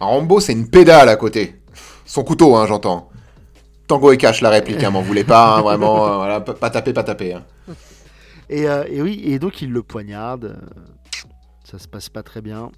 Rambo, 0.00 0.40
c'est 0.40 0.52
une 0.52 0.68
pédale 0.68 1.08
à 1.08 1.16
côté. 1.16 1.60
Son 2.04 2.24
couteau, 2.24 2.56
hein, 2.56 2.66
j'entends. 2.66 3.10
Tango 3.86 4.12
et 4.12 4.16
cache 4.16 4.40
la 4.40 4.50
réplique, 4.50 4.82
hein, 4.82 4.90
m'en 4.90 5.02
voulez 5.02 5.24
pas, 5.24 5.56
hein, 5.58 5.62
vraiment, 5.62 6.04
euh, 6.06 6.16
voilà, 6.16 6.40
pas 6.40 6.70
taper, 6.70 6.92
pas 6.92 7.04
taper. 7.04 7.34
hein. 7.34 7.44
Et, 8.48 8.68
euh, 8.68 8.84
et 8.88 9.00
oui, 9.02 9.20
et 9.24 9.38
donc 9.38 9.62
il 9.62 9.70
le 9.70 9.82
poignarde. 9.82 10.58
Ça 11.64 11.78
se 11.78 11.86
passe 11.88 12.08
pas 12.08 12.22
très 12.22 12.40
bien. 12.40 12.70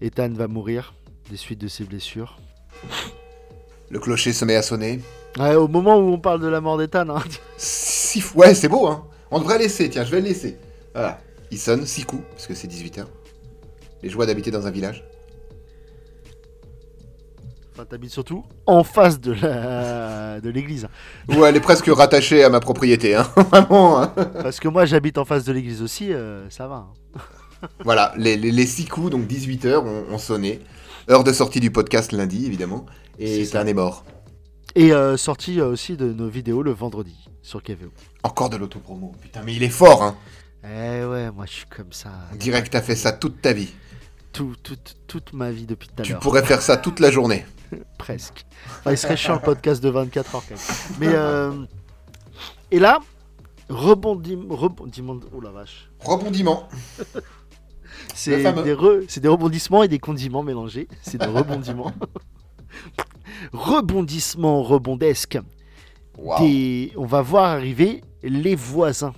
Ethan 0.00 0.30
va 0.32 0.48
mourir 0.48 0.94
des 1.30 1.36
suites 1.36 1.60
de 1.60 1.68
ses 1.68 1.84
blessures. 1.84 2.38
Le 3.90 3.98
clocher 3.98 4.32
se 4.32 4.44
met 4.44 4.56
à 4.56 4.62
sonner. 4.62 5.00
Ouais, 5.38 5.54
au 5.54 5.68
moment 5.68 5.96
où 5.98 6.12
on 6.12 6.18
parle 6.18 6.40
de 6.40 6.46
la 6.48 6.60
mort 6.60 6.78
d'Ethan, 6.78 7.08
hein, 7.10 7.22
Six 7.56 8.32
Ouais, 8.34 8.54
c'est 8.54 8.68
beau, 8.68 8.86
hein. 8.86 9.06
On 9.30 9.38
devrait 9.40 9.58
laisser, 9.58 9.88
tiens, 9.90 10.04
je 10.04 10.10
vais 10.10 10.20
le 10.20 10.28
laisser. 10.28 10.58
Voilà. 10.94 11.20
Il 11.50 11.58
sonne, 11.58 11.86
six 11.86 12.04
coups, 12.04 12.22
parce 12.30 12.46
que 12.46 12.54
c'est 12.54 12.68
18h. 12.68 13.04
Les 14.02 14.10
joies 14.10 14.26
d'habiter 14.26 14.50
dans 14.50 14.66
un 14.66 14.70
village. 14.70 15.04
enfin, 17.72 17.84
t'habites 17.84 18.10
surtout 18.10 18.44
en 18.66 18.84
face 18.84 19.20
de 19.20 19.32
la 19.32 20.40
de 20.40 20.50
l'église. 20.50 20.88
Ouais, 21.28 21.48
elle 21.48 21.56
est 21.56 21.60
presque 21.60 21.86
rattachée 21.88 22.44
à 22.44 22.50
ma 22.50 22.60
propriété, 22.60 23.14
hein. 23.14 23.26
Vraiment, 23.50 24.00
hein. 24.02 24.12
Parce 24.42 24.60
que 24.60 24.68
moi 24.68 24.84
j'habite 24.84 25.16
en 25.18 25.24
face 25.24 25.44
de 25.44 25.52
l'église 25.52 25.80
aussi, 25.82 26.12
euh, 26.12 26.48
ça 26.50 26.66
va. 26.68 26.86
hein. 27.16 27.20
Voilà, 27.84 28.12
les, 28.16 28.36
les, 28.36 28.50
les 28.52 28.66
six 28.66 28.84
coups, 28.86 29.10
donc 29.10 29.26
18h, 29.26 29.76
ont, 29.78 30.04
ont 30.12 30.18
sonné. 30.18 30.60
Heure 31.10 31.24
de 31.24 31.32
sortie 31.32 31.60
du 31.60 31.70
podcast 31.70 32.12
lundi, 32.12 32.46
évidemment. 32.46 32.86
Et. 33.18 33.42
Ethan 33.42 33.66
est 33.66 33.74
mort. 33.74 34.04
Et 34.74 34.92
euh, 34.92 35.16
sortie 35.16 35.60
euh, 35.60 35.68
aussi 35.68 35.96
de 35.96 36.12
nos 36.12 36.28
vidéos 36.28 36.62
le 36.62 36.72
vendredi 36.72 37.16
sur 37.42 37.62
KVO. 37.62 37.90
Encore 38.22 38.50
de 38.50 38.56
l'autopromo. 38.56 39.12
Putain, 39.20 39.42
mais 39.44 39.54
il 39.54 39.62
est 39.62 39.68
fort, 39.68 40.02
hein. 40.02 40.16
Eh 40.64 41.04
ouais, 41.04 41.30
moi 41.30 41.44
je 41.46 41.52
suis 41.52 41.66
comme 41.66 41.92
ça. 41.92 42.10
Que 42.38 42.68
t'as 42.70 42.80
fait 42.80 42.96
ça 42.96 43.12
toute 43.12 43.42
ta 43.42 43.52
vie. 43.52 43.72
Tout, 44.32 44.54
toute- 44.62 44.96
toute 45.06 45.32
ma 45.34 45.50
vie 45.52 45.66
depuis 45.66 45.88
tout 45.88 45.94
à 45.98 46.02
Tu 46.02 46.12
l'heure. 46.12 46.20
pourrais 46.20 46.42
faire 46.42 46.62
ça 46.62 46.76
toute 46.78 46.98
la 47.00 47.10
journée. 47.10 47.44
Presque. 47.98 48.46
Enfin, 48.80 48.92
il 48.92 48.98
serait 48.98 49.16
chiant 49.16 49.34
le 49.34 49.40
podcast 49.40 49.82
de 49.82 49.90
24 49.90 50.34
heures 50.34 50.42
quand 50.48 50.54
même. 50.54 50.96
Mais 50.98 51.14
euh, 51.14 51.52
et 52.70 52.78
là, 52.80 52.98
rebondiment, 53.68 54.56
rebondiment. 54.56 55.20
Oh 55.36 55.40
la 55.40 55.50
vache. 55.50 55.90
Rebondiment. 56.00 56.68
C'est 58.14 58.42
des, 58.62 58.74
re- 58.74 59.04
c'est 59.08 59.20
des 59.20 59.28
rebondissements 59.28 59.82
et 59.82 59.88
des 59.88 59.98
condiments 59.98 60.42
mélangés. 60.42 60.88
C'est 61.02 61.18
des 61.18 61.26
rebondiments. 61.26 61.92
Rebondissements 63.52 64.62
rebondesques. 64.62 65.38
Des- 66.38 66.92
On 66.96 67.06
va 67.06 67.22
voir 67.22 67.44
arriver 67.46 68.02
les 68.22 68.54
voisins. 68.54 69.14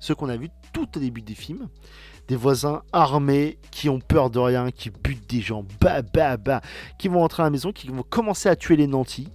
Ceux 0.00 0.14
qu'on 0.14 0.28
a 0.28 0.36
vus 0.36 0.50
tout 0.72 0.88
au 0.96 1.00
début 1.00 1.22
des 1.22 1.34
films. 1.34 1.68
Des 2.28 2.36
voisins 2.36 2.82
armés 2.92 3.58
qui 3.72 3.88
ont 3.88 3.98
peur 4.00 4.30
de 4.30 4.38
rien, 4.38 4.70
qui 4.70 4.90
butent 4.90 5.28
des 5.28 5.40
gens, 5.40 5.64
bah 5.80 6.00
bah 6.02 6.36
bah, 6.36 6.60
qui 6.96 7.08
vont 7.08 7.24
entrer 7.24 7.42
à 7.42 7.46
la 7.46 7.50
maison, 7.50 7.72
qui 7.72 7.88
vont 7.88 8.04
commencer 8.04 8.48
à 8.48 8.54
tuer 8.54 8.76
les 8.76 8.86
nantis, 8.86 9.26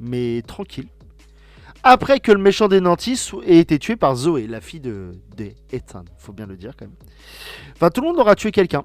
mais 0.00 0.42
tranquille. 0.46 0.88
Après 1.88 2.18
que 2.18 2.32
le 2.32 2.38
méchant 2.38 2.66
des 2.66 2.80
nantis 2.80 3.30
ait 3.46 3.58
été 3.58 3.78
tué 3.78 3.94
par 3.94 4.16
Zoé, 4.16 4.48
la 4.48 4.60
fille 4.60 4.80
de, 4.80 5.12
de 5.36 5.52
Ethan, 5.70 6.04
faut 6.18 6.32
bien 6.32 6.46
le 6.46 6.56
dire 6.56 6.72
quand 6.76 6.86
même. 6.86 6.96
Enfin, 7.74 7.90
tout 7.90 8.00
le 8.00 8.08
monde 8.08 8.18
aura 8.18 8.34
tué 8.34 8.50
quelqu'un, 8.50 8.84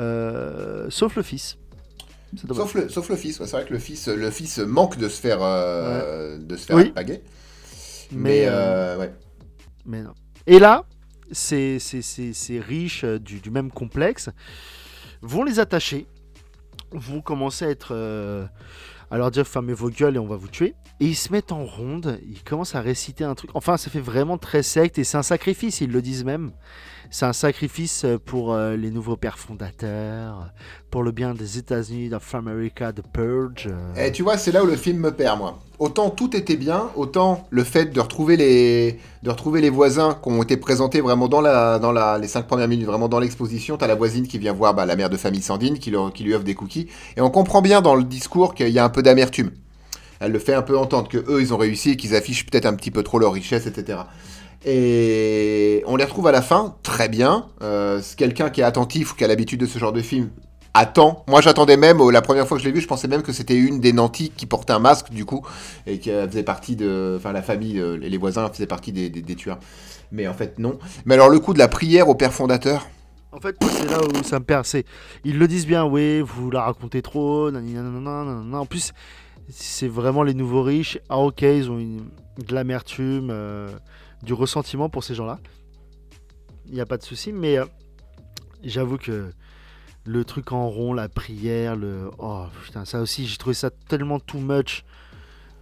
euh, 0.00 0.90
sauf 0.90 1.14
le 1.14 1.22
fils. 1.22 1.56
Sauf 2.52 2.74
le, 2.74 2.88
sauf 2.88 3.08
le 3.10 3.14
fils, 3.14 3.38
ouais, 3.38 3.46
c'est 3.46 3.56
vrai 3.56 3.64
que 3.64 3.72
le 3.72 3.78
fils, 3.78 4.08
le 4.08 4.30
fils 4.32 4.58
manque 4.58 4.98
de 4.98 5.08
se 5.08 5.20
faire, 5.20 5.38
euh, 5.40 6.36
de 6.38 6.56
se 6.56 6.66
faire 6.66 6.76
Oui. 6.76 6.82
alpaguer. 6.86 7.22
Mais, 8.10 8.18
Mais, 8.40 8.46
euh, 8.48 8.98
ouais. 8.98 9.14
Mais 9.84 10.02
non. 10.02 10.14
Et 10.48 10.58
là, 10.58 10.84
ces, 11.30 11.78
ces, 11.78 12.02
ces- 12.02 12.32
ces 12.32 12.58
riches 12.58 13.04
du, 13.04 13.38
du 13.40 13.50
même 13.52 13.70
complexe 13.70 14.30
vont 15.22 15.44
les 15.44 15.60
attacher, 15.60 16.08
vont 16.90 17.20
commencer 17.20 17.64
à 17.66 17.70
être. 17.70 18.48
À 19.10 19.18
leur 19.18 19.30
dire 19.30 19.46
fermez 19.46 19.72
vos 19.72 19.90
gueules 19.90 20.16
et 20.16 20.18
on 20.18 20.26
va 20.26 20.36
vous 20.36 20.48
tuer. 20.48 20.74
Et 21.00 21.06
ils 21.06 21.16
se 21.16 21.32
mettent 21.32 21.52
en 21.52 21.64
ronde, 21.64 22.18
ils 22.26 22.42
commencent 22.42 22.74
à 22.74 22.80
réciter 22.80 23.24
un 23.24 23.34
truc. 23.34 23.50
Enfin, 23.54 23.76
ça 23.76 23.90
fait 23.90 24.00
vraiment 24.00 24.38
très 24.38 24.62
secte 24.62 24.98
et 24.98 25.04
c'est 25.04 25.16
un 25.16 25.22
sacrifice, 25.22 25.80
ils 25.80 25.90
le 25.90 26.02
disent 26.02 26.24
même. 26.24 26.52
C'est 27.10 27.24
un 27.24 27.32
sacrifice 27.32 28.04
pour 28.24 28.52
euh, 28.52 28.76
les 28.76 28.90
nouveaux 28.90 29.16
pères 29.16 29.38
fondateurs, 29.38 30.50
pour 30.90 31.02
le 31.02 31.12
bien 31.12 31.34
des 31.34 31.58
États-Unis, 31.58 32.12
of 32.12 32.34
America, 32.34 32.92
The 32.92 33.02
Purge. 33.12 33.68
Et 33.96 34.12
tu 34.12 34.22
vois, 34.22 34.36
c'est 34.36 34.52
là 34.52 34.64
où 34.64 34.66
le 34.66 34.76
film 34.76 34.98
me 34.98 35.12
perd, 35.12 35.38
moi. 35.38 35.58
Autant 35.78 36.10
tout 36.10 36.36
était 36.36 36.56
bien, 36.56 36.90
autant 36.96 37.46
le 37.50 37.62
fait 37.62 37.86
de 37.86 38.00
retrouver 38.00 38.36
les, 38.36 38.98
de 39.22 39.30
retrouver 39.30 39.60
les 39.60 39.70
voisins 39.70 40.18
qui 40.22 40.28
ont 40.28 40.42
été 40.42 40.56
présentés 40.56 41.00
vraiment 41.00 41.28
dans, 41.28 41.40
la, 41.40 41.78
dans 41.78 41.92
la, 41.92 42.18
les 42.18 42.28
cinq 42.28 42.46
premières 42.46 42.68
minutes, 42.68 42.86
vraiment 42.86 43.08
dans 43.08 43.20
l'exposition. 43.20 43.76
T'as 43.76 43.86
la 43.86 43.94
voisine 43.94 44.26
qui 44.26 44.38
vient 44.38 44.52
voir 44.52 44.74
bah, 44.74 44.86
la 44.86 44.96
mère 44.96 45.10
de 45.10 45.16
famille 45.16 45.42
Sandine, 45.42 45.78
qui 45.78 45.90
lui 45.90 46.34
offre 46.34 46.44
des 46.44 46.54
cookies. 46.54 46.88
Et 47.16 47.20
on 47.20 47.30
comprend 47.30 47.62
bien 47.62 47.82
dans 47.82 47.94
le 47.94 48.04
discours 48.04 48.54
qu'il 48.54 48.70
y 48.70 48.78
a 48.78 48.84
un 48.84 48.88
peu 48.90 49.02
d'amertume. 49.02 49.50
Elle 50.18 50.32
le 50.32 50.38
fait 50.38 50.54
un 50.54 50.62
peu 50.62 50.76
entendre 50.78 51.08
que 51.08 51.18
eux, 51.18 51.40
ils 51.40 51.52
ont 51.52 51.58
réussi 51.58 51.90
et 51.90 51.96
qu'ils 51.96 52.16
affichent 52.16 52.46
peut-être 52.46 52.66
un 52.66 52.74
petit 52.74 52.90
peu 52.90 53.02
trop 53.02 53.18
leur 53.18 53.32
richesse, 53.32 53.66
etc. 53.66 53.98
Et 54.64 55.82
on 55.86 55.96
les 55.96 56.04
retrouve 56.04 56.26
à 56.26 56.32
la 56.32 56.42
fin, 56.42 56.76
très 56.82 57.08
bien. 57.08 57.46
Euh, 57.62 58.00
quelqu'un 58.16 58.50
qui 58.50 58.60
est 58.60 58.64
attentif 58.64 59.12
ou 59.12 59.16
qui 59.16 59.24
a 59.24 59.28
l'habitude 59.28 59.60
de 59.60 59.66
ce 59.66 59.78
genre 59.78 59.92
de 59.92 60.02
film 60.02 60.30
attend. 60.76 61.24
Moi, 61.26 61.40
j'attendais 61.40 61.76
même, 61.76 62.00
euh, 62.00 62.10
la 62.10 62.22
première 62.22 62.46
fois 62.46 62.56
que 62.56 62.62
je 62.62 62.68
l'ai 62.68 62.74
vu, 62.74 62.80
je 62.80 62.86
pensais 62.86 63.08
même 63.08 63.22
que 63.22 63.32
c'était 63.32 63.56
une 63.56 63.80
des 63.80 63.92
nantis 63.92 64.30
qui 64.36 64.46
portait 64.46 64.72
un 64.72 64.78
masque, 64.78 65.10
du 65.10 65.24
coup, 65.24 65.44
et 65.86 65.98
qui 65.98 66.10
euh, 66.10 66.28
faisait 66.28 66.42
partie 66.42 66.76
de. 66.76 67.14
Enfin, 67.16 67.32
la 67.32 67.42
famille, 67.42 67.78
euh, 67.78 67.96
les 67.96 68.18
voisins 68.18 68.48
faisaient 68.48 68.66
partie 68.66 68.92
des, 68.92 69.34
tueurs. 69.34 69.58
Mais 70.12 70.28
en 70.28 70.34
fait, 70.34 70.58
non. 70.58 70.78
Mais 71.04 71.14
alors, 71.14 71.28
le 71.28 71.40
coup 71.40 71.52
de 71.54 71.58
la 71.58 71.68
prière 71.68 72.08
au 72.08 72.14
père 72.14 72.32
fondateur. 72.32 72.86
En 73.32 73.40
fait, 73.40 73.56
c'est 73.60 73.90
là 73.90 73.98
où 74.02 74.22
ça 74.22 74.38
me 74.38 74.44
perd. 74.44 74.66
Ils 75.24 75.38
le 75.38 75.48
disent 75.48 75.66
bien, 75.66 75.84
oui, 75.84 76.20
vous 76.20 76.50
la 76.50 76.62
racontez 76.62 77.02
trop. 77.02 77.50
En 77.50 78.66
plus, 78.66 78.92
c'est 79.50 79.88
vraiment 79.88 80.22
les 80.22 80.34
nouveaux 80.34 80.62
riches. 80.62 80.98
Ah, 81.08 81.18
ok, 81.18 81.42
ils 81.42 81.70
ont 81.70 81.78
une- 81.78 82.08
de 82.38 82.54
l'amertume, 82.54 83.32
du 84.22 84.32
ressentiment 84.32 84.88
pour 84.88 85.04
ces 85.04 85.14
gens-là. 85.14 85.38
Il 86.66 86.74
n'y 86.74 86.80
a 86.80 86.86
pas 86.86 86.96
de 86.96 87.02
souci, 87.02 87.32
mais 87.32 87.58
euh, 87.58 87.66
j'avoue 88.62 88.98
que 88.98 89.30
le 90.04 90.24
truc 90.24 90.52
en 90.52 90.68
rond, 90.68 90.92
la 90.92 91.08
prière, 91.08 91.76
le. 91.76 92.10
Oh 92.18 92.46
putain, 92.64 92.84
ça 92.84 93.00
aussi, 93.00 93.26
j'ai 93.26 93.36
trouvé 93.36 93.54
ça 93.54 93.70
tellement 93.70 94.20
too 94.20 94.38
much. 94.38 94.84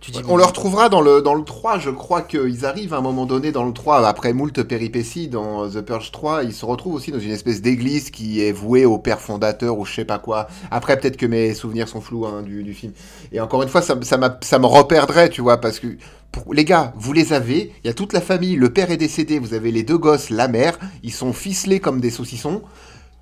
Tu 0.05 0.11
dis, 0.11 0.21
On 0.29 0.37
le 0.37 0.45
retrouvera 0.45 0.91
dans 0.91 1.01
le, 1.01 1.23
dans 1.23 1.35
le 1.35 1.45
3, 1.45 1.79
je 1.79 1.89
crois 1.89 2.21
qu'ils 2.21 2.67
arrivent 2.67 2.93
à 2.93 2.99
un 2.99 3.01
moment 3.01 3.25
donné 3.25 3.53
dans 3.53 3.65
le 3.65 3.73
3, 3.73 4.07
après 4.07 4.35
moult 4.35 4.63
péripéties, 4.63 5.29
dans 5.29 5.67
The 5.69 5.81
Purge 5.81 6.11
3, 6.13 6.43
ils 6.45 6.53
se 6.53 6.67
retrouvent 6.67 6.95
aussi 6.95 7.11
dans 7.11 7.19
une 7.19 7.31
espèce 7.31 7.63
d'église 7.63 8.11
qui 8.11 8.43
est 8.43 8.53
vouée 8.53 8.85
au 8.85 8.99
père 8.99 9.21
fondateur 9.21 9.79
ou 9.79 9.87
je 9.87 9.95
sais 9.95 10.05
pas 10.05 10.19
quoi. 10.19 10.47
Après, 10.71 10.99
peut-être 10.99 11.17
que 11.17 11.25
mes 11.25 11.55
souvenirs 11.55 11.89
sont 11.89 12.03
flous 12.03 12.27
hein, 12.27 12.43
du, 12.43 12.63
du 12.63 12.75
film. 12.75 12.93
Et 13.33 13.41
encore 13.41 13.63
une 13.63 13.69
fois, 13.71 13.81
ça, 13.81 13.97
ça, 14.03 14.39
ça 14.43 14.59
me 14.59 14.67
reperdrait, 14.67 15.31
tu 15.31 15.41
vois, 15.41 15.57
parce 15.59 15.79
que 15.79 15.87
pour- 16.33 16.53
les 16.53 16.67
gars, 16.67 16.93
vous 16.97 17.15
les 17.15 17.33
avez, 17.33 17.73
il 17.83 17.87
y 17.87 17.91
a 17.91 17.95
toute 17.95 18.13
la 18.13 18.21
famille, 18.21 18.57
le 18.57 18.71
père 18.73 18.91
est 18.91 18.99
décédé, 18.99 19.39
vous 19.39 19.55
avez 19.55 19.71
les 19.71 19.85
deux 19.85 19.97
gosses, 19.99 20.29
la 20.29 20.49
mère, 20.49 20.79
ils 21.03 21.13
sont 21.13 21.33
ficelés 21.33 21.81
comme 21.81 22.01
des 22.01 22.11
saucissons, 22.11 22.61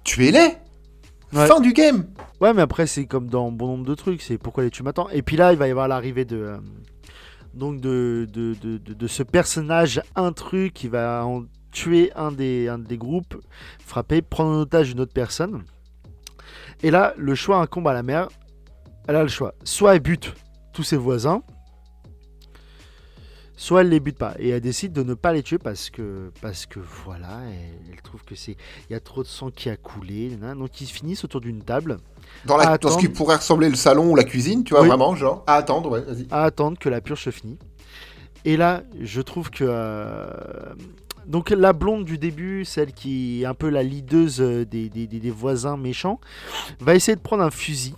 tuez-les 0.02 0.56
Ouais. 1.32 1.46
Fin 1.46 1.60
du 1.60 1.72
game 1.72 2.06
Ouais, 2.40 2.52
mais 2.52 2.62
après, 2.62 2.86
c'est 2.86 3.06
comme 3.06 3.28
dans 3.28 3.50
bon 3.50 3.68
nombre 3.68 3.84
de 3.86 3.94
trucs, 3.94 4.20
c'est 4.22 4.36
pourquoi 4.38 4.64
les 4.64 4.70
tu 4.70 4.82
m'attends. 4.82 5.08
Et 5.10 5.22
puis 5.22 5.36
là, 5.36 5.52
il 5.52 5.58
va 5.58 5.66
y 5.68 5.70
avoir 5.70 5.88
l'arrivée 5.88 6.24
de. 6.24 6.36
euh, 6.36 6.56
donc, 7.54 7.80
de, 7.80 8.26
de, 8.32 8.54
de, 8.54 8.78
de- 8.78 8.94
de 8.94 9.06
ce 9.06 9.22
personnage 9.22 10.00
intrus 10.16 10.70
qui 10.74 10.88
va 10.88 11.24
en 11.26 11.44
tuer 11.70 12.10
un 12.16 12.32
des, 12.32 12.68
un 12.68 12.78
des 12.78 12.96
groupes, 12.98 13.36
frapper, 13.84 14.20
prendre 14.22 14.50
en 14.56 14.60
otage 14.60 14.90
une 14.90 15.00
autre 15.00 15.12
personne. 15.12 15.62
Et 16.82 16.90
là, 16.90 17.14
le 17.16 17.34
choix 17.34 17.58
incombe 17.58 17.88
à 17.88 17.92
la 17.92 18.02
mère. 18.02 18.28
Elle 19.08 19.16
a 19.16 19.22
le 19.22 19.28
choix. 19.28 19.54
Soit 19.64 19.94
elle 19.96 20.00
bute 20.02 20.34
tous 20.72 20.82
ses 20.82 20.96
voisins, 20.96 21.42
soit 23.62 23.82
elle 23.82 23.90
les 23.90 24.00
bute 24.00 24.18
pas. 24.18 24.34
Et 24.38 24.48
elle 24.48 24.60
décide 24.60 24.92
de 24.92 25.02
ne 25.04 25.14
pas 25.14 25.32
les 25.32 25.42
tuer 25.42 25.58
parce 25.58 25.88
que, 25.90 26.30
parce 26.40 26.66
que 26.66 26.80
voilà, 27.04 27.40
elle, 27.48 27.92
elle 27.94 28.02
trouve 28.02 28.24
que 28.24 28.34
c'est. 28.34 28.56
Il 28.88 28.92
y 28.92 28.96
a 28.96 29.00
trop 29.00 29.22
de 29.22 29.28
sang 29.28 29.50
qui 29.50 29.70
a 29.70 29.76
coulé. 29.76 30.30
Donc 30.56 30.80
ils 30.80 30.86
finissent 30.86 31.22
autour 31.24 31.40
d'une 31.40 31.62
table. 31.62 31.98
dans, 32.44 32.56
la, 32.56 32.76
dans 32.78 32.90
ce 32.90 32.98
qui 32.98 33.08
pourrait 33.08 33.36
ressembler 33.36 33.68
le 33.68 33.76
salon 33.76 34.10
ou 34.10 34.16
la 34.16 34.24
cuisine, 34.24 34.64
tu 34.64 34.74
vois, 34.74 34.82
Oui. 34.82 34.88
vraiment, 34.88 35.14
genre, 35.14 35.44
à 35.46 35.54
attendre, 35.56 35.90
ouais, 35.90 36.02
à 36.30 36.42
attendre 36.44 36.76
que 36.78 36.88
la 36.88 37.00
purge 37.00 37.22
se 37.22 37.30
finisse. 37.30 37.58
Et 38.44 38.56
là, 38.56 38.82
je 39.00 39.20
trouve 39.20 39.50
que. 39.50 39.64
euh, 39.68 40.74
Donc, 41.26 41.50
la 41.50 41.72
blonde 41.72 42.04
du 42.04 42.18
début, 42.18 42.64
celle 42.64 42.92
qui 42.92 43.42
est 43.42 43.46
un 43.46 43.54
peu 43.54 43.68
la 43.70 43.84
leaduse 43.84 44.40
euh, 44.40 44.64
des, 44.64 44.88
des- 44.88 45.06
des- 45.06 45.20
des 45.20 45.30
voisins 45.30 45.76
méchants, 45.76 46.18
va 46.80 46.96
essayer 46.96 47.14
de 47.14 47.20
prendre 47.20 47.44
un 47.44 47.52
fusil. 47.52 47.94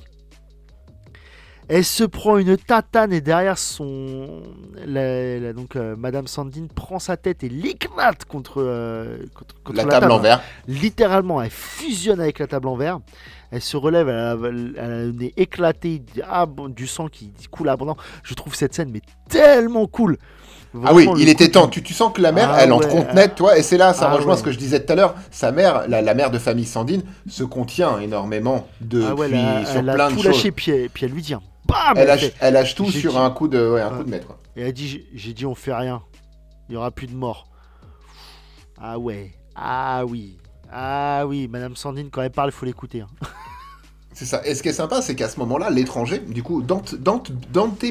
Elle 1.68 1.84
se 1.84 2.04
prend 2.04 2.36
une 2.36 2.56
tatane 2.58 3.12
et 3.12 3.20
derrière 3.20 3.56
son. 3.58 4.42
la- 4.86 5.38
la- 5.38 5.52
donc, 5.54 5.76
euh, 5.76 5.96
Madame 5.96 6.26
Sandine 6.26 6.68
prend 6.68 6.98
sa 6.98 7.16
tête 7.16 7.42
et 7.42 7.48
l'éclate 7.48 8.24
contre, 8.26 8.56
euh, 8.62 9.18
contre, 9.34 9.54
contre 9.64 9.76
La 9.78 9.84
table 9.84 10.10
en 10.12 10.18
verre. 10.18 10.42
littéralement, 10.68 11.40
elle 11.40 11.50
fusionne 11.50 12.20
avec 12.20 12.38
la 12.38 12.46
table 12.46 12.68
en 12.68 12.76
verre. 12.76 12.98
Elle 13.50 13.62
se 13.62 13.76
relève, 13.76 14.08
elle 14.08 14.14
a, 14.18 14.36
elle 14.48 14.78
a 14.78 14.88
le 15.04 15.12
nez 15.12 15.32
éclaté, 15.36 16.02
ah, 16.28 16.44
bon, 16.44 16.68
du 16.68 16.86
sang 16.86 17.08
qui 17.08 17.32
coule 17.50 17.68
abondant. 17.68 17.96
Je 18.24 18.34
trouve 18.34 18.54
cette 18.54 18.74
scène 18.74 18.90
mais 18.92 19.00
tellement 19.30 19.86
cool. 19.86 20.18
ah 20.84 20.92
oui, 20.92 21.08
il 21.18 21.28
était 21.28 21.48
temps. 21.48 21.68
Tu, 21.68 21.82
tu 21.82 21.94
sens 21.94 22.12
que 22.12 22.20
la 22.20 22.32
mère, 22.32 22.50
Ah 22.52 22.64
elle 22.64 22.72
en 22.72 22.80
contenait, 22.80 23.28
toi, 23.28 23.56
et 23.56 23.62
c'est 23.62 23.78
là, 23.78 23.94
ça 23.94 24.08
ah 24.10 24.14
rejoint 24.14 24.32
ouais. 24.32 24.38
ce 24.38 24.42
que 24.44 24.50
je 24.52 24.58
disais 24.58 24.84
tout 24.84 24.92
à 24.92 24.96
l'heure. 24.96 25.14
Sa 25.30 25.50
mère, 25.52 25.84
la, 25.88 26.02
la 26.02 26.14
mère 26.14 26.30
de 26.30 26.38
famille 26.38 26.66
Sandine, 26.66 27.02
se 27.28 27.44
contient 27.44 28.00
énormément 28.00 28.66
depuis 28.80 29.04
Ah 29.08 29.14
ouais, 29.14 29.28
elle 29.30 29.34
a, 29.36 29.64
sur 29.64 29.78
elle 29.78 29.88
a 29.88 29.94
plein 29.94 30.08
tout 30.10 30.16
de 30.16 30.22
choses. 30.22 30.32
lâché, 30.32 30.50
puis 30.50 30.72
elle, 30.72 30.90
puis 30.90 31.06
elle 31.06 31.12
lui 31.12 31.22
dit, 31.22 31.32
un 31.34 31.40
bam 31.66 31.94
Elle 31.96 32.06
lâche, 32.06 32.20
fait- 32.20 32.34
elle 32.40 32.54
lâche 32.54 32.74
tout 32.74 32.90
sur 32.90 33.12
dit- 33.12 33.18
un 33.18 33.30
coup 33.30 33.48
de, 33.48 33.70
ouais, 33.70 33.80
un 33.80 33.90
Ouais. 33.90 33.96
coup 33.98 34.04
de 34.04 34.10
maître. 34.10 34.26
quoi. 34.26 34.38
Et 34.56 34.62
elle 34.62 34.72
dit 34.72 35.06
j'ai- 35.14 35.32
dit, 35.32 35.46
on 35.46 35.54
fait 35.54 35.74
rien. 35.74 36.02
Il 36.68 36.74
y 36.74 36.76
aura 36.76 36.90
plus 36.90 37.06
de 37.06 37.14
morts. 37.14 37.46
Ah 38.80 38.98
ouais. 38.98 39.32
Ah 39.54 40.04
oui. 40.06 40.38
Ah 40.72 41.24
oui. 41.26 41.46
Madame 41.48 41.76
Sandine, 41.76 42.10
quand 42.10 42.22
elle 42.22 42.30
parle, 42.30 42.48
il 42.50 42.52
faut 42.52 42.66
l'écouter. 42.66 43.02
hein. 43.02 43.08
C'est 44.16 44.26
ça. 44.26 44.42
Et 44.46 44.54
ce 44.54 44.62
qui 44.62 44.68
est 44.68 44.72
sympa, 44.72 45.02
c'est 45.02 45.16
qu'à 45.16 45.28
ce 45.28 45.40
moment-là, 45.40 45.70
l'étranger, 45.70 46.20
du 46.20 46.44
coup, 46.44 46.62
Dante, 46.62 46.94
Dante, 46.94 47.32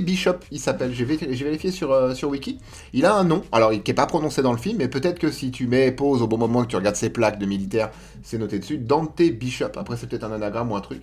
Bishop, 0.02 0.38
il 0.52 0.60
s'appelle. 0.60 0.94
J'ai 0.94 1.04
vérifié, 1.04 1.70
sur, 1.70 1.92
euh, 1.92 2.14
sur 2.16 2.30
Wiki. 2.30 2.60
Il 2.94 3.06
a 3.06 3.14
un 3.14 3.26
nom, 3.26 3.44
alors 3.52 3.74
il- 3.74 3.82
n'est 3.86 3.94
pas 3.94 4.06
prononcé 4.06 4.42
dans 4.42 4.54
le 4.54 4.58
film, 4.58 4.78
mais 4.78 4.88
peut-être 4.88 5.20
que 5.20 5.30
si 5.30 5.52
tu 5.52 5.68
mets 5.68 5.92
pause 5.92 6.22
au 6.22 6.28
bon 6.28 6.38
moment 6.38 6.62
que 6.64 6.68
tu 6.70 6.78
regardes 6.78 6.96
ses 6.96 7.10
plaques 7.10 7.40
de 7.40 7.46
militaire, 7.46 7.92
c'est 8.24 8.38
noté 8.38 8.58
dessus. 8.60 8.78
Dante 8.78 9.22
Bishop. 9.22 9.72
Après, 9.76 9.98
c'est 9.98 10.08
peut-être 10.08 10.24
un 10.24 10.32
anagramme 10.32 10.72
ou 10.72 10.78
un 10.78 10.82
truc. 10.82 11.02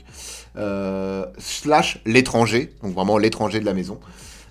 Euh, 0.57 1.27
slash 1.37 2.01
l'étranger, 2.07 2.73
donc 2.83 2.95
vraiment 2.95 3.19
l'étranger 3.19 3.61
de 3.61 3.67
la 3.67 3.75
maison. 3.75 4.01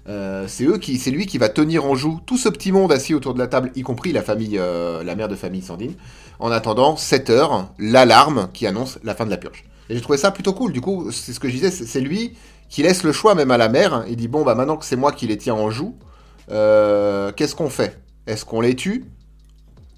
Euh, 0.07 0.45
c'est 0.47 0.65
eux 0.65 0.77
qui, 0.77 0.99
c'est 0.99 1.11
lui 1.11 1.25
qui 1.25 1.39
va 1.39 1.49
tenir 1.49 1.85
en 1.85 1.95
joue 1.95 2.19
tout 2.27 2.37
ce 2.37 2.47
petit 2.47 2.71
monde 2.71 2.91
assis 2.91 3.15
autour 3.15 3.33
de 3.33 3.39
la 3.39 3.47
table, 3.47 3.71
y 3.75 3.81
compris 3.81 4.11
la 4.11 4.21
famille, 4.21 4.57
la 4.59 5.15
mère 5.15 5.27
de 5.29 5.35
famille 5.35 5.63
Sandine, 5.63 5.95
en 6.37 6.51
attendant 6.51 6.95
7 6.95 7.31
heures, 7.31 7.69
l'alarme 7.79 8.49
qui 8.53 8.67
annonce 8.67 8.99
la 9.03 9.15
fin 9.15 9.25
de 9.25 9.31
la 9.31 9.37
purge. 9.37 9.63
Et 9.89 9.95
j'ai 9.95 10.01
trouvé 10.01 10.17
ça 10.17 10.31
plutôt 10.31 10.53
cool. 10.53 10.71
Du 10.71 10.81
coup, 10.81 11.11
c'est 11.11 11.33
ce 11.33 11.39
que 11.39 11.47
je 11.47 11.53
disais, 11.53 11.71
c'est 11.71 11.99
lui 11.99 12.37
qui 12.69 12.83
laisse 12.83 13.03
le 13.03 13.11
choix 13.11 13.35
même 13.35 13.51
à 13.51 13.57
la 13.57 13.69
mère. 13.69 14.05
Il 14.07 14.15
dit 14.15 14.27
bon 14.27 14.43
bah 14.43 14.55
maintenant 14.55 14.77
que 14.77 14.85
c'est 14.85 14.95
moi 14.95 15.11
qui 15.11 15.27
les 15.27 15.37
tiens 15.37 15.55
en 15.55 15.71
joue, 15.71 15.97
euh, 16.51 17.31
qu'est-ce 17.31 17.55
qu'on 17.55 17.69
fait? 17.69 17.99
Est-ce 18.27 18.45
qu'on 18.45 18.61
les 18.61 18.75
tue 18.75 19.05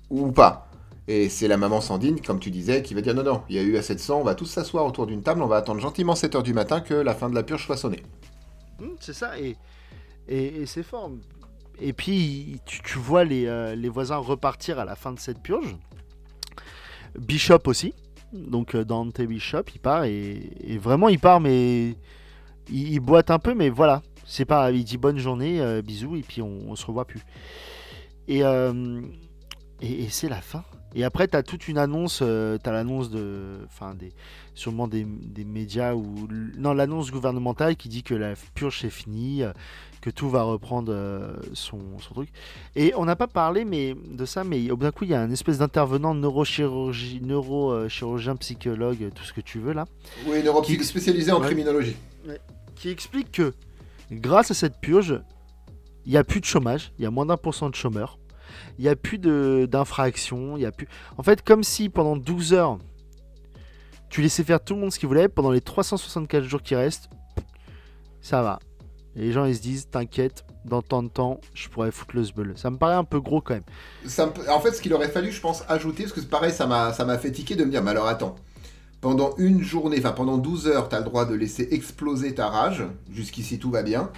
ou 0.09 0.31
pas? 0.31 0.67
Et 1.07 1.27
c'est 1.27 1.49
la 1.49 1.57
maman 1.57 1.81
Sandine, 1.81 2.21
comme 2.21 2.39
tu 2.39 2.51
disais, 2.51 2.81
qui 2.83 2.93
va 2.93 3.01
dire 3.01 3.13
non 3.13 3.23
non, 3.23 3.41
il 3.49 3.55
y 3.55 3.59
a 3.59 3.61
eu 3.61 3.75
assez 3.75 3.93
de 3.93 3.99
sang, 3.99 4.21
on 4.21 4.23
va 4.23 4.35
tous 4.35 4.45
s'asseoir 4.45 4.85
autour 4.85 5.07
d'une 5.07 5.23
table, 5.23 5.41
on 5.41 5.47
va 5.47 5.57
attendre 5.57 5.81
gentiment 5.81 6.15
7 6.15 6.35
heures 6.35 6.43
du 6.43 6.53
matin 6.53 6.79
que 6.79 6.93
la 6.93 7.13
fin 7.13 7.29
de 7.29 7.35
la 7.35 7.43
purge 7.43 7.65
soit 7.65 7.75
sonnée. 7.75 8.03
Hum, 8.79 8.95
c'est 8.99 9.13
ça. 9.13 9.37
Et, 9.37 9.57
et, 10.29 10.65
c'est 10.65 10.83
fort. 10.83 11.11
Et 11.81 11.91
puis, 11.91 12.61
tu, 12.65 12.81
tu 12.81 12.97
vois 12.97 13.25
les, 13.25 13.47
euh, 13.47 13.75
les 13.75 13.89
voisins 13.89 14.17
repartir 14.17 14.79
à 14.79 14.85
la 14.85 14.95
fin 14.95 15.11
de 15.11 15.19
cette 15.19 15.39
purge. 15.39 15.75
Bishop 17.19 17.61
aussi. 17.65 17.93
Donc, 18.33 18.75
euh, 18.75 18.83
Dante 18.83 19.21
Bishop, 19.21 19.63
il 19.73 19.79
part. 19.79 20.05
Et, 20.05 20.77
vraiment, 20.79 21.09
il 21.09 21.19
part, 21.19 21.39
mais 21.39 21.95
il, 22.69 22.99
boite 22.99 23.31
un 23.31 23.39
peu. 23.39 23.53
Mais 23.53 23.69
voilà. 23.69 24.01
C'est 24.25 24.45
pas, 24.45 24.71
il 24.71 24.83
dit 24.83 24.97
bonne 24.97 25.17
journée, 25.17 25.59
euh, 25.59 25.81
bisous, 25.81 26.15
et 26.15 26.21
puis 26.21 26.41
on, 26.41 26.75
se 26.75 26.85
revoit 26.85 27.05
plus. 27.05 27.21
Et, 28.27 28.43
euh, 28.43 29.01
c'est 30.09 30.29
la 30.29 30.41
fin. 30.41 30.63
Et 30.93 31.03
après, 31.03 31.27
tu 31.27 31.37
as 31.37 31.43
toute 31.43 31.67
une 31.67 31.77
annonce, 31.77 32.19
euh, 32.21 32.57
tu 32.61 32.69
as 32.69 32.73
l'annonce 32.73 33.09
de, 33.09 33.59
enfin, 33.65 33.93
des, 33.95 34.11
sûrement 34.55 34.87
des, 34.87 35.05
des 35.05 35.45
médias 35.45 35.93
ou 35.93 36.27
non, 36.57 36.73
l'annonce 36.73 37.11
gouvernementale 37.11 37.75
qui 37.77 37.87
dit 37.87 38.03
que 38.03 38.13
la 38.13 38.33
purge 38.55 38.79
c'est 38.81 38.89
fini, 38.89 39.41
euh, 39.43 39.53
que 40.01 40.09
tout 40.09 40.29
va 40.29 40.43
reprendre 40.43 40.91
euh, 40.93 41.33
son, 41.53 41.79
son 41.99 42.13
truc. 42.13 42.29
Et 42.75 42.93
on 42.97 43.05
n'a 43.05 43.15
pas 43.15 43.27
parlé 43.27 43.63
mais 43.63 43.95
de 43.95 44.25
ça, 44.25 44.43
mais 44.43 44.69
au 44.69 44.75
bout 44.75 44.83
d'un 44.83 44.91
coup, 44.91 45.05
il 45.05 45.11
y 45.11 45.13
a 45.13 45.21
un 45.21 45.31
espèce 45.31 45.59
d'intervenant 45.59 46.13
neurochirurgie, 46.13 47.21
neurochirurgien, 47.21 48.35
psychologue, 48.35 49.11
tout 49.15 49.23
ce 49.23 49.31
que 49.31 49.41
tu 49.41 49.59
veux 49.59 49.73
là, 49.73 49.85
Oui, 50.27 50.43
neuropsy 50.43 50.77
Qui- 50.77 50.83
spécialisé 50.83 51.31
en 51.31 51.39
Ouais. 51.39 51.45
criminologie. 51.47 51.95
qui 52.75 52.89
explique 52.89 53.31
que 53.31 53.53
grâce 54.11 54.51
à 54.51 54.53
cette 54.55 54.77
purge, 54.81 55.21
il 56.05 56.11
n'y 56.11 56.17
a 56.17 56.23
plus 56.23 56.39
de 56.39 56.45
chômage, 56.45 56.91
il 56.97 57.03
y 57.03 57.05
a 57.05 57.11
moins 57.11 57.27
d'un 57.27 57.37
pour 57.37 57.53
cent 57.53 57.69
de 57.69 57.75
chômeurs, 57.75 58.17
il 58.77 58.83
n'y 58.83 58.89
a 58.89 58.95
plus 58.95 59.17
d'infractions, 59.17 60.57
il 60.57 60.63
y 60.63 60.65
a 60.65 60.71
plus... 60.71 60.87
En 61.17 61.23
fait, 61.23 61.41
comme 61.41 61.63
si 61.63 61.89
pendant 61.89 62.15
12 62.15 62.53
heures, 62.53 62.77
tu 64.09 64.21
laissais 64.21 64.43
faire 64.43 64.63
tout 64.63 64.73
le 64.73 64.81
monde 64.81 64.91
ce 64.91 64.99
qu'il 64.99 65.07
voulait, 65.07 65.29
pendant 65.29 65.51
les 65.51 65.61
364 65.61 66.43
jours 66.43 66.61
qui 66.61 66.75
restent, 66.75 67.09
ça 68.21 68.41
va. 68.41 68.59
Les 69.15 69.31
gens, 69.31 69.45
ils 69.45 69.55
se 69.55 69.61
disent, 69.61 69.89
t'inquiète, 69.89 70.45
dans 70.63 70.81
tant 70.81 71.03
de 71.03 71.09
temps, 71.09 71.41
je 71.53 71.67
pourrais 71.67 71.91
foutre 71.91 72.15
le 72.15 72.23
sbeul. 72.23 72.53
Ça 72.55 72.69
me 72.69 72.77
paraît 72.77 72.95
un 72.95 73.03
peu 73.03 73.19
gros 73.19 73.41
quand 73.41 73.55
même. 73.55 73.63
En 74.49 74.59
fait, 74.59 74.71
ce 74.71 74.81
qu'il 74.81 74.93
aurait 74.93 75.09
fallu, 75.09 75.31
je 75.31 75.41
pense, 75.41 75.63
ajouter, 75.67 76.03
parce 76.03 76.13
que 76.13 76.21
pareil, 76.21 76.51
ça 76.51 76.65
m'a 76.67 77.17
fait 77.17 77.31
tiquer 77.31 77.55
de 77.55 77.65
me 77.65 77.71
dire, 77.71 77.83
mais 77.83 77.91
alors 77.91 78.07
attends, 78.07 78.35
pendant 79.01 79.35
une 79.37 79.63
journée, 79.63 79.97
enfin 79.99 80.11
pendant 80.11 80.37
12 80.37 80.67
heures, 80.67 80.87
tu 80.87 80.95
as 80.95 80.99
le 80.99 81.05
droit 81.05 81.25
de 81.25 81.33
laisser 81.33 81.67
exploser 81.71 82.35
ta 82.35 82.47
rage, 82.47 82.83
jusqu'ici 83.11 83.59
tout 83.59 83.71
va 83.71 83.81
bien, 83.81 84.11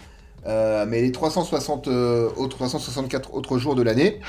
Euh, 0.45 0.85
mais 0.87 1.01
les 1.01 1.11
360 1.11 1.87
euh, 1.87 2.29
autres, 2.35 2.57
364 2.57 3.33
autres 3.33 3.57
jours 3.57 3.75
de 3.75 3.81
l'année, 3.81 4.19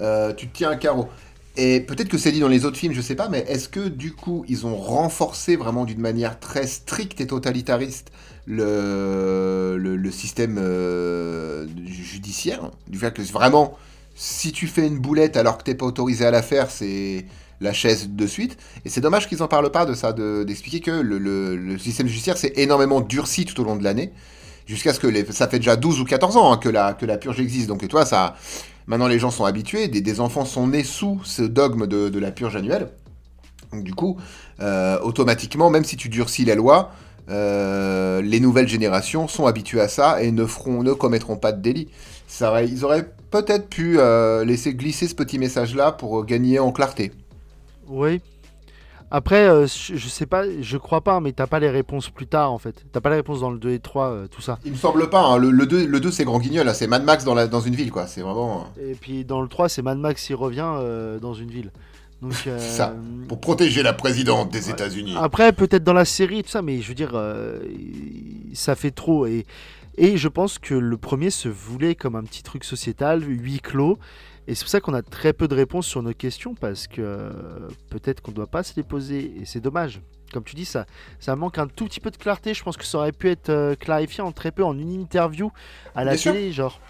euh, 0.00 0.32
tu 0.32 0.48
te 0.48 0.56
tiens 0.56 0.70
un 0.70 0.76
carreau. 0.76 1.08
Et 1.56 1.80
peut-être 1.80 2.08
que 2.08 2.16
c'est 2.16 2.32
dit 2.32 2.40
dans 2.40 2.48
les 2.48 2.64
autres 2.64 2.76
films, 2.76 2.94
je 2.94 3.00
sais 3.00 3.16
pas, 3.16 3.28
mais 3.28 3.44
est-ce 3.48 3.68
que 3.68 3.88
du 3.88 4.12
coup, 4.12 4.44
ils 4.48 4.66
ont 4.66 4.76
renforcé 4.76 5.56
vraiment 5.56 5.84
d'une 5.84 6.00
manière 6.00 6.38
très 6.38 6.66
stricte 6.66 7.20
et 7.20 7.26
totalitariste 7.26 8.10
le, 8.46 10.10
système 10.10 10.58
judiciaire? 11.84 12.70
Du 12.88 12.98
fait 12.98 13.12
que 13.12 13.22
vraiment, 13.22 13.76
si 14.14 14.52
tu 14.52 14.68
fais 14.68 14.86
une 14.86 14.98
boulette 14.98 15.36
alors 15.36 15.58
que 15.58 15.64
t'es 15.64 15.74
pas 15.74 15.86
autorisé 15.86 16.24
à 16.24 16.30
la 16.30 16.42
faire, 16.42 16.70
c'est 16.70 17.26
la 17.60 17.72
chaise 17.72 18.08
de 18.08 18.26
suite. 18.26 18.56
Et 18.84 18.88
c'est 18.88 19.00
dommage 19.02 19.28
qu'ils 19.28 19.42
en 19.42 19.48
parlent 19.48 19.72
pas 19.72 19.84
de 19.84 19.92
ça, 19.92 20.12
de- 20.12 20.44
d'expliquer 20.44 20.80
que 20.80 20.92
le 20.92 21.78
système 21.78 22.06
judiciaire 22.06 22.38
s'est 22.38 22.52
énormément 22.56 23.00
durci 23.00 23.44
tout 23.44 23.60
au 23.60 23.64
long 23.64 23.76
de 23.76 23.84
l'année, 23.84 24.12
jusqu'à 24.70 24.94
ce 24.94 25.00
que 25.00 25.08
les, 25.08 25.24
ça 25.32 25.48
fait 25.48 25.58
déjà 25.58 25.74
12 25.74 26.00
ou 26.00 26.04
14 26.04 26.36
ans 26.36 26.52
hein, 26.52 26.56
que, 26.56 26.68
la, 26.68 26.94
que 26.94 27.04
la 27.04 27.18
purge 27.18 27.40
existe. 27.40 27.66
Donc 27.66 27.86
toi, 27.88 28.06
ça, 28.06 28.36
maintenant 28.86 29.08
les 29.08 29.18
gens 29.18 29.30
sont 29.30 29.44
habitués, 29.44 29.88
des, 29.88 30.00
des 30.00 30.20
enfants 30.20 30.44
sont 30.44 30.68
nés 30.68 30.84
sous 30.84 31.20
ce 31.24 31.42
dogme 31.42 31.86
de, 31.88 32.08
de 32.08 32.18
la 32.20 32.30
purge 32.30 32.54
annuelle. 32.54 32.88
Donc 33.72 33.82
du 33.82 33.94
coup, 33.94 34.16
euh, 34.60 34.98
automatiquement, 35.00 35.70
même 35.70 35.84
si 35.84 35.96
tu 35.96 36.08
durcis 36.08 36.44
les 36.44 36.54
lois, 36.54 36.92
euh, 37.30 38.22
les 38.22 38.38
nouvelles 38.38 38.68
générations 38.68 39.26
sont 39.26 39.46
habituées 39.46 39.80
à 39.80 39.88
ça 39.88 40.22
et 40.22 40.30
ne, 40.30 40.46
feront, 40.46 40.82
ne 40.84 40.92
commettront 40.92 41.36
pas 41.36 41.50
de 41.52 41.60
délit. 41.60 41.88
Ça 42.28 42.62
ils 42.62 42.84
auraient 42.84 43.12
peut-être 43.30 43.68
pu 43.68 43.98
euh, 43.98 44.44
laisser 44.44 44.74
glisser 44.74 45.08
ce 45.08 45.16
petit 45.16 45.38
message-là 45.38 45.90
pour 45.92 46.24
gagner 46.24 46.60
en 46.60 46.70
clarté. 46.70 47.10
Oui. 47.88 48.20
Après, 49.12 49.48
euh, 49.48 49.66
je 49.66 49.96
je 49.96 50.08
sais 50.08 50.26
pas, 50.26 50.44
je 50.60 50.76
crois 50.76 51.00
pas, 51.00 51.18
mais 51.20 51.32
t'as 51.32 51.46
pas 51.48 51.58
les 51.58 51.68
réponses 51.70 52.10
plus 52.10 52.26
tard 52.28 52.52
en 52.52 52.58
fait. 52.58 52.84
T'as 52.92 53.00
pas 53.00 53.10
les 53.10 53.16
réponses 53.16 53.40
dans 53.40 53.50
le 53.50 53.58
2 53.58 53.70
et 53.70 53.78
3, 53.80 54.06
euh, 54.10 54.26
tout 54.28 54.40
ça. 54.40 54.58
Il 54.64 54.72
me 54.72 54.76
semble 54.76 55.10
pas, 55.10 55.22
hein, 55.24 55.36
le, 55.38 55.50
le 55.50 55.66
2, 55.66 55.86
le 55.86 56.00
2 56.00 56.10
c'est 56.12 56.24
grand 56.24 56.38
guignol, 56.38 56.64
là, 56.64 56.74
c'est 56.74 56.86
Mad 56.86 57.02
Max 57.04 57.24
dans, 57.24 57.34
la, 57.34 57.46
dans 57.48 57.60
une 57.60 57.74
ville, 57.74 57.90
quoi. 57.90 58.06
C'est 58.06 58.20
vraiment 58.20 58.66
euh, 58.78 58.92
Et 58.92 58.94
puis 58.94 59.24
dans 59.24 59.42
le 59.42 59.48
3, 59.48 59.68
c'est 59.68 59.82
Mad 59.82 59.98
Max 59.98 60.24
qui 60.26 60.34
revient 60.34 60.64
euh, 60.78 61.18
dans 61.18 61.34
une 61.34 61.50
ville. 61.50 61.72
Donc, 62.22 62.34
C'est 62.44 62.58
ça. 62.60 62.94
pour 63.28 63.40
protéger 63.40 63.82
la 63.82 63.92
présidente 63.94 64.52
des 64.52 64.66
Ouais. 64.66 64.72
États-Unis. 64.74 65.14
Après, 65.18 65.52
peut-être 65.52 65.82
dans 65.84 65.92
la 65.94 66.04
série, 66.04 66.42
tout 66.44 66.50
ça, 66.50 66.62
mais 66.62 66.80
je 66.80 66.88
veux 66.88 66.94
dire, 66.94 67.12
ça 68.52 68.74
fait 68.74 68.90
trop. 68.90 69.26
Et, 69.26 69.46
et 69.96 70.16
je 70.16 70.28
pense 70.28 70.58
que 70.58 70.74
le 70.74 70.96
premier 70.96 71.30
se 71.30 71.48
voulait 71.48 71.94
comme 71.94 72.16
un 72.16 72.22
petit 72.22 72.42
truc 72.42 72.64
sociétal, 72.64 73.22
huis 73.26 73.60
clos. 73.60 73.98
Et 74.50 74.56
c'est 74.56 74.64
pour 74.64 74.70
ça 74.70 74.80
qu'on 74.80 74.94
a 74.94 75.02
très 75.02 75.32
peu 75.32 75.46
de 75.46 75.54
réponses 75.54 75.86
sur 75.86 76.02
nos 76.02 76.12
questions, 76.12 76.56
parce 76.56 76.88
que 76.88 77.00
euh, 77.00 77.30
peut-être 77.88 78.20
qu'on 78.20 78.32
ne 78.32 78.36
doit 78.36 78.48
pas 78.48 78.64
se 78.64 78.72
les 78.74 78.82
poser. 78.82 79.32
Et 79.40 79.44
c'est 79.44 79.60
dommage. 79.60 80.02
Comme 80.32 80.42
tu 80.42 80.56
dis, 80.56 80.64
ça, 80.64 80.86
ça 81.20 81.36
manque 81.36 81.58
un 81.58 81.68
tout 81.68 81.84
petit 81.84 82.00
peu 82.00 82.10
de 82.10 82.16
clarté. 82.16 82.52
Je 82.52 82.64
pense 82.64 82.76
que 82.76 82.84
ça 82.84 82.98
aurait 82.98 83.12
pu 83.12 83.30
être 83.30 83.48
euh, 83.48 83.76
clarifié 83.76 84.24
en 84.24 84.32
très 84.32 84.50
peu, 84.50 84.64
en 84.64 84.76
une 84.76 84.90
interview 84.90 85.52
à 85.94 86.02
la 86.02 86.14
Bien 86.14 86.20
sûr. 86.20 86.32
télé, 86.32 86.50
genre. 86.50 86.80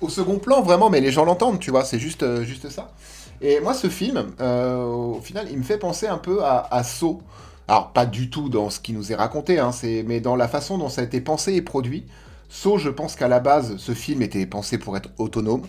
Au 0.00 0.08
second 0.08 0.38
plan, 0.38 0.62
vraiment, 0.62 0.88
mais 0.88 1.00
les 1.00 1.10
gens 1.10 1.24
l'entendent, 1.24 1.58
tu 1.58 1.72
vois, 1.72 1.84
c'est 1.84 1.98
juste, 1.98 2.22
euh, 2.22 2.44
juste 2.44 2.68
ça. 2.70 2.92
Et 3.40 3.58
moi, 3.58 3.74
ce 3.74 3.88
film, 3.88 4.26
euh, 4.40 4.84
au 4.84 5.20
final, 5.20 5.48
il 5.50 5.58
me 5.58 5.64
fait 5.64 5.78
penser 5.78 6.06
un 6.06 6.18
peu 6.18 6.44
à, 6.44 6.68
à 6.70 6.84
Saw. 6.84 7.20
Alors, 7.66 7.92
pas 7.92 8.06
du 8.06 8.30
tout 8.30 8.48
dans 8.48 8.70
ce 8.70 8.78
qui 8.78 8.92
nous 8.92 9.10
est 9.10 9.16
raconté, 9.16 9.58
hein, 9.58 9.72
c'est, 9.72 10.04
mais 10.06 10.20
dans 10.20 10.36
la 10.36 10.46
façon 10.46 10.78
dont 10.78 10.88
ça 10.88 11.00
a 11.00 11.04
été 11.04 11.20
pensé 11.20 11.54
et 11.54 11.62
produit. 11.62 12.06
Saw, 12.48 12.78
je 12.78 12.88
pense 12.88 13.16
qu'à 13.16 13.26
la 13.26 13.40
base, 13.40 13.78
ce 13.78 13.94
film 13.94 14.22
était 14.22 14.46
pensé 14.46 14.78
pour 14.78 14.96
être 14.96 15.10
autonome. 15.18 15.62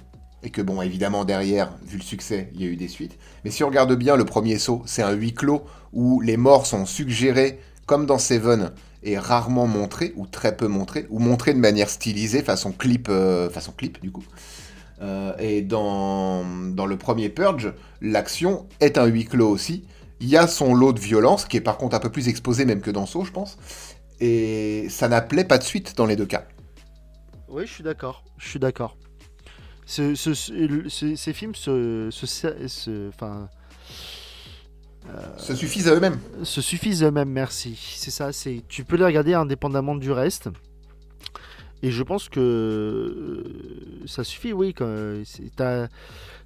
Et 0.46 0.52
que, 0.52 0.62
bon, 0.62 0.80
évidemment, 0.84 1.26
derrière, 1.26 1.74
vu 1.84 1.98
le 1.98 2.04
succès, 2.04 2.52
il 2.54 2.62
y 2.62 2.66
a 2.66 2.68
eu 2.68 2.76
des 2.76 2.88
suites. 2.88 3.18
Mais 3.43 3.50
si 3.50 3.64
on 3.64 3.68
regarde 3.68 3.93
bien, 3.96 4.16
le 4.16 4.26
premier 4.26 4.60
Saw, 4.60 4.84
c'est 4.86 5.02
un 5.02 5.12
huis 5.12 5.34
clos 5.34 5.66
où 5.91 6.22
les 6.22 6.38
morts 6.38 6.68
sont 6.68 6.86
suggérés, 6.86 7.60
comme 7.88 8.06
dans 8.06 8.20
Seven, 8.20 8.72
et 9.02 9.18
rarement 9.18 9.66
montrés, 9.66 10.14
ou 10.16 10.28
très 10.28 10.56
peu 10.56 10.68
montrés, 10.68 11.08
ou 11.10 11.18
montrés 11.18 11.56
de 11.56 11.60
manière 11.60 11.89
stylisée, 11.89 12.43
façon 12.43 12.72
clip, 12.72 13.08
euh, 13.10 13.50
façon 13.50 13.72
clip 13.72 14.00
du 14.02 14.12
coup. 14.12 14.24
Euh, 15.02 15.36
et 15.39 15.64
dans, 15.64 16.46
dans 16.46 16.86
le 16.86 16.98
premier 16.98 17.30
Purge, 17.30 17.74
l'action 18.02 18.68
est 18.80 19.00
un 19.00 19.06
huis 19.06 19.26
clos 19.26 19.50
aussi. 19.50 19.84
Il 20.20 20.30
y 20.30 20.38
a 20.38 20.48
son 20.48 20.76
lot 20.76 20.93
de 20.93 21.00
violence, 21.00 21.46
qui 21.46 21.58
est 21.58 21.62
par 21.62 21.78
contre 21.78 21.96
un 21.96 22.00
peu 22.00 22.12
plus 22.12 22.28
exposé 22.28 22.66
même 22.66 22.82
que 22.82 22.91
dans 22.91 23.08
Saw, 23.08 23.26
je 23.26 23.32
pense. 23.32 23.58
Et 24.20 24.86
ça 24.89 25.08
n'appelait 25.08 25.43
pas 25.43 25.58
de 25.58 25.64
suite 25.64 25.98
dans 25.98 26.06
les 26.06 26.16
deux 26.16 26.28
cas. 26.28 26.46
Oui, 27.50 27.66
je 27.66 27.74
suis 27.74 27.84
d'accord. 27.84 28.24
Je 28.38 28.48
suis 28.48 28.60
d'accord. 28.60 28.96
Ce, 29.86 30.16
ce- 30.16 30.34
ce- 30.34 30.52
le- 30.54 30.90
ce- 30.90 31.16
ces 31.16 31.34
films 31.34 31.54
se, 31.56 32.10
enfin, 33.10 33.50
se 35.38 35.54
suffisent 35.56 35.88
à 35.88 35.94
eux-mêmes. 35.94 36.20
se 36.44 36.62
suffisent 36.62 37.04
eux-mêmes, 37.04 37.30
merci. 37.30 37.78
C'est 37.98 38.12
ça, 38.12 38.32
c'est 38.34 38.64
tu 38.68 38.84
peux 38.84 38.96
les 38.98 39.06
regarder 39.06 39.34
indépendamment 39.34 39.96
du 39.96 40.12
reste. 40.12 40.50
Et 41.84 41.92
je 41.92 42.02
pense 42.02 42.30
que 42.30 42.40
euh, 42.40 44.04
ça 44.08 44.24
suffit, 44.24 44.54
oui. 44.54 44.74
quand- 44.74 45.22
Ta, 45.56 45.88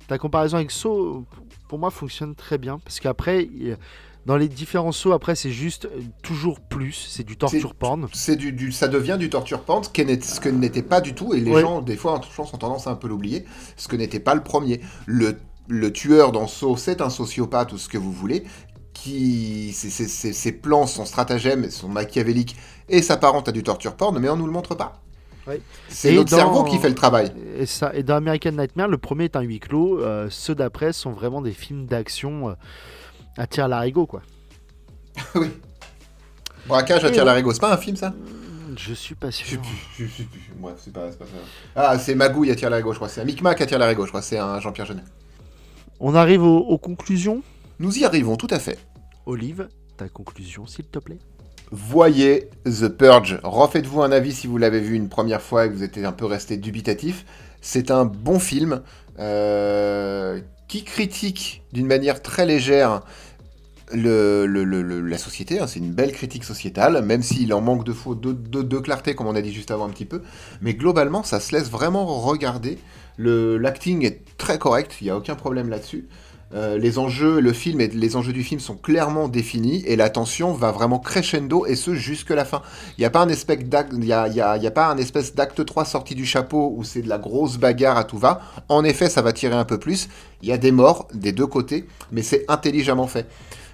ta 0.08 0.18
comparaison 0.18 0.58
avec 0.58 0.72
Saw, 0.72 1.24
pour 1.70 1.80
moi, 1.80 1.92
fonctionne 1.92 2.36
très 2.36 2.58
bien. 2.58 2.80
Parce 2.80 3.00
qu'après, 3.00 3.48
dans 4.26 4.38
les 4.38 4.48
différents 4.50 4.92
sauts, 4.92 5.14
après, 5.14 5.36
c'est 5.36 5.50
juste 5.52 5.86
euh, 5.86 6.02
toujours 6.22 6.60
plus. 6.60 7.08
C'est 7.10 7.24
du 7.24 7.38
torture 7.38 7.74
porn. 7.74 8.08
C'est 8.14 8.36
du, 8.36 8.52
du- 8.52 8.72
ça 8.72 8.88
devient 8.88 9.18
du 9.20 9.30
torture 9.30 9.62
porn, 9.62 9.84
ce, 9.84 9.90
que 9.90 10.50
n'était 10.50 10.84
pas 10.84 11.02
du 11.02 11.14
tout, 11.16 11.34
et 11.34 11.40
les 11.40 11.52
Ouais. 11.52 11.62
gens, 11.62 11.82
des 11.82 11.96
fois, 11.96 12.20
je 12.30 12.36
pense, 12.36 12.54
ont 12.54 12.58
tendance 12.58 12.86
à 12.88 12.92
un 12.92 12.96
peu 12.96 13.08
l'oublier, 13.08 13.46
ce 13.78 13.88
que 13.88 13.96
n'était 13.96 14.20
pas 14.20 14.36
le 14.36 14.44
premier. 14.44 14.82
Le, 15.06 15.38
le 15.68 15.92
tueur 15.94 16.32
dans 16.32 16.48
Saw, 16.48 16.78
c'est 16.78 17.02
un 17.02 17.10
sociopathe 17.10 17.72
ou 17.74 17.78
ce 17.78 17.88
que 17.90 17.98
vous 17.98 18.12
voulez, 18.12 18.44
qui 18.94 19.72
ses, 19.74 19.90
ses- 19.90 20.34
ses- 20.34 20.52
plans, 20.52 20.86
son 20.88 21.06
stratagème, 21.06 21.70
sont 21.70 21.88
machiavéliques 21.88 22.56
et 22.90 23.02
s'apparentent 23.02 23.48
à 23.48 23.52
du 23.52 23.64
torture 23.64 23.96
porn, 23.96 24.18
mais 24.20 24.30
on 24.30 24.36
nous 24.36 24.46
le 24.48 24.52
montre 24.52 24.76
pas. 24.76 25.02
Ouais. 25.48 25.62
C'est 25.88 26.14
notre 26.14 26.30
dans- 26.32 26.38
cerveau 26.38 26.64
qui 26.64 26.78
fait 26.80 26.90
le 26.90 26.96
travail. 26.96 27.32
Et, 27.58 27.66
ça, 27.66 27.92
et 27.96 28.04
dans 28.04 28.16
American 28.16 28.52
Nightmare, 28.52 28.88
le 28.90 28.98
premier 28.98 29.24
est 29.26 29.36
un 29.36 29.42
huis 29.42 29.60
clos. 29.60 30.00
euh, 30.02 30.28
ceux 30.30 30.54
d'après 30.54 30.92
sont 30.94 31.12
vraiment 31.12 31.42
des 31.42 31.54
films 31.54 31.86
d'action 31.86 32.50
euh, 32.50 32.54
à 33.40 33.48
tir 33.48 33.70
larigot, 33.70 34.06
quoi. 34.06 34.22
oui. 35.36 35.48
Braquage 36.68 37.06
à 37.06 37.10
tir 37.10 37.24
larigot, 37.24 37.54
c'est 37.54 37.62
pas 37.62 37.74
un 37.74 37.78
film 37.78 37.96
ça? 37.96 38.14
Je 38.78 38.94
suis 38.94 39.16
pas 39.16 39.32
sûr. 39.32 39.62
je 39.98 40.06
sais 40.06 40.24
plus. 40.24 40.52
Bref, 40.58 40.76
c'est 40.78 40.94
pas, 40.94 41.08
pas 41.08 41.26
ça. 41.26 41.32
Ah, 41.76 41.98
c'est 41.98 42.16
Magouille 42.16 42.52
à 42.52 42.56
tir 42.56 42.70
larigot, 42.70 42.92
je 42.92 42.98
crois. 42.98 43.10
C'est 43.10 43.22
un 43.22 43.26
Micmac 43.26 43.60
à 43.62 43.66
tir 43.66 43.80
larigot, 43.80 44.04
je 44.04 44.10
crois. 44.10 44.22
C'est 44.22 44.38
un 44.38 44.60
Jean-Pierre 44.60 44.86
Jeunet. 44.86 45.04
On 46.02 46.16
arrive 46.16 46.44
aux, 46.44 46.60
aux 46.60 46.78
conclusions? 46.78 47.42
Nous 47.80 47.98
y 47.98 48.06
arrivons, 48.06 48.36
tout 48.36 48.48
à 48.52 48.60
fait. 48.60 48.78
Olive, 49.26 49.70
ta 49.98 50.10
conclusion, 50.10 50.68
s'il 50.68 50.86
te 50.86 51.00
plaît. 51.00 51.20
Voyez 51.72 52.50
The 52.66 52.90
Purge. 52.90 53.40
Refaites-vous 53.44 54.02
un 54.02 54.12
avis 54.12 54.34
si 54.34 54.48
vous 54.48 54.58
l'avez 54.58 54.82
vu 54.82 54.96
une 54.96 55.08
première 55.08 55.42
fois 55.42 55.66
et 55.66 55.70
que 55.70 55.74
vous 55.74 55.84
étiez 55.84 56.04
un 56.04 56.12
peu 56.12 56.26
resté 56.26 56.58
dubitatif. 56.58 57.26
C'est 57.62 57.90
un 57.90 58.06
bon 58.06 58.40
film 58.40 58.82
euh, 59.20 60.42
qui 60.68 60.84
critique 60.84 61.64
d'une 61.74 61.88
manière 61.88 62.22
très 62.22 62.46
légère 62.46 63.02
la 63.92 65.18
société. 65.18 65.60
hein. 65.60 65.68
C'est 65.68 65.80
une 65.80 65.92
belle 65.92 66.12
critique 66.12 66.44
sociétale, 66.44 67.04
même 67.04 67.24
s'il 67.24 67.54
en 67.54 67.62
manque 67.62 67.84
de, 67.86 68.78
clarté, 68.80 69.16
comme 69.16 69.28
on 69.28 69.36
a 69.36 69.42
dit 69.42 69.54
juste 69.54 69.72
avant 69.72 69.86
un 69.86 69.90
petit 69.90 70.06
peu. 70.06 70.22
Mais 70.62 70.74
globalement, 70.74 71.24
ça 71.24 71.40
se 71.40 71.56
laisse 71.56 71.70
vraiment 71.70 72.06
regarder. 72.06 72.78
L'acting 73.18 74.06
est 74.06 74.22
très 74.38 74.58
correct, 74.58 74.96
il 75.02 75.06
n'y 75.06 75.10
a 75.10 75.18
aucun 75.18 75.36
problème 75.36 75.70
là-dessus. 75.70 76.08
Euh, 76.56 76.80
les 76.80 76.98
enjeux, 76.98 77.40
le 77.40 77.54
film 77.54 77.80
les 77.80 78.16
enjeux 78.16 78.34
du 78.34 78.44
film 78.44 78.60
sont 78.60 78.76
clairement 78.76 79.28
définis 79.28 79.84
et 79.86 79.96
la 79.96 80.10
tension 80.10 80.52
va 80.52 80.72
vraiment 80.72 80.98
crescendo 80.98 81.68
et 81.68 81.76
ce 81.76 81.94
jusque 81.94 82.32
la 82.32 82.44
fin. 82.44 82.64
Il 82.98 83.02
n'y 83.02 83.06
a 83.06 83.12
pas 83.12 83.22
un 83.22 83.30
espèce 83.30 83.60
d'acte, 83.66 83.94
a 83.94 84.72
pas 84.72 84.88
un 84.88 84.98
espèce 84.98 85.36
d'acte 85.36 85.64
3 85.64 85.86
sorti 85.86 86.16
du 86.16 86.26
chapeau 86.26 86.74
où 86.76 86.84
c'est 86.84 87.04
de 87.04 87.10
la 87.10 87.20
grosse 87.20 87.58
bagarre 87.58 87.98
à 87.98 88.04
tout 88.04 88.18
va. 88.18 88.42
En 88.68 88.84
effet, 88.84 89.10
ça 89.10 89.22
va 89.22 89.32
tirer 89.32 89.56
un 89.56 89.66
peu 89.66 89.78
plus. 89.78 90.10
Il 90.42 90.50
y 90.50 90.52
a 90.52 90.58
des 90.58 90.72
morts 90.72 91.08
des 91.14 91.34
deux 91.34 91.48
côtés, 91.48 91.86
mais 92.12 92.24
c'est 92.24 92.46
intelligemment 92.48 93.08
fait. 93.08 93.28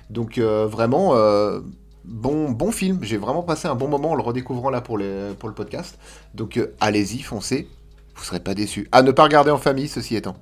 Donc 0.09 0.37
euh, 0.37 0.65
vraiment 0.67 1.15
euh, 1.15 1.61
bon 2.03 2.51
bon 2.51 2.71
film. 2.71 2.99
J'ai 3.03 3.17
vraiment 3.17 3.43
passé 3.43 3.67
un 3.67 3.75
bon 3.75 3.87
moment 3.87 4.11
en 4.11 4.15
le 4.15 4.21
redécouvrant 4.21 4.69
là 4.69 4.81
pour 4.81 4.97
le 4.97 5.33
pour 5.37 5.49
le 5.49 5.55
podcast. 5.55 5.97
Donc 6.33 6.57
euh, 6.57 6.75
allez-y, 6.79 7.21
foncez. 7.21 7.67
Vous 8.15 8.23
serez 8.23 8.39
pas 8.39 8.53
déçus. 8.53 8.87
À 8.91 9.01
ne 9.01 9.11
pas 9.11 9.23
regarder 9.23 9.51
en 9.51 9.57
famille, 9.57 9.87
ceci 9.87 10.15
étant. 10.15 10.37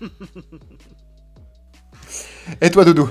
Et 2.60 2.70
toi, 2.70 2.84
Doudou? 2.84 3.08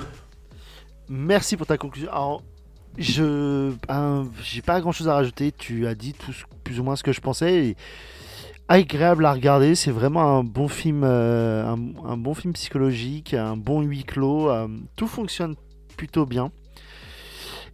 Merci 1.08 1.56
pour 1.56 1.66
ta 1.66 1.76
conclusion. 1.78 2.10
Alors, 2.12 2.42
je 2.98 3.72
un- 3.88 4.28
j'ai 4.42 4.62
pas 4.62 4.80
grand 4.80 4.92
chose 4.92 5.08
à 5.08 5.14
rajouter. 5.14 5.52
Tu 5.52 5.86
as 5.86 5.94
dit 5.94 6.12
tout 6.14 6.32
plus 6.64 6.80
ou 6.80 6.84
moins 6.84 6.96
ce 6.96 7.02
que 7.02 7.12
je 7.12 7.20
pensais. 7.20 7.66
Et 7.66 7.76
agréable 8.68 9.24
à 9.26 9.32
regarder. 9.32 9.74
C'est 9.74 9.90
vraiment 9.90 10.38
un 10.38 10.44
bon 10.44 10.68
film, 10.68 11.02
euh, 11.04 11.64
un, 11.66 11.78
un 12.06 12.16
bon 12.16 12.34
film 12.34 12.52
psychologique, 12.52 13.34
un 13.34 13.56
bon 13.56 13.80
huis 13.82 14.04
clos. 14.04 14.50
euh, 14.50 14.68
tout 14.96 15.08
fonctionne 15.08 15.56
plutôt 16.00 16.24
bien. 16.24 16.50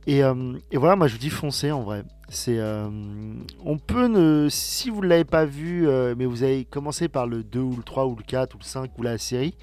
Et, 0.09 0.25
euh, 0.25 0.55
et 0.73 0.79
voilà, 0.79 0.97
moi 0.97 1.07
je 1.07 1.13
vous 1.13 1.21
dis 1.21 1.31
foncez 1.31 1.71
en 1.71 1.85
vrai. 1.85 2.03
C'est, 2.29 2.59
euh, 2.59 2.89
on 3.65 3.79
peut 3.79 4.09
ne, 4.09 4.49
si 4.51 4.91
vous 4.91 5.01
ne 5.01 5.07
l'avez 5.07 5.25
pas 5.25 5.45
vu, 5.45 5.89
euh, 5.89 6.17
mais 6.19 6.27
vous 6.27 6.43
avez 6.43 6.65
commencé 6.65 7.07
par 7.07 7.29
le 7.29 7.45
2 7.45 7.61
ou 7.61 7.77
le 7.77 7.85
3 7.85 8.07
ou 8.07 8.17
le 8.17 8.25
4 8.25 8.57
ou 8.57 8.59
le 8.59 8.65
5 8.65 8.91
ou 8.99 9.03
la 9.03 9.17
série, 9.17 9.55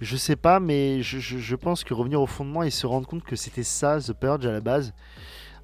je 0.00 0.16
sais 0.16 0.34
pas, 0.34 0.58
mais 0.58 1.00
je, 1.02 1.54
pense 1.54 1.84
que 1.84 1.94
revenir 1.94 2.20
au 2.20 2.26
fondement 2.26 2.64
et 2.64 2.70
se 2.70 2.88
rendre 2.88 3.06
compte 3.06 3.22
que 3.22 3.36
c'était 3.36 3.62
ça, 3.62 4.00
The 4.00 4.14
Purge 4.14 4.46
à 4.46 4.50
la 4.50 4.60
base, 4.60 4.94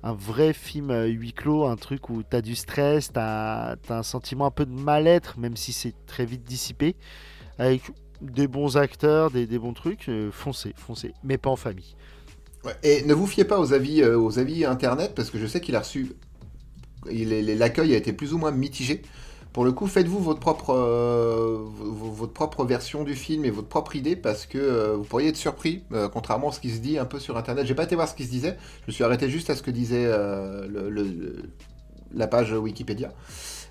un 0.04 0.12
vrai 0.12 0.52
film 0.52 0.92
huis 1.06 1.32
clos, 1.32 1.66
un 1.66 1.74
truc 1.74 2.08
où 2.08 2.22
t'as 2.22 2.40
du 2.40 2.54
stress, 2.54 3.12
t'as 3.12 3.74
as 3.88 3.98
un 3.98 4.04
sentiment 4.04 4.46
un 4.46 4.52
peu 4.52 4.64
de 4.64 4.70
mal-être, 4.70 5.40
même 5.40 5.56
si 5.56 5.72
c'est 5.72 5.94
très 6.06 6.24
vite 6.24 6.44
dissipé, 6.44 6.94
avec 7.58 7.82
des 8.20 8.46
bons 8.46 8.76
acteurs, 8.76 9.32
des, 9.32 9.48
des 9.48 9.58
bons 9.58 9.74
trucs, 9.74 10.08
foncez, 10.30 10.72
foncez, 10.76 11.14
mais 11.24 11.36
pas 11.36 11.50
en 11.50 11.56
famille. 11.56 11.96
Et 12.82 13.02
ne 13.04 13.14
vous 13.14 13.26
fiez 13.26 13.44
pas 13.44 13.58
aux 13.58 13.72
avis, 13.72 14.02
euh, 14.02 14.18
aux 14.18 14.38
avis 14.38 14.64
internet 14.64 15.12
parce 15.14 15.30
que 15.30 15.38
je 15.38 15.46
sais 15.46 15.60
qu'il 15.60 15.76
a 15.76 15.80
reçu. 15.80 16.12
L'accueil 17.06 17.94
a 17.94 17.96
été 17.96 18.12
plus 18.12 18.32
ou 18.34 18.38
moins 18.38 18.50
mitigé. 18.50 19.02
Pour 19.52 19.64
le 19.64 19.72
coup, 19.72 19.86
faites-vous 19.86 20.18
votre 20.18 20.40
propre, 20.40 20.74
euh, 20.74 21.58
votre 21.64 22.32
propre 22.32 22.64
version 22.64 23.02
du 23.02 23.14
film 23.14 23.44
et 23.44 23.50
votre 23.50 23.68
propre 23.68 23.96
idée 23.96 24.14
parce 24.14 24.46
que 24.46 24.58
euh, 24.58 24.94
vous 24.96 25.04
pourriez 25.04 25.28
être 25.28 25.36
surpris, 25.36 25.82
contrairement 26.12 26.50
à 26.50 26.52
ce 26.52 26.60
qui 26.60 26.70
se 26.70 26.78
dit 26.80 26.98
un 26.98 27.06
peu 27.06 27.18
sur 27.18 27.36
internet. 27.36 27.66
J'ai 27.66 27.74
pas 27.74 27.84
été 27.84 27.94
voir 27.94 28.08
ce 28.08 28.14
qui 28.14 28.24
se 28.24 28.30
disait, 28.30 28.56
je 28.82 28.88
me 28.88 28.92
suis 28.92 29.04
arrêté 29.04 29.28
juste 29.30 29.48
à 29.50 29.56
ce 29.56 29.62
que 29.62 29.70
disait 29.70 30.04
le- 30.06 31.42
la 32.14 32.26
page 32.26 32.52
Wikipédia. 32.52 33.12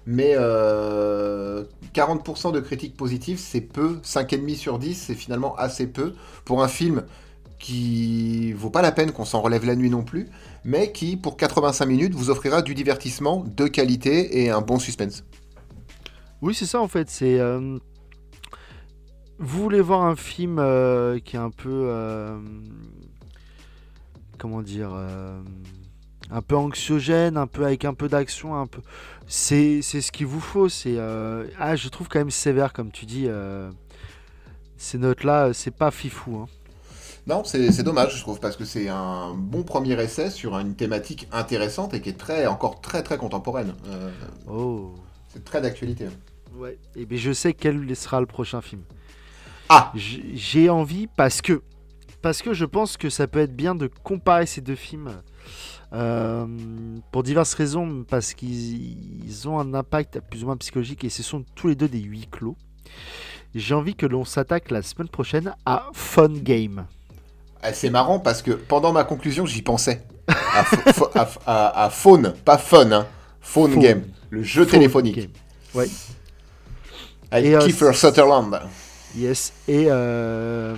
Mais 0.05 0.35
euh, 0.37 1.65
40% 1.93 2.51
de 2.53 2.59
critiques 2.61 2.95
positives, 2.95 3.39
c'est 3.39 3.61
peu. 3.61 3.99
5,5 4.03 4.55
sur 4.55 4.79
10, 4.79 4.95
c'est 4.95 5.15
finalement 5.15 5.55
assez 5.57 5.85
peu 5.85 6.13
pour 6.45 6.63
un 6.63 6.69
film 6.69 7.03
qui 7.59 8.53
vaut 8.53 8.69
pas 8.69 8.81
la 8.81 8.91
peine 8.91 9.11
qu'on 9.11 9.25
s'en 9.25 9.41
relève 9.41 9.65
la 9.65 9.75
nuit 9.75 9.89
non 9.89 10.03
plus, 10.03 10.29
mais 10.63 10.91
qui, 10.91 11.17
pour 11.17 11.37
85 11.37 11.85
minutes, 11.85 12.13
vous 12.13 12.29
offrira 12.29 12.61
du 12.61 12.75
divertissement 12.75 13.43
de 13.45 13.67
qualité 13.67 14.43
et 14.43 14.49
un 14.49 14.61
bon 14.61 14.79
suspense. 14.79 15.23
Oui, 16.41 16.53
c'est 16.53 16.67
ça 16.67 16.81
en 16.81 16.87
fait. 16.87 17.11
Euh, 17.23 17.79
vous 19.39 19.61
voulez 19.61 19.81
voir 19.81 20.03
un 20.03 20.15
film 20.15 20.59
euh, 20.59 21.19
qui 21.19 21.35
est 21.35 21.39
un 21.39 21.49
peu 21.49 21.87
euh, 21.89 22.37
comment 24.37 24.61
dire 24.61 24.91
un 26.29 26.41
peu 26.41 26.55
anxiogène, 26.55 27.37
un 27.37 27.47
peu 27.47 27.65
avec 27.65 27.85
un 27.85 27.95
peu 27.95 28.07
d'action, 28.07 28.55
un 28.55 28.67
peu. 28.67 28.81
C'est 29.27 29.81
ce 29.81 30.11
qu'il 30.11 30.27
vous 30.27 30.39
faut. 30.39 30.67
Ah 31.59 31.75
je 31.75 31.89
trouve 31.89 32.07
quand 32.07 32.19
même 32.19 32.31
sévère 32.31 32.71
comme 32.71 32.91
tu 32.91 33.07
dis. 33.07 33.27
ces 34.77 34.99
notes 34.99 35.23
là, 35.23 35.53
c'est 35.53 35.75
pas 35.75 35.89
fifou. 35.89 36.37
Hein. 36.37 36.47
Non, 37.27 37.43
c'est 37.43 37.83
dommage, 37.83 38.15
je 38.15 38.21
trouve, 38.21 38.39
parce 38.39 38.55
que 38.55 38.63
c'est 38.63 38.87
un 38.87 39.33
bon 39.35 39.63
premier 39.63 40.01
essai 40.01 40.29
sur 40.29 40.57
une 40.57 40.75
thématique 40.75 41.27
intéressante 41.33 41.93
et 41.93 41.99
qui 41.99 42.09
est 42.09 42.17
très, 42.17 42.47
encore 42.47 42.79
très 42.79 43.03
très 43.03 43.17
contemporaine. 43.17 43.73
Euh, 43.87 44.09
Oh. 44.47 44.95
c'est 45.27 45.43
très 45.43 45.59
d'actualité. 45.59 46.07
Ouais. 46.55 46.77
Et 46.95 47.05
bien 47.05 47.17
je 47.17 47.33
sais 47.33 47.53
quel 47.53 47.93
sera 47.97 48.21
le 48.21 48.27
prochain 48.27 48.61
film. 48.61 48.81
Ah 49.67 49.91
J'ai 49.93 50.69
envie 50.69 51.07
parce 51.07 51.41
que 51.41 51.61
parce 52.21 52.41
que 52.41 52.53
je 52.53 52.63
pense 52.63 52.95
que 52.95 53.09
ça 53.09 53.27
peut 53.27 53.39
être 53.39 53.55
bien 53.55 53.75
de 53.75 53.87
comparer 54.03 54.45
ces 54.45 54.61
deux 54.61 54.75
films 54.75 55.11
euh, 55.93 56.47
pour 57.11 57.23
diverses 57.23 57.53
raisons 57.53 58.05
parce 58.09 58.33
qu'ils 58.33 59.25
ils 59.25 59.47
ont 59.49 59.59
un 59.59 59.73
impact 59.73 60.21
plus 60.29 60.43
ou 60.43 60.47
moins 60.47 60.57
psychologique 60.57 61.03
et 61.03 61.09
ce 61.09 61.23
sont 61.23 61.43
tous 61.55 61.67
les 61.67 61.75
deux 61.75 61.89
des 61.89 61.99
huis 61.99 62.27
clos. 62.31 62.55
J'ai 63.53 63.75
envie 63.75 63.95
que 63.95 64.05
l'on 64.05 64.23
s'attaque 64.23 64.71
la 64.71 64.81
semaine 64.81 65.09
prochaine 65.09 65.53
à 65.65 65.89
Fun 65.93 66.29
Game. 66.29 66.85
Ah, 67.61 67.73
C'est 67.73 67.89
marrant 67.89 68.19
parce 68.19 68.41
que 68.41 68.51
pendant 68.51 68.91
ma 68.93 69.03
conclusion, 69.03 69.45
j'y 69.45 69.61
pensais. 69.61 70.03
À, 70.27 70.59
à, 70.59 70.63
ph- 70.63 71.37
à- 71.45 71.83
à 71.85 71.89
Phone, 71.89 72.33
pas 72.43 72.57
Phone, 72.57 72.91
hein. 72.93 73.07
Phone, 73.41 73.71
Phone. 73.71 73.81
Game, 73.81 74.03
le 74.29 74.43
jeu 74.43 74.63
Phone 74.63 74.71
téléphonique. 74.71 75.15
Game. 75.15 75.29
Ouais. 75.73 75.87
Avec 77.31 77.49
Et, 77.51 77.55
euh, 77.55 77.59
Kiefer 77.59 77.93
Sutherland. 77.93 78.59
Yes. 79.15 79.53
Et 79.67 79.85
euh, 79.89 80.75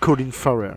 Colin 0.00 0.30
Farrell. 0.30 0.76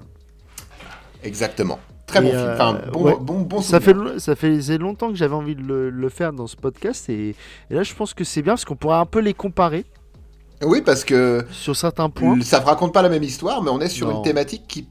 Exactement. 1.23 1.79
Très 2.07 2.19
Et, 2.19 2.23
bon 2.23 2.29
film. 2.29 2.39
euh, 2.41 2.53
Enfin, 2.55 2.79
bon, 2.91 3.03
ouais. 3.03 3.15
bon, 3.19 3.39
bon 3.41 3.61
Ça 3.61 3.79
fait, 3.79 3.93
ça 4.17 4.35
faisait 4.35 4.77
longtemps 4.77 5.09
que 5.09 5.15
j'avais 5.15 5.35
envie 5.35 5.55
de 5.55 5.61
le, 5.61 5.89
le 5.89 6.09
faire 6.09 6.33
dans 6.33 6.47
ce 6.47 6.55
podcast 6.55 7.07
et, 7.09 7.35
et 7.69 7.73
là 7.73 7.83
je 7.83 7.93
pense 7.93 8.13
que 8.13 8.23
c'est 8.23 8.41
bien 8.41 8.53
parce 8.53 8.65
qu'on 8.65 8.75
pourrait 8.75 8.97
un 8.97 9.05
peu 9.05 9.19
les 9.19 9.33
comparer 9.33 9.85
Oui, 10.63 10.81
parce 10.81 11.03
que 11.03 11.45
sur 11.51 11.75
certains 11.75 12.09
points. 12.09 12.41
ça 12.41 12.59
ne 12.61 12.65
raconte 12.65 12.93
pas 12.93 13.01
la 13.03 13.09
même 13.09 13.23
histoire, 13.23 13.61
mais 13.61 13.69
on 13.69 13.79
est 13.79 13.89
sur 13.89 14.07
Non. 14.07 14.17
une 14.17 14.23
thématique 14.23 14.63
qui 14.67 14.87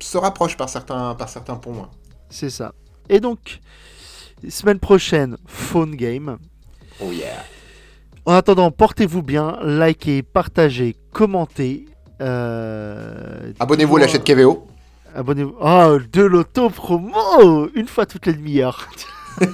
se 0.00 0.18
rapproche 0.18 0.56
par 0.56 0.68
certains, 0.68 1.14
par 1.14 1.28
certains 1.28 1.56
points. 1.56 1.90
C'est 2.30 2.50
ça. 2.50 2.72
Et 3.08 3.20
donc, 3.20 3.60
semaine 4.48 4.78
prochaine, 4.78 5.36
Phone 5.46 5.94
Game. 5.94 6.38
Oh 7.00 7.12
yeah. 7.12 7.44
En 8.24 8.32
attendant, 8.34 8.70
portez-vous 8.70 9.22
bien, 9.22 9.58
likez, 9.62 10.22
partagez, 10.22 10.96
commentez. 11.12 11.86
Euh, 12.20 13.52
Abonnez-vous 13.60 13.96
à 13.96 14.00
la 14.00 14.08
chaîne 14.08 14.24
KVO. 14.24 14.66
Abonnez-vous. 15.14 15.54
Oh, 15.60 15.98
de 16.12 16.22
l'auto-promo 16.22 17.68
Une 17.74 17.86
fois 17.86 18.04
toutes 18.06 18.26
les 18.26 18.34
demi-heures. 18.34 18.88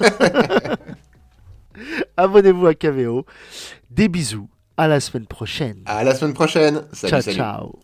Abonnez-vous 2.17 2.67
à 2.67 2.75
KVO. 2.75 3.27
Des 3.91 4.09
bisous. 4.09 4.49
À 4.77 4.89
la 4.89 5.01
semaine 5.01 5.27
prochaine. 5.27 5.83
À 5.87 6.03
la 6.03 6.15
semaine 6.15 6.35
prochaine. 6.35 6.83
Salut, 6.93 7.11
ciao, 7.11 7.21
salut. 7.21 7.37
ciao. 7.37 7.83